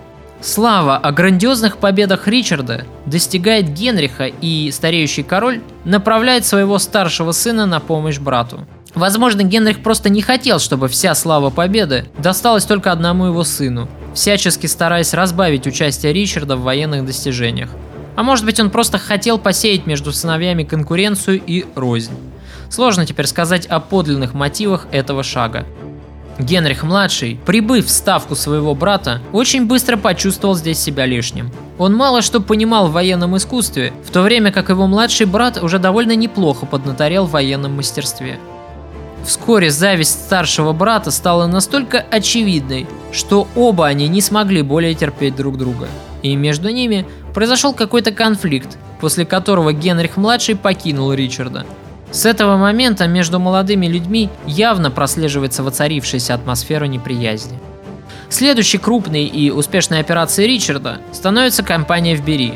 Слава 0.41 0.97
о 0.97 1.13
грандиозных 1.13 1.77
победах 1.77 2.27
Ричарда 2.27 2.83
достигает 3.05 3.69
Генриха, 3.69 4.25
и 4.25 4.69
стареющий 4.71 5.23
король 5.23 5.61
направляет 5.85 6.45
своего 6.45 6.77
старшего 6.79 7.31
сына 7.31 7.65
на 7.65 7.79
помощь 7.79 8.19
брату. 8.19 8.67
Возможно, 8.93 9.43
Генрих 9.43 9.83
просто 9.83 10.09
не 10.09 10.21
хотел, 10.21 10.59
чтобы 10.59 10.89
вся 10.89 11.15
слава 11.15 11.49
победы 11.49 12.09
досталась 12.17 12.65
только 12.65 12.91
одному 12.91 13.27
его 13.27 13.45
сыну, 13.45 13.87
всячески 14.13 14.67
стараясь 14.67 15.13
разбавить 15.13 15.65
участие 15.65 16.11
Ричарда 16.11 16.57
в 16.57 16.63
военных 16.63 17.05
достижениях. 17.05 17.69
А 18.17 18.23
может 18.23 18.43
быть, 18.43 18.59
он 18.59 18.69
просто 18.69 18.97
хотел 18.97 19.37
посеять 19.37 19.85
между 19.85 20.11
сыновьями 20.11 20.65
конкуренцию 20.65 21.41
и 21.47 21.65
рознь. 21.73 22.11
Сложно 22.69 23.05
теперь 23.05 23.27
сказать 23.27 23.65
о 23.65 23.79
подлинных 23.79 24.33
мотивах 24.33 24.87
этого 24.91 25.23
шага. 25.23 25.65
Генрих-младший, 26.39 27.39
прибыв 27.45 27.87
в 27.87 27.89
ставку 27.89 28.35
своего 28.35 28.75
брата, 28.75 29.21
очень 29.33 29.65
быстро 29.65 29.97
почувствовал 29.97 30.55
здесь 30.55 30.77
себя 30.77 31.05
лишним. 31.05 31.51
Он 31.79 31.95
мало 31.95 32.21
что 32.21 32.39
понимал 32.39 32.87
в 32.87 32.91
военном 32.91 33.35
искусстве, 33.37 33.91
в 34.05 34.11
то 34.11 34.21
время 34.21 34.51
как 34.51 34.69
его 34.69 34.85
младший 34.85 35.25
брат 35.25 35.61
уже 35.61 35.79
довольно 35.79 36.15
неплохо 36.15 36.67
поднаторел 36.67 37.25
в 37.25 37.31
военном 37.31 37.75
мастерстве. 37.77 38.39
Вскоре 39.25 39.71
зависть 39.71 40.25
старшего 40.25 40.73
брата 40.73 41.09
стала 41.09 41.47
настолько 41.47 42.05
очевидной, 42.11 42.87
что 43.11 43.47
оба 43.55 43.87
они 43.87 44.07
не 44.07 44.21
смогли 44.21 44.61
более 44.61 44.93
терпеть 44.93 45.35
друг 45.35 45.57
друга. 45.57 45.87
И 46.21 46.35
между 46.35 46.69
ними 46.69 47.07
произошел 47.33 47.73
какой-то 47.73 48.11
конфликт, 48.11 48.77
после 49.01 49.25
которого 49.25 49.73
Генрих-младший 49.73 50.55
покинул 50.55 51.11
Ричарда– 51.13 51.65
с 52.11 52.25
этого 52.25 52.57
момента 52.57 53.05
между 53.07 53.39
молодыми 53.39 53.85
людьми 53.87 54.29
явно 54.45 54.89
прослеживается 54.91 55.63
воцарившаяся 55.63 56.33
атмосфера 56.33 56.85
неприязни. 56.85 57.59
Следующей 58.29 58.77
крупной 58.77 59.25
и 59.25 59.51
успешной 59.51 59.99
операцией 59.99 60.47
Ричарда 60.47 61.01
становится 61.11 61.63
кампания 61.63 62.15
в 62.15 62.23
Бери. 62.23 62.53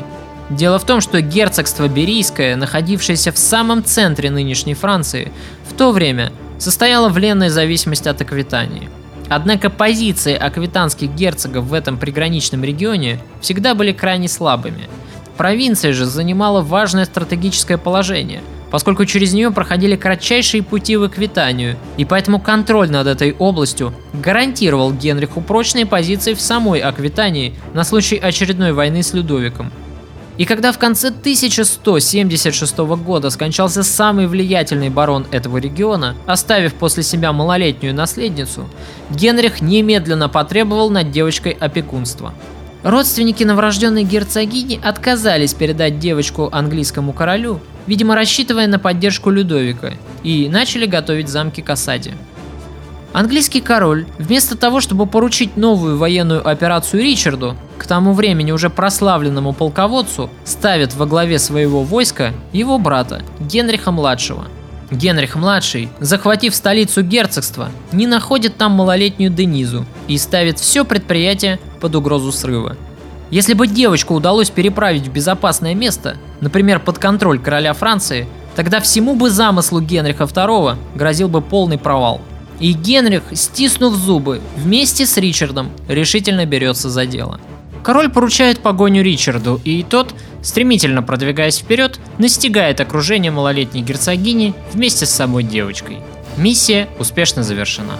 Дело 0.50 0.78
в 0.78 0.84
том, 0.84 1.00
что 1.00 1.20
герцогство 1.20 1.88
Берийское, 1.88 2.56
находившееся 2.56 3.32
в 3.32 3.38
самом 3.38 3.84
центре 3.84 4.30
нынешней 4.30 4.74
Франции, 4.74 5.32
в 5.68 5.74
то 5.74 5.92
время 5.92 6.32
состояло 6.58 7.08
в 7.08 7.16
ленной 7.16 7.48
зависимости 7.48 8.08
от 8.08 8.20
Аквитании. 8.20 8.88
Однако 9.28 9.70
позиции 9.70 10.34
аквитанских 10.34 11.10
герцогов 11.10 11.64
в 11.64 11.72
этом 11.72 11.96
приграничном 11.96 12.64
регионе 12.64 13.18
всегда 13.40 13.74
были 13.74 13.92
крайне 13.92 14.28
слабыми. 14.28 14.88
Провинция 15.38 15.94
же 15.94 16.04
занимала 16.04 16.60
важное 16.60 17.04
стратегическое 17.04 17.78
положение– 17.78 18.42
поскольку 18.72 19.04
через 19.04 19.34
нее 19.34 19.50
проходили 19.50 19.96
кратчайшие 19.96 20.62
пути 20.62 20.96
в 20.96 21.06
Эквитанию, 21.06 21.76
и 21.98 22.06
поэтому 22.06 22.40
контроль 22.40 22.90
над 22.90 23.06
этой 23.06 23.36
областью 23.38 23.92
гарантировал 24.14 24.92
Генриху 24.92 25.42
прочные 25.42 25.84
позиции 25.84 26.32
в 26.32 26.40
самой 26.40 26.80
Аквитании 26.80 27.54
на 27.74 27.84
случай 27.84 28.16
очередной 28.16 28.72
войны 28.72 29.02
с 29.02 29.12
Людовиком. 29.12 29.70
И 30.38 30.46
когда 30.46 30.72
в 30.72 30.78
конце 30.78 31.08
1176 31.08 32.78
года 32.78 33.28
скончался 33.28 33.82
самый 33.82 34.26
влиятельный 34.26 34.88
барон 34.88 35.26
этого 35.30 35.58
региона, 35.58 36.16
оставив 36.24 36.72
после 36.72 37.02
себя 37.02 37.34
малолетнюю 37.34 37.94
наследницу, 37.94 38.66
Генрих 39.10 39.60
немедленно 39.60 40.30
потребовал 40.30 40.88
над 40.88 41.10
девочкой 41.10 41.52
опекунства. 41.52 42.32
Родственники 42.82 43.44
новорожденной 43.44 44.02
герцогини 44.02 44.80
отказались 44.82 45.54
передать 45.54 46.00
девочку 46.00 46.48
английскому 46.50 47.12
королю, 47.12 47.60
видимо 47.86 48.16
рассчитывая 48.16 48.66
на 48.66 48.80
поддержку 48.80 49.30
Людовика, 49.30 49.92
и 50.24 50.48
начали 50.48 50.86
готовить 50.86 51.28
замки 51.28 51.60
к 51.60 51.70
осаде. 51.70 52.14
Английский 53.12 53.60
король, 53.60 54.06
вместо 54.18 54.56
того, 54.56 54.80
чтобы 54.80 55.06
поручить 55.06 55.56
новую 55.56 55.96
военную 55.96 56.46
операцию 56.48 57.02
Ричарду, 57.02 57.56
к 57.78 57.86
тому 57.86 58.14
времени 58.14 58.52
уже 58.52 58.70
прославленному 58.70 59.52
полководцу, 59.52 60.30
ставит 60.44 60.94
во 60.94 61.06
главе 61.06 61.38
своего 61.38 61.82
войска 61.82 62.32
его 62.52 62.78
брата, 62.78 63.22
Генриха-младшего. 63.38 64.46
Генрих-младший, 64.92 65.88
захватив 66.00 66.54
столицу 66.54 67.02
герцогства, 67.02 67.70
не 67.92 68.06
находит 68.06 68.56
там 68.56 68.72
малолетнюю 68.72 69.30
Денизу 69.30 69.86
и 70.06 70.18
ставит 70.18 70.58
все 70.58 70.84
предприятие 70.84 71.58
под 71.80 71.94
угрозу 71.94 72.30
срыва. 72.30 72.76
Если 73.30 73.54
бы 73.54 73.66
девочку 73.66 74.14
удалось 74.14 74.50
переправить 74.50 75.06
в 75.08 75.12
безопасное 75.12 75.74
место, 75.74 76.16
например, 76.40 76.80
под 76.80 76.98
контроль 76.98 77.38
короля 77.38 77.72
Франции, 77.72 78.26
тогда 78.54 78.80
всему 78.80 79.14
бы 79.14 79.30
замыслу 79.30 79.80
Генриха 79.80 80.24
II 80.24 80.76
грозил 80.94 81.28
бы 81.28 81.40
полный 81.40 81.78
провал. 81.78 82.20
И 82.60 82.72
Генрих, 82.72 83.22
стиснув 83.32 83.94
зубы, 83.94 84.42
вместе 84.56 85.06
с 85.06 85.16
Ричардом 85.16 85.70
решительно 85.88 86.44
берется 86.44 86.90
за 86.90 87.06
дело. 87.06 87.40
Король 87.82 88.10
поручает 88.10 88.60
погоню 88.60 89.02
Ричарду, 89.02 89.60
и 89.64 89.82
тот, 89.82 90.14
стремительно 90.42 91.02
продвигаясь 91.02 91.58
вперед, 91.58 91.98
настигает 92.18 92.80
окружение 92.80 93.32
малолетней 93.32 93.82
герцогини 93.82 94.54
вместе 94.72 95.04
с 95.04 95.10
самой 95.10 95.42
девочкой. 95.42 95.98
Миссия 96.36 96.88
успешно 96.98 97.42
завершена. 97.42 97.94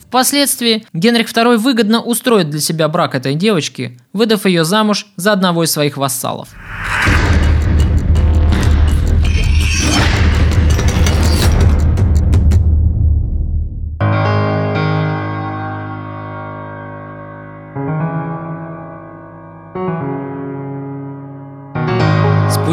Впоследствии 0.00 0.86
Генрих 0.92 1.28
II 1.30 1.56
выгодно 1.56 2.00
устроит 2.00 2.50
для 2.50 2.60
себя 2.60 2.88
брак 2.88 3.14
этой 3.14 3.34
девочки, 3.34 3.98
выдав 4.12 4.46
ее 4.46 4.64
замуж 4.64 5.06
за 5.16 5.32
одного 5.32 5.64
из 5.64 5.72
своих 5.72 5.96
вассалов. 5.96 6.48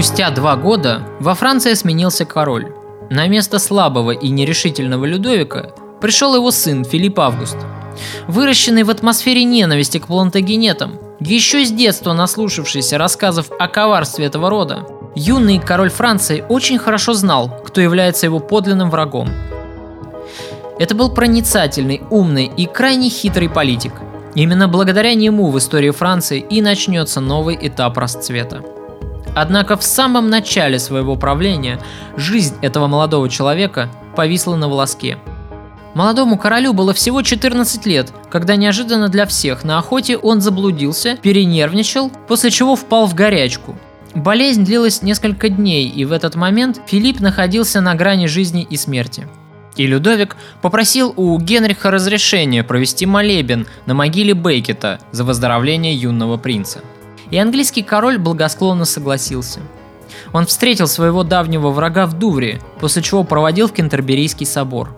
Спустя 0.04 0.32
два 0.32 0.58
года 0.58 1.08
во 1.22 1.34
Франции 1.34 1.74
сменился 1.76 2.26
король. 2.26 2.74
На 3.10 3.26
место 3.28 3.58
слабого 3.58 4.12
и 4.12 4.28
нерешительного 4.28 5.06
Людовика 5.06 5.70
пришел 6.02 6.36
его 6.36 6.52
сын 6.52 6.84
Филипп 6.84 7.22
Август. 7.22 7.56
Выращенный 8.28 8.84
в 8.84 8.90
атмосфере 8.90 9.46
ненависти 9.46 10.00
к 10.00 10.08
плантагенетам, 10.08 11.00
еще 11.22 11.64
с 11.64 11.72
детства 11.72 12.12
наслушавшийся 12.12 12.98
рассказов 12.98 13.50
о 13.58 13.70
коварстве 13.70 14.26
этого 14.26 14.50
рода, 14.50 14.86
юный 15.16 15.58
король 15.58 15.90
Франции 15.90 16.44
очень 16.50 16.80
хорошо 16.80 17.14
знал, 17.14 17.62
кто 17.64 17.80
является 17.80 18.26
его 18.26 18.40
подлинным 18.40 18.90
врагом. 18.90 19.30
Это 20.80 20.96
был 20.96 21.14
проницательный, 21.14 22.02
умный 22.10 22.52
и 22.58 22.66
крайне 22.66 23.08
хитрый 23.08 23.48
политик. 23.48 23.94
Именно 24.36 24.68
благодаря 24.68 25.14
нему 25.14 25.50
в 25.50 25.58
истории 25.58 25.92
Франции 25.92 26.42
и 26.42 26.62
начнется 26.62 27.22
новый 27.22 27.58
этап 27.62 27.98
расцвета. 27.98 28.66
Однако 29.36 29.78
в 29.78 29.84
самом 29.84 30.30
начале 30.30 30.80
своего 30.80 31.16
правления 31.16 31.80
жизнь 32.16 32.56
этого 32.62 32.88
молодого 32.88 33.30
человека 33.30 33.90
повисла 34.16 34.56
на 34.56 34.70
волоске. 34.70 35.18
Молодому 35.96 36.38
королю 36.38 36.74
было 36.74 36.94
всего 36.94 37.22
14 37.22 37.86
лет, 37.86 38.12
когда 38.32 38.56
неожиданно 38.56 39.10
для 39.10 39.26
всех 39.28 39.64
на 39.64 39.78
охоте 39.78 40.18
он 40.18 40.42
заблудился, 40.42 41.18
перенервничал, 41.18 42.12
после 42.28 42.50
чего 42.50 42.76
впал 42.76 43.06
в 43.06 43.14
горячку. 43.14 43.76
Болезнь 44.16 44.66
длилась 44.66 45.02
несколько 45.02 45.50
дней, 45.50 45.88
и 45.88 46.06
в 46.06 46.12
этот 46.12 46.36
момент 46.36 46.82
Филипп 46.88 47.20
находился 47.20 47.82
на 47.82 47.96
грани 47.96 48.28
жизни 48.28 48.66
и 48.68 48.78
смерти. 48.78 49.28
И 49.76 49.88
Людовик 49.88 50.36
попросил 50.62 51.14
у 51.16 51.38
Генриха 51.40 51.90
разрешения 51.90 52.64
провести 52.64 53.08
молебен 53.08 53.66
на 53.88 53.96
могиле 53.96 54.36
Бейкета 54.36 55.00
за 55.12 55.24
выздоровление 55.24 55.96
юного 55.96 56.38
принца. 56.38 56.82
И 57.34 57.38
английский 57.40 57.82
король 57.82 58.20
благосклонно 58.20 58.86
согласился. 58.86 59.60
Он 60.34 60.46
встретил 60.46 60.86
своего 60.86 61.24
давнего 61.24 61.72
врага 61.72 62.06
в 62.06 62.14
Дувре, 62.14 62.62
после 62.80 63.02
чего 63.02 63.24
проводил 63.24 63.68
в 63.68 63.74
Кентерберийский 63.74 64.46
собор. 64.46 64.96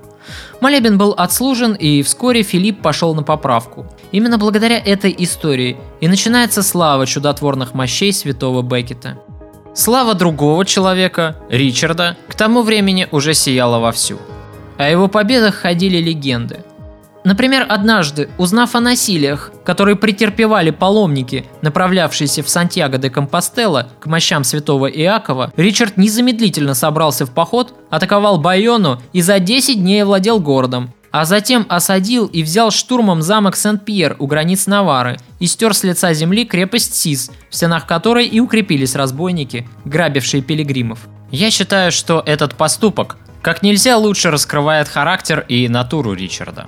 Молебен 0.59 0.97
был 0.97 1.13
отслужен, 1.15 1.75
и 1.75 2.01
вскоре 2.01 2.43
Филипп 2.43 2.81
пошел 2.81 3.15
на 3.15 3.23
поправку. 3.23 3.86
Именно 4.11 4.38
благодаря 4.38 4.77
этой 4.77 5.15
истории 5.17 5.77
и 6.01 6.09
начинается 6.09 6.61
слава 6.61 7.05
чудотворных 7.05 7.73
мощей 7.73 8.11
святого 8.11 8.61
Беккета. 8.61 9.17
Слава 9.73 10.13
другого 10.13 10.65
человека, 10.65 11.38
Ричарда, 11.49 12.17
к 12.27 12.36
тому 12.36 12.63
времени 12.63 13.07
уже 13.11 13.33
сияла 13.33 13.79
вовсю– 13.79 14.19
о 14.77 14.89
его 14.89 15.07
победах 15.07 15.55
ходили 15.55 15.97
легенды. 15.97 16.59
Например, 17.26 17.65
однажды, 17.67 18.30
узнав 18.38 18.76
о 18.76 18.80
насилиях, 18.80 19.51
которые 19.65 19.95
претерпевали 19.95 20.69
паломники, 20.69 21.45
направлявшиеся 21.63 22.43
в 22.43 22.49
Сантьяго 22.49 22.99
де 22.99 23.09
Компостела 23.09 23.89
к 23.99 24.05
мощам 24.05 24.43
святого 24.43 24.86
Иакова, 24.86 25.51
Ричард 25.57 25.97
незамедлительно 25.97 26.76
собрался 26.76 27.26
в 27.26 27.32
поход, 27.32 27.73
атаковал 27.89 28.38
Байону 28.38 29.01
и 29.11 29.21
за 29.21 29.39
10 29.39 29.82
дней 29.82 30.03
владел 30.03 30.39
городом, 30.39 30.93
а 31.09 31.26
затем 31.26 31.65
осадил 31.67 32.28
и 32.28 32.43
взял 32.43 32.69
штурмом 32.69 33.23
замок 33.23 33.55
Сент-Пьер 33.55 34.17
у 34.19 34.28
границ 34.28 34.67
Навары 34.67 35.17
и 35.39 35.47
стер 35.47 35.73
с 35.73 35.84
лица 35.84 36.13
земли 36.13 36.45
крепость 36.45 36.93
Сис, 36.93 37.32
в 37.49 37.55
стенах 37.55 37.88
которой 37.88 38.28
и 38.28 38.39
укрепились 38.39 38.95
разбойники, 38.95 39.67
грабившие 39.84 40.43
пилигримов. 40.43 40.99
Я 41.32 41.49
считаю, 41.49 41.91
что 41.91 42.21
этот 42.23 42.53
поступок 42.53 43.17
как 43.41 43.63
нельзя 43.63 43.97
лучше 43.97 44.30
раскрывает 44.30 44.88
характер 44.88 45.43
и 45.47 45.67
натуру 45.69 46.13
Ричарда. 46.13 46.67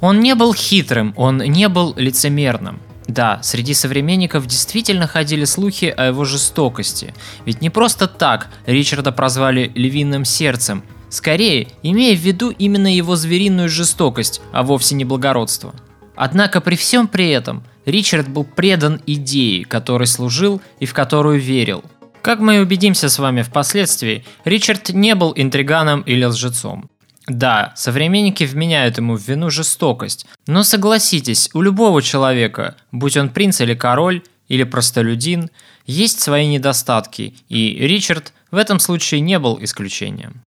Он 0.00 0.20
не 0.20 0.34
был 0.34 0.54
хитрым, 0.54 1.14
он 1.16 1.38
не 1.38 1.68
был 1.68 1.94
лицемерным. 1.96 2.80
Да, 3.08 3.40
среди 3.42 3.72
современников 3.72 4.46
действительно 4.46 5.06
ходили 5.06 5.44
слухи 5.44 5.86
о 5.96 6.06
его 6.06 6.24
жестокости. 6.24 7.14
Ведь 7.44 7.60
не 7.60 7.70
просто 7.70 8.08
так 8.08 8.48
Ричарда 8.66 9.12
прозвали 9.12 9.70
«львиным 9.74 10.24
сердцем», 10.24 10.82
скорее, 11.08 11.68
имея 11.82 12.16
в 12.16 12.20
виду 12.20 12.50
именно 12.50 12.92
его 12.92 13.14
звериную 13.14 13.68
жестокость, 13.68 14.40
а 14.52 14.62
вовсе 14.62 14.96
не 14.96 15.04
благородство. 15.04 15.74
Однако 16.16 16.60
при 16.60 16.74
всем 16.76 17.06
при 17.06 17.30
этом 17.30 17.64
Ричард 17.84 18.28
был 18.28 18.44
предан 18.44 19.00
идее, 19.06 19.64
которой 19.64 20.06
служил 20.06 20.60
и 20.80 20.86
в 20.86 20.92
которую 20.94 21.40
верил– 21.40 21.84
как 22.26 22.40
мы 22.40 22.58
убедимся 22.58 23.08
с 23.08 23.20
вами 23.20 23.42
впоследствии, 23.42 24.24
Ричард 24.44 24.88
не 24.88 25.14
был 25.14 25.32
интриганом 25.36 26.00
или 26.00 26.24
лжецом. 26.24 26.90
Да, 27.26 27.72
современники 27.76 28.44
вменяют 28.44 28.98
ему 28.98 29.16
в 29.16 29.26
вину 29.26 29.50
жестокость, 29.50 30.26
но 30.46 30.62
согласитесь, 30.62 31.50
у 31.54 31.60
любого 31.60 32.00
человека, 32.00 32.76
будь 32.92 33.16
он 33.16 33.30
принц 33.30 33.60
или 33.60 33.74
король, 33.74 34.22
или 34.48 34.62
простолюдин, 34.62 35.50
есть 35.86 36.20
свои 36.20 36.46
недостатки, 36.46 37.34
и 37.48 37.78
Ричард 37.80 38.32
в 38.50 38.56
этом 38.56 38.78
случае 38.78 39.20
не 39.20 39.38
был 39.40 39.58
исключением. 39.60 40.42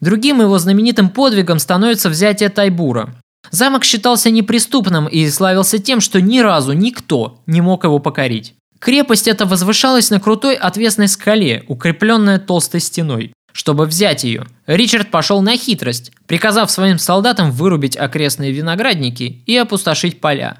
Другим 0.00 0.40
его 0.40 0.58
знаменитым 0.58 1.10
подвигом 1.10 1.58
становится 1.58 2.08
взятие 2.08 2.48
Тайбура. 2.48 3.14
Замок 3.50 3.84
считался 3.84 4.30
неприступным 4.30 5.06
и 5.06 5.28
славился 5.28 5.78
тем, 5.78 6.00
что 6.00 6.20
ни 6.20 6.38
разу 6.38 6.72
никто 6.72 7.40
не 7.46 7.60
мог 7.60 7.84
его 7.84 7.98
покорить. 7.98 8.54
Крепость 8.78 9.26
эта 9.26 9.44
возвышалась 9.44 10.10
на 10.10 10.20
крутой 10.20 10.54
отвесной 10.54 11.08
скале, 11.08 11.64
укрепленная 11.66 12.38
толстой 12.38 12.80
стеной. 12.80 13.32
Чтобы 13.58 13.86
взять 13.86 14.22
ее, 14.22 14.46
Ричард 14.68 15.10
пошел 15.10 15.42
на 15.42 15.56
хитрость, 15.56 16.12
приказав 16.28 16.70
своим 16.70 16.96
солдатам 16.96 17.50
вырубить 17.50 17.96
окрестные 17.96 18.52
виноградники 18.52 19.42
и 19.46 19.56
опустошить 19.56 20.20
поля. 20.20 20.58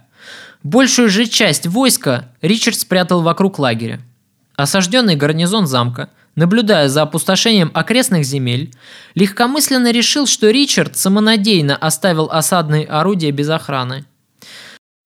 Большую 0.65 1.09
же 1.09 1.27
часть 1.27 1.69
войска 1.69 2.25
Ричард 2.43 2.77
спрятал 2.77 3.23
вокруг 3.23 3.61
лагеря. 3.61 4.01
Осажденный 4.57 5.15
гарнизон 5.15 5.69
замка, 5.69 6.11
наблюдая 6.35 6.89
за 6.89 7.03
опустошением 7.03 7.71
окрестных 7.73 8.25
земель, 8.25 8.75
легкомысленно 9.15 9.93
решил, 9.93 10.27
что 10.27 10.51
Ричард 10.51 10.97
самонадеянно 10.97 11.77
оставил 11.77 12.29
осадные 12.33 12.85
орудия 12.85 13.31
без 13.31 13.49
охраны. 13.49 14.07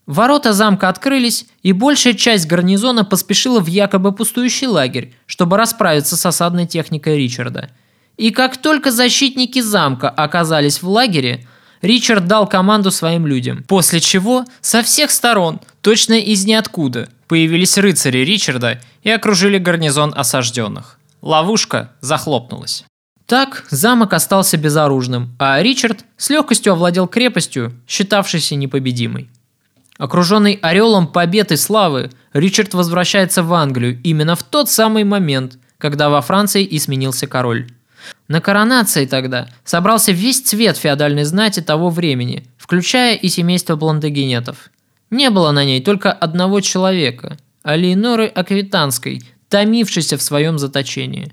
Ворота 0.07 0.55
замка 0.55 0.88
открылись, 0.88 1.45
и 1.62 1.72
большая 1.72 2.14
часть 2.14 2.47
гарнизона 2.47 3.05
поспешила 3.05 3.61
в 3.61 3.66
якобы 3.66 4.12
пустующий 4.12 4.66
лагерь, 4.66 5.14
чтобы 5.26 5.59
расправиться 5.59 6.16
с 6.16 6.24
осадной 6.24 6.66
техникой 6.66 7.18
Ричарда. 7.18 7.68
И 8.16 8.30
как 8.30 8.56
только 8.56 8.90
защитники 8.90 9.60
замка 9.60 10.08
оказались 10.08 10.82
в 10.82 10.88
лагере, 10.88 11.46
Ричард 11.80 12.26
дал 12.26 12.46
команду 12.46 12.90
своим 12.90 13.26
людям, 13.26 13.64
после 13.66 14.00
чего 14.00 14.44
со 14.60 14.82
всех 14.82 15.10
сторон, 15.10 15.60
точно 15.80 16.14
из 16.14 16.44
ниоткуда, 16.44 17.08
появились 17.26 17.76
рыцари 17.76 18.18
Ричарда 18.18 18.80
и 19.02 19.10
окружили 19.10 19.58
гарнизон 19.58 20.12
осажденных. 20.16 20.98
Ловушка 21.22 21.92
захлопнулась. 22.00 22.84
Так 23.26 23.64
замок 23.70 24.12
остался 24.12 24.56
безоружным, 24.56 25.34
а 25.38 25.60
Ричард 25.62 26.04
с 26.16 26.30
легкостью 26.30 26.74
овладел 26.74 27.08
крепостью, 27.08 27.72
считавшейся 27.88 28.54
непобедимой. 28.56 29.30
Окруженный 29.98 30.58
орелом 30.62 31.06
побед 31.06 31.52
и 31.52 31.56
славы, 31.56 32.10
Ричард 32.32 32.74
возвращается 32.74 33.42
в 33.42 33.52
Англию 33.54 34.00
именно 34.02 34.36
в 34.36 34.42
тот 34.42 34.68
самый 34.68 35.04
момент, 35.04 35.58
когда 35.78 36.10
во 36.10 36.20
Франции 36.20 36.64
и 36.64 36.78
сменился 36.78 37.26
король. 37.26 37.68
На 38.28 38.40
коронации 38.40 39.07
тогда 39.07 39.48
собрался 39.64 40.12
весь 40.12 40.40
цвет 40.40 40.76
феодальной 40.76 41.24
знати 41.24 41.61
того 41.61 41.90
времени, 41.90 42.46
включая 42.57 43.14
и 43.14 43.28
семейство 43.28 43.76
Плантагенетов. 43.76 44.70
Не 45.11 45.30
было 45.30 45.50
на 45.50 45.64
ней 45.64 45.82
только 45.82 46.12
одного 46.12 46.61
человека– 46.61 47.36
Алиеноры 47.62 48.26
Аквитанской, 48.26 49.22
томившейся 49.48 50.16
в 50.16 50.22
своем 50.22 50.59
заточении. 50.59 51.32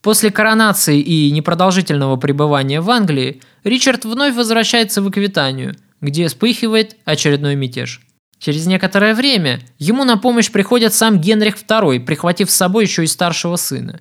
После 0.00 0.30
коронации 0.30 1.00
и 1.00 1.30
непродолжительного 1.32 2.16
пребывания 2.16 2.80
в 2.80 2.90
Англии 2.90 3.40
Ричард 3.64 4.04
вновь 4.04 4.34
возвращается 4.34 5.02
в 5.02 5.08
Аквитанию– 5.08 5.74
где 6.00 6.28
вспыхивает 6.28 6.96
очередной 7.04 7.54
мятеж. 7.54 8.00
Через 8.38 8.66
некоторое 8.66 9.14
время 9.14 9.60
ему 9.78 10.04
на 10.04 10.18
помощь 10.18 10.50
приходит 10.50 10.92
сам 10.92 11.20
Генрих 11.20 11.56
II, 11.56 12.00
прихватив 12.00 12.50
с 12.50 12.56
собой 12.56 12.84
еще 12.84 13.04
и 13.04 13.06
старшего 13.06 13.56
сына. 13.56 14.00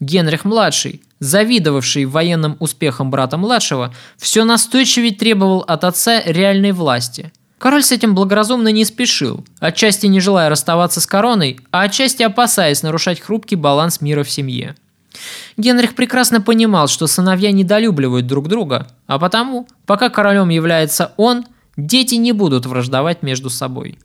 Генрих-младший, 0.00 1.02
завидовавший 1.20 2.04
военным 2.04 2.56
успехам 2.60 3.10
брата-младшего, 3.10 3.92
все 4.16 4.44
настойчивее 4.44 5.12
требовал 5.12 5.60
от 5.60 5.84
отца 5.84 6.22
реальной 6.24 6.72
власти. 6.72 7.32
Король 7.58 7.82
с 7.82 7.90
этим 7.90 8.14
благоразумно 8.14 8.68
не 8.68 8.84
спешил, 8.84 9.44
отчасти 9.58 10.06
не 10.06 10.20
желая 10.20 10.48
расставаться 10.48 11.00
с 11.00 11.06
короной, 11.06 11.58
а 11.72 11.82
отчасти 11.82 12.22
опасаясь 12.22 12.84
нарушать 12.84 13.20
хрупкий 13.20 13.56
баланс 13.56 14.00
мира 14.00 14.22
в 14.22 14.30
семье. 14.30 14.76
Генрих 15.56 15.96
прекрасно 15.96 16.40
понимал, 16.40 16.86
что 16.86 17.08
сыновья 17.08 17.50
недолюбливают 17.50 18.28
друг 18.28 18.46
друга, 18.46 18.86
а 19.08 19.18
потому, 19.18 19.66
пока 19.86 20.08
королем 20.08 20.50
является 20.50 21.12
он, 21.16 21.44
дети 21.76 22.14
не 22.14 22.30
будут 22.30 22.66
враждовать 22.66 23.22
между 23.22 23.50
собой. 23.50 23.98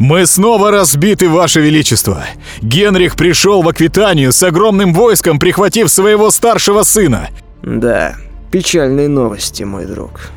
«Мы 0.00 0.24
снова 0.24 0.70
разбиты, 0.70 1.28
Ваше 1.28 1.60
Величество! 1.60 2.24
Генрих 2.62 3.16
пришел 3.16 3.60
в 3.60 3.68
Аквитанию 3.68 4.32
с 4.32 4.42
огромным 4.42 4.94
войском, 4.94 5.38
прихватив 5.38 5.90
своего 5.90 6.30
старшего 6.30 6.84
сына!» 6.84 7.28
«Да, 7.62 8.16
печальные 8.50 9.08
новости, 9.08 9.62
мой 9.62 9.84
друг. 9.84 10.30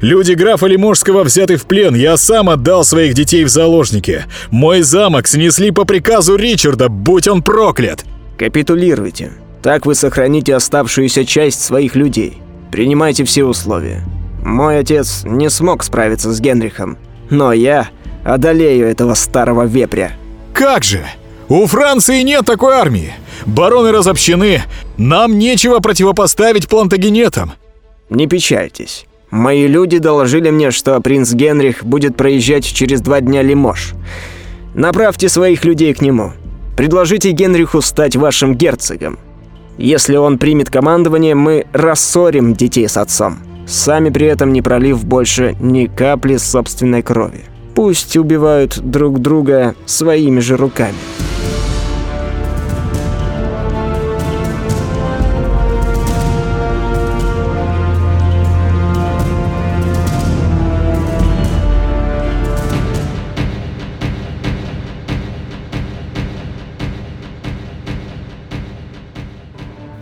Люди 0.00 0.32
графа 0.32 0.66
Лиможского 0.66 1.22
взяты 1.22 1.56
в 1.56 1.66
плен, 1.66 1.94
я 1.94 2.16
сам 2.16 2.48
отдал 2.48 2.82
своих 2.82 3.12
детей 3.12 3.44
в 3.44 3.50
заложники. 3.50 4.24
Мой 4.50 4.80
замок 4.80 5.28
снесли 5.28 5.70
по 5.70 5.84
приказу 5.84 6.36
Ричарда, 6.36 6.88
будь 6.88 7.28
он 7.28 7.42
проклят. 7.42 8.06
Капитулируйте. 8.38 9.32
Так 9.62 9.84
вы 9.84 9.94
сохраните 9.94 10.54
оставшуюся 10.54 11.26
часть 11.26 11.62
своих 11.62 11.94
людей. 11.94 12.38
Принимайте 12.72 13.24
все 13.24 13.44
условия. 13.44 14.02
Мой 14.42 14.78
отец 14.78 15.24
не 15.24 15.50
смог 15.50 15.84
справиться 15.84 16.32
с 16.32 16.40
Генрихом, 16.40 16.96
но 17.28 17.52
я 17.52 17.90
одолею 18.24 18.86
этого 18.86 19.14
старого 19.14 19.64
вепря. 19.64 20.12
Как 20.52 20.84
же? 20.84 21.04
У 21.48 21.66
Франции 21.66 22.22
нет 22.22 22.46
такой 22.46 22.74
армии. 22.74 23.12
Бароны 23.46 23.92
разобщены. 23.92 24.62
Нам 24.96 25.38
нечего 25.38 25.80
противопоставить 25.80 26.68
плантагенетам. 26.68 27.52
Не 28.08 28.26
печальтесь. 28.26 29.06
Мои 29.30 29.66
люди 29.66 29.98
доложили 29.98 30.50
мне, 30.50 30.70
что 30.70 31.00
принц 31.00 31.32
Генрих 31.32 31.84
будет 31.84 32.16
проезжать 32.16 32.64
через 32.64 33.00
два 33.00 33.20
дня 33.20 33.42
Лимож. 33.42 33.92
Направьте 34.74 35.28
своих 35.28 35.64
людей 35.64 35.94
к 35.94 36.00
нему. 36.00 36.32
Предложите 36.76 37.30
Генриху 37.30 37.80
стать 37.82 38.16
вашим 38.16 38.54
герцогом. 38.54 39.18
Если 39.78 40.16
он 40.16 40.38
примет 40.38 40.70
командование, 40.70 41.34
мы 41.34 41.66
рассорим 41.72 42.54
детей 42.54 42.88
с 42.88 42.96
отцом, 42.96 43.38
сами 43.66 44.10
при 44.10 44.26
этом 44.26 44.52
не 44.52 44.62
пролив 44.62 45.04
больше 45.04 45.56
ни 45.60 45.86
капли 45.86 46.36
собственной 46.36 47.02
крови. 47.02 47.49
Пусть 47.74 48.16
убивают 48.16 48.78
друг 48.78 49.20
друга 49.20 49.74
своими 49.86 50.40
же 50.40 50.56
руками. 50.56 50.94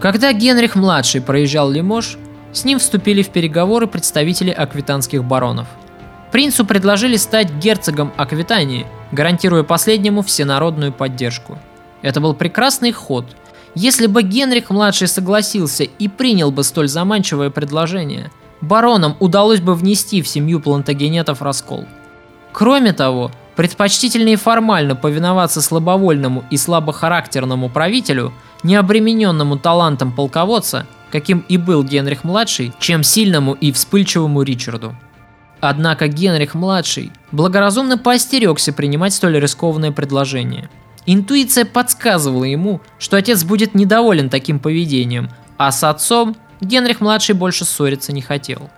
Когда 0.01 0.33
Генрих-младший 0.33 1.21
проезжал 1.21 1.71
Лимож, 1.71 2.17
с 2.53 2.65
ним 2.65 2.79
вступили 2.79 3.23
в 3.23 3.29
переговоры 3.29 3.87
представители 3.87 4.51
аквитанских 4.51 5.23
баронов. 5.25 5.67
Принцу 6.33 6.65
предложили 6.65 7.17
стать 7.17 7.53
герцогом 7.55 8.13
Аквитании, 8.17 8.87
гарантируя 9.13 9.63
последнему 9.63 10.23
всенародную 10.23 10.93
поддержку. 10.93 11.59
Это 12.03 12.21
был 12.21 12.35
прекрасный 12.35 12.93
ход. 12.93 13.25
Если 13.75 14.07
бы 14.07 14.23
Генрих-младший 14.23 15.09
согласился 15.09 15.85
и 15.85 16.09
принял 16.09 16.51
бы 16.51 16.65
столь 16.65 16.89
заманчивое 16.89 17.51
предложение, 17.51 18.31
баронам 18.61 19.17
удалось 19.21 19.61
бы 19.61 19.75
внести 19.75 20.23
в 20.23 20.29
семью 20.29 20.61
плантагенетов 20.61 21.43
раскол. 21.43 21.87
Кроме 22.53 22.93
того, 22.93 23.31
предпочтительнее 23.57 24.37
формально 24.37 24.97
повиноваться 24.97 25.63
слабовольному 25.63 26.45
и 26.51 26.57
слабохарактерному 26.57 27.69
правителю– 27.69 28.33
не 28.63 28.77
обремененному 28.77 29.57
талантом 29.57 30.13
полководца, 30.13 30.87
каким 31.11 31.41
и 31.49 31.57
был 31.57 31.83
Генрих-младший, 31.85 32.73
чем 32.79 33.03
сильному 33.03 33.55
и 33.55 33.73
вспыльчивому 33.73 34.43
Ричарду. 34.43 34.95
Однако 35.61 36.09
Генрих-младший 36.09 37.13
благоразумно 37.33 37.99
поостерегся 37.99 38.73
принимать 38.73 39.13
столь 39.13 39.41
рискованное 39.41 39.93
предложение. 39.93 40.71
Интуиция 41.07 41.65
подсказывала 41.65 42.45
ему, 42.45 42.81
что 42.99 43.17
отец 43.17 43.45
будет 43.45 43.75
недоволен 43.75 44.31
таким 44.31 44.61
поведением, 44.61 45.31
а 45.57 45.73
с 45.73 45.83
отцом 45.83 46.37
Генрих-младший 46.61 47.35
больше 47.35 47.65
ссориться 47.65 48.13
не 48.13 48.23
хотел. 48.23 48.71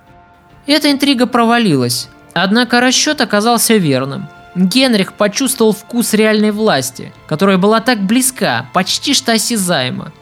Эта 0.66 0.90
интрига 0.90 1.26
провалилась, 1.26 2.08
однако 2.34 2.80
расчет 2.80 3.20
оказался 3.20 3.76
верным– 3.76 4.28
Генрих 4.54 5.12
почувствовал 5.12 5.72
вкус 5.72 6.12
реальной 6.12 6.50
власти, 6.50 7.12
которая 7.28 7.56
была 7.56 7.80
так 7.80 8.00
близка, 8.00 8.66
почти 8.72 9.14
что 9.14 9.32
осязаема. 9.32 10.12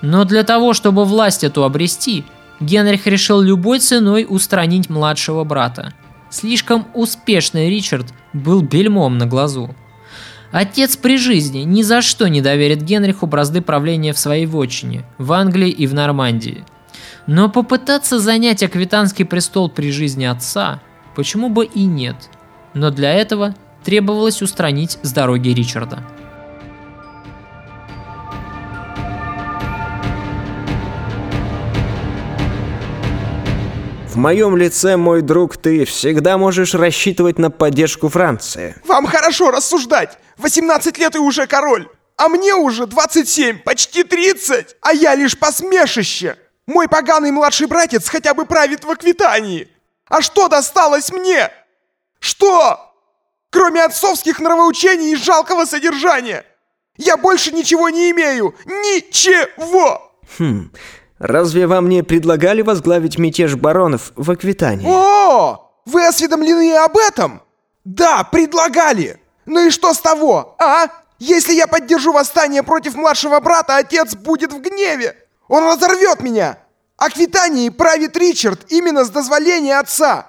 Но 0.00 0.24
для 0.24 0.44
того, 0.44 0.74
чтобы 0.74 1.04
власть 1.04 1.44
эту 1.44 1.64
обрести, 1.64 2.24
Генрих 2.64 3.06
решил 3.06 3.40
любой 3.40 3.78
ценой 3.78 4.26
устранить 4.28 4.88
младшего 4.90 5.44
брата. 5.44 5.92
Слишком 6.30 6.86
успешный 6.94 7.70
Ричард 7.70 8.12
был 8.32 8.62
бельмом 8.62 9.18
на 9.18 9.26
глазу. 9.26 9.74
Отец 10.50 10.96
при 10.96 11.16
жизни 11.18 11.58
ни 11.60 11.82
за 11.82 12.00
что 12.00 12.28
не 12.28 12.40
доверит 12.40 12.82
Генриху 12.82 13.26
бразды 13.26 13.60
правления 13.60 14.12
в 14.12 14.18
своей 14.18 14.46
вотчине, 14.46 15.04
в 15.18 15.32
Англии 15.32 15.70
и 15.70 15.86
в 15.86 15.94
Нормандии. 15.94 16.64
Но 17.26 17.48
попытаться 17.48 18.18
занять 18.18 18.62
аквитанский 18.62 19.24
престол 19.24 19.68
при 19.68 19.90
жизни 19.90 20.24
отца, 20.24 20.80
почему 21.16 21.48
бы 21.48 21.64
и 21.64 21.84
нет. 21.84 22.16
Но 22.72 22.90
для 22.90 23.12
этого 23.12 23.54
требовалось 23.84 24.42
устранить 24.42 24.98
с 25.02 25.12
дороги 25.12 25.48
Ричарда. 25.48 26.02
В 34.14 34.16
моем 34.16 34.56
лице, 34.56 34.96
мой 34.96 35.22
друг, 35.22 35.56
ты 35.56 35.84
всегда 35.84 36.38
можешь 36.38 36.74
рассчитывать 36.74 37.38
на 37.38 37.50
поддержку 37.50 38.08
Франции. 38.08 38.76
Вам 38.86 39.06
хорошо 39.06 39.50
рассуждать. 39.50 40.18
18 40.38 40.96
лет 40.98 41.16
и 41.16 41.18
уже 41.18 41.46
король. 41.46 41.88
А 42.16 42.28
мне 42.28 42.54
уже 42.54 42.86
27, 42.86 43.58
почти 43.58 44.04
30. 44.04 44.76
А 44.80 44.92
я 44.92 45.14
лишь 45.16 45.36
посмешище. 45.36 46.36
Мой 46.66 46.88
поганый 46.88 47.32
младший 47.32 47.66
братец 47.66 48.08
хотя 48.08 48.34
бы 48.34 48.46
правит 48.46 48.84
в 48.84 48.90
Аквитании. 48.90 49.68
А 50.06 50.22
что 50.22 50.48
досталось 50.48 51.10
мне? 51.12 51.50
Что? 52.20 52.94
кроме 53.54 53.84
отцовских 53.84 54.40
нравоучений 54.40 55.12
и 55.12 55.16
жалкого 55.16 55.64
содержания. 55.64 56.44
Я 56.96 57.16
больше 57.16 57.52
ничего 57.52 57.88
не 57.88 58.10
имею. 58.10 58.54
Ничего! 58.64 60.12
Хм, 60.38 60.72
разве 61.18 61.66
вам 61.66 61.88
не 61.88 62.02
предлагали 62.02 62.62
возглавить 62.62 63.18
мятеж 63.18 63.54
баронов 63.56 64.12
в 64.16 64.30
Аквитании? 64.30 64.86
О, 64.88 65.70
вы 65.86 66.06
осведомлены 66.06 66.74
об 66.76 66.96
этом? 66.96 67.42
Да, 67.84 68.24
предлагали. 68.24 69.20
Ну 69.46 69.66
и 69.66 69.70
что 69.70 69.92
с 69.92 70.00
того, 70.00 70.56
а? 70.58 70.88
Если 71.18 71.54
я 71.54 71.66
поддержу 71.66 72.12
восстание 72.12 72.62
против 72.62 72.94
младшего 72.94 73.38
брата, 73.40 73.76
отец 73.76 74.14
будет 74.14 74.52
в 74.52 74.60
гневе. 74.60 75.16
Он 75.48 75.64
разорвет 75.64 76.20
меня. 76.20 76.58
Аквитанией 76.96 77.70
правит 77.70 78.16
Ричард 78.16 78.66
именно 78.70 79.04
с 79.04 79.10
дозволения 79.10 79.78
отца. 79.78 80.26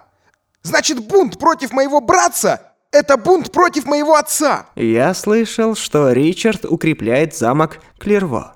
Значит, 0.63 0.99
бунт 0.99 1.39
против 1.39 1.71
моего 1.71 2.01
братца 2.01 2.75
это 2.95 3.17
бунт 3.17 3.51
против 3.51 3.85
моего 3.85 4.15
отца!» 4.15 4.67
Я 4.75 5.13
слышал, 5.13 5.75
что 5.75 6.13
Ричард 6.13 6.63
укрепляет 6.63 7.35
замок 7.35 7.79
Клерво. 7.99 8.55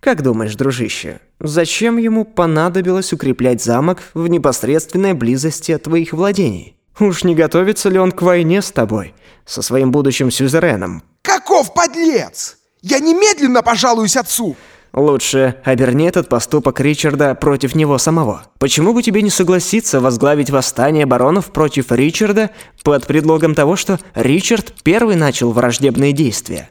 Как 0.00 0.22
думаешь, 0.22 0.54
дружище, 0.54 1.20
зачем 1.40 1.96
ему 1.96 2.24
понадобилось 2.24 3.12
укреплять 3.12 3.62
замок 3.62 4.02
в 4.14 4.28
непосредственной 4.28 5.14
близости 5.14 5.72
от 5.72 5.84
твоих 5.84 6.12
владений? 6.12 6.76
Уж 7.00 7.24
не 7.24 7.34
готовится 7.34 7.88
ли 7.88 7.98
он 7.98 8.12
к 8.12 8.22
войне 8.22 8.62
с 8.62 8.70
тобой, 8.70 9.14
со 9.44 9.62
своим 9.62 9.90
будущим 9.90 10.30
сюзереном? 10.30 11.02
Каков 11.22 11.74
подлец! 11.74 12.56
Я 12.82 13.00
немедленно 13.00 13.62
пожалуюсь 13.62 14.16
отцу! 14.16 14.56
Лучше 14.92 15.56
оберни 15.64 16.08
этот 16.08 16.30
поступок 16.30 16.80
Ричарда 16.80 17.34
против 17.34 17.74
него 17.74 17.98
самого. 17.98 18.46
Почему 18.58 18.94
бы 18.94 19.02
тебе 19.02 19.20
не 19.20 19.28
согласиться 19.28 20.00
возглавить 20.00 20.48
восстание 20.48 21.04
баронов 21.04 21.52
против 21.52 21.92
Ричарда 21.92 22.50
под 22.82 23.06
предлогом 23.06 23.54
того, 23.54 23.76
что 23.76 24.00
Ричард 24.14 24.72
первый 24.82 25.16
начал 25.16 25.52
враждебные 25.52 26.12
действия? 26.12 26.70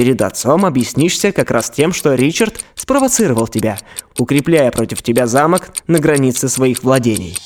Перед 0.00 0.22
отцом 0.22 0.64
объяснишься 0.64 1.30
как 1.30 1.50
раз 1.50 1.68
тем, 1.68 1.92
что 1.92 2.14
Ричард 2.14 2.64
спровоцировал 2.74 3.46
тебя, 3.46 3.78
укрепляя 4.16 4.70
против 4.70 5.02
тебя 5.02 5.26
замок 5.26 5.68
на 5.88 5.98
границе 5.98 6.48
своих 6.48 6.82
владений. 6.82 7.36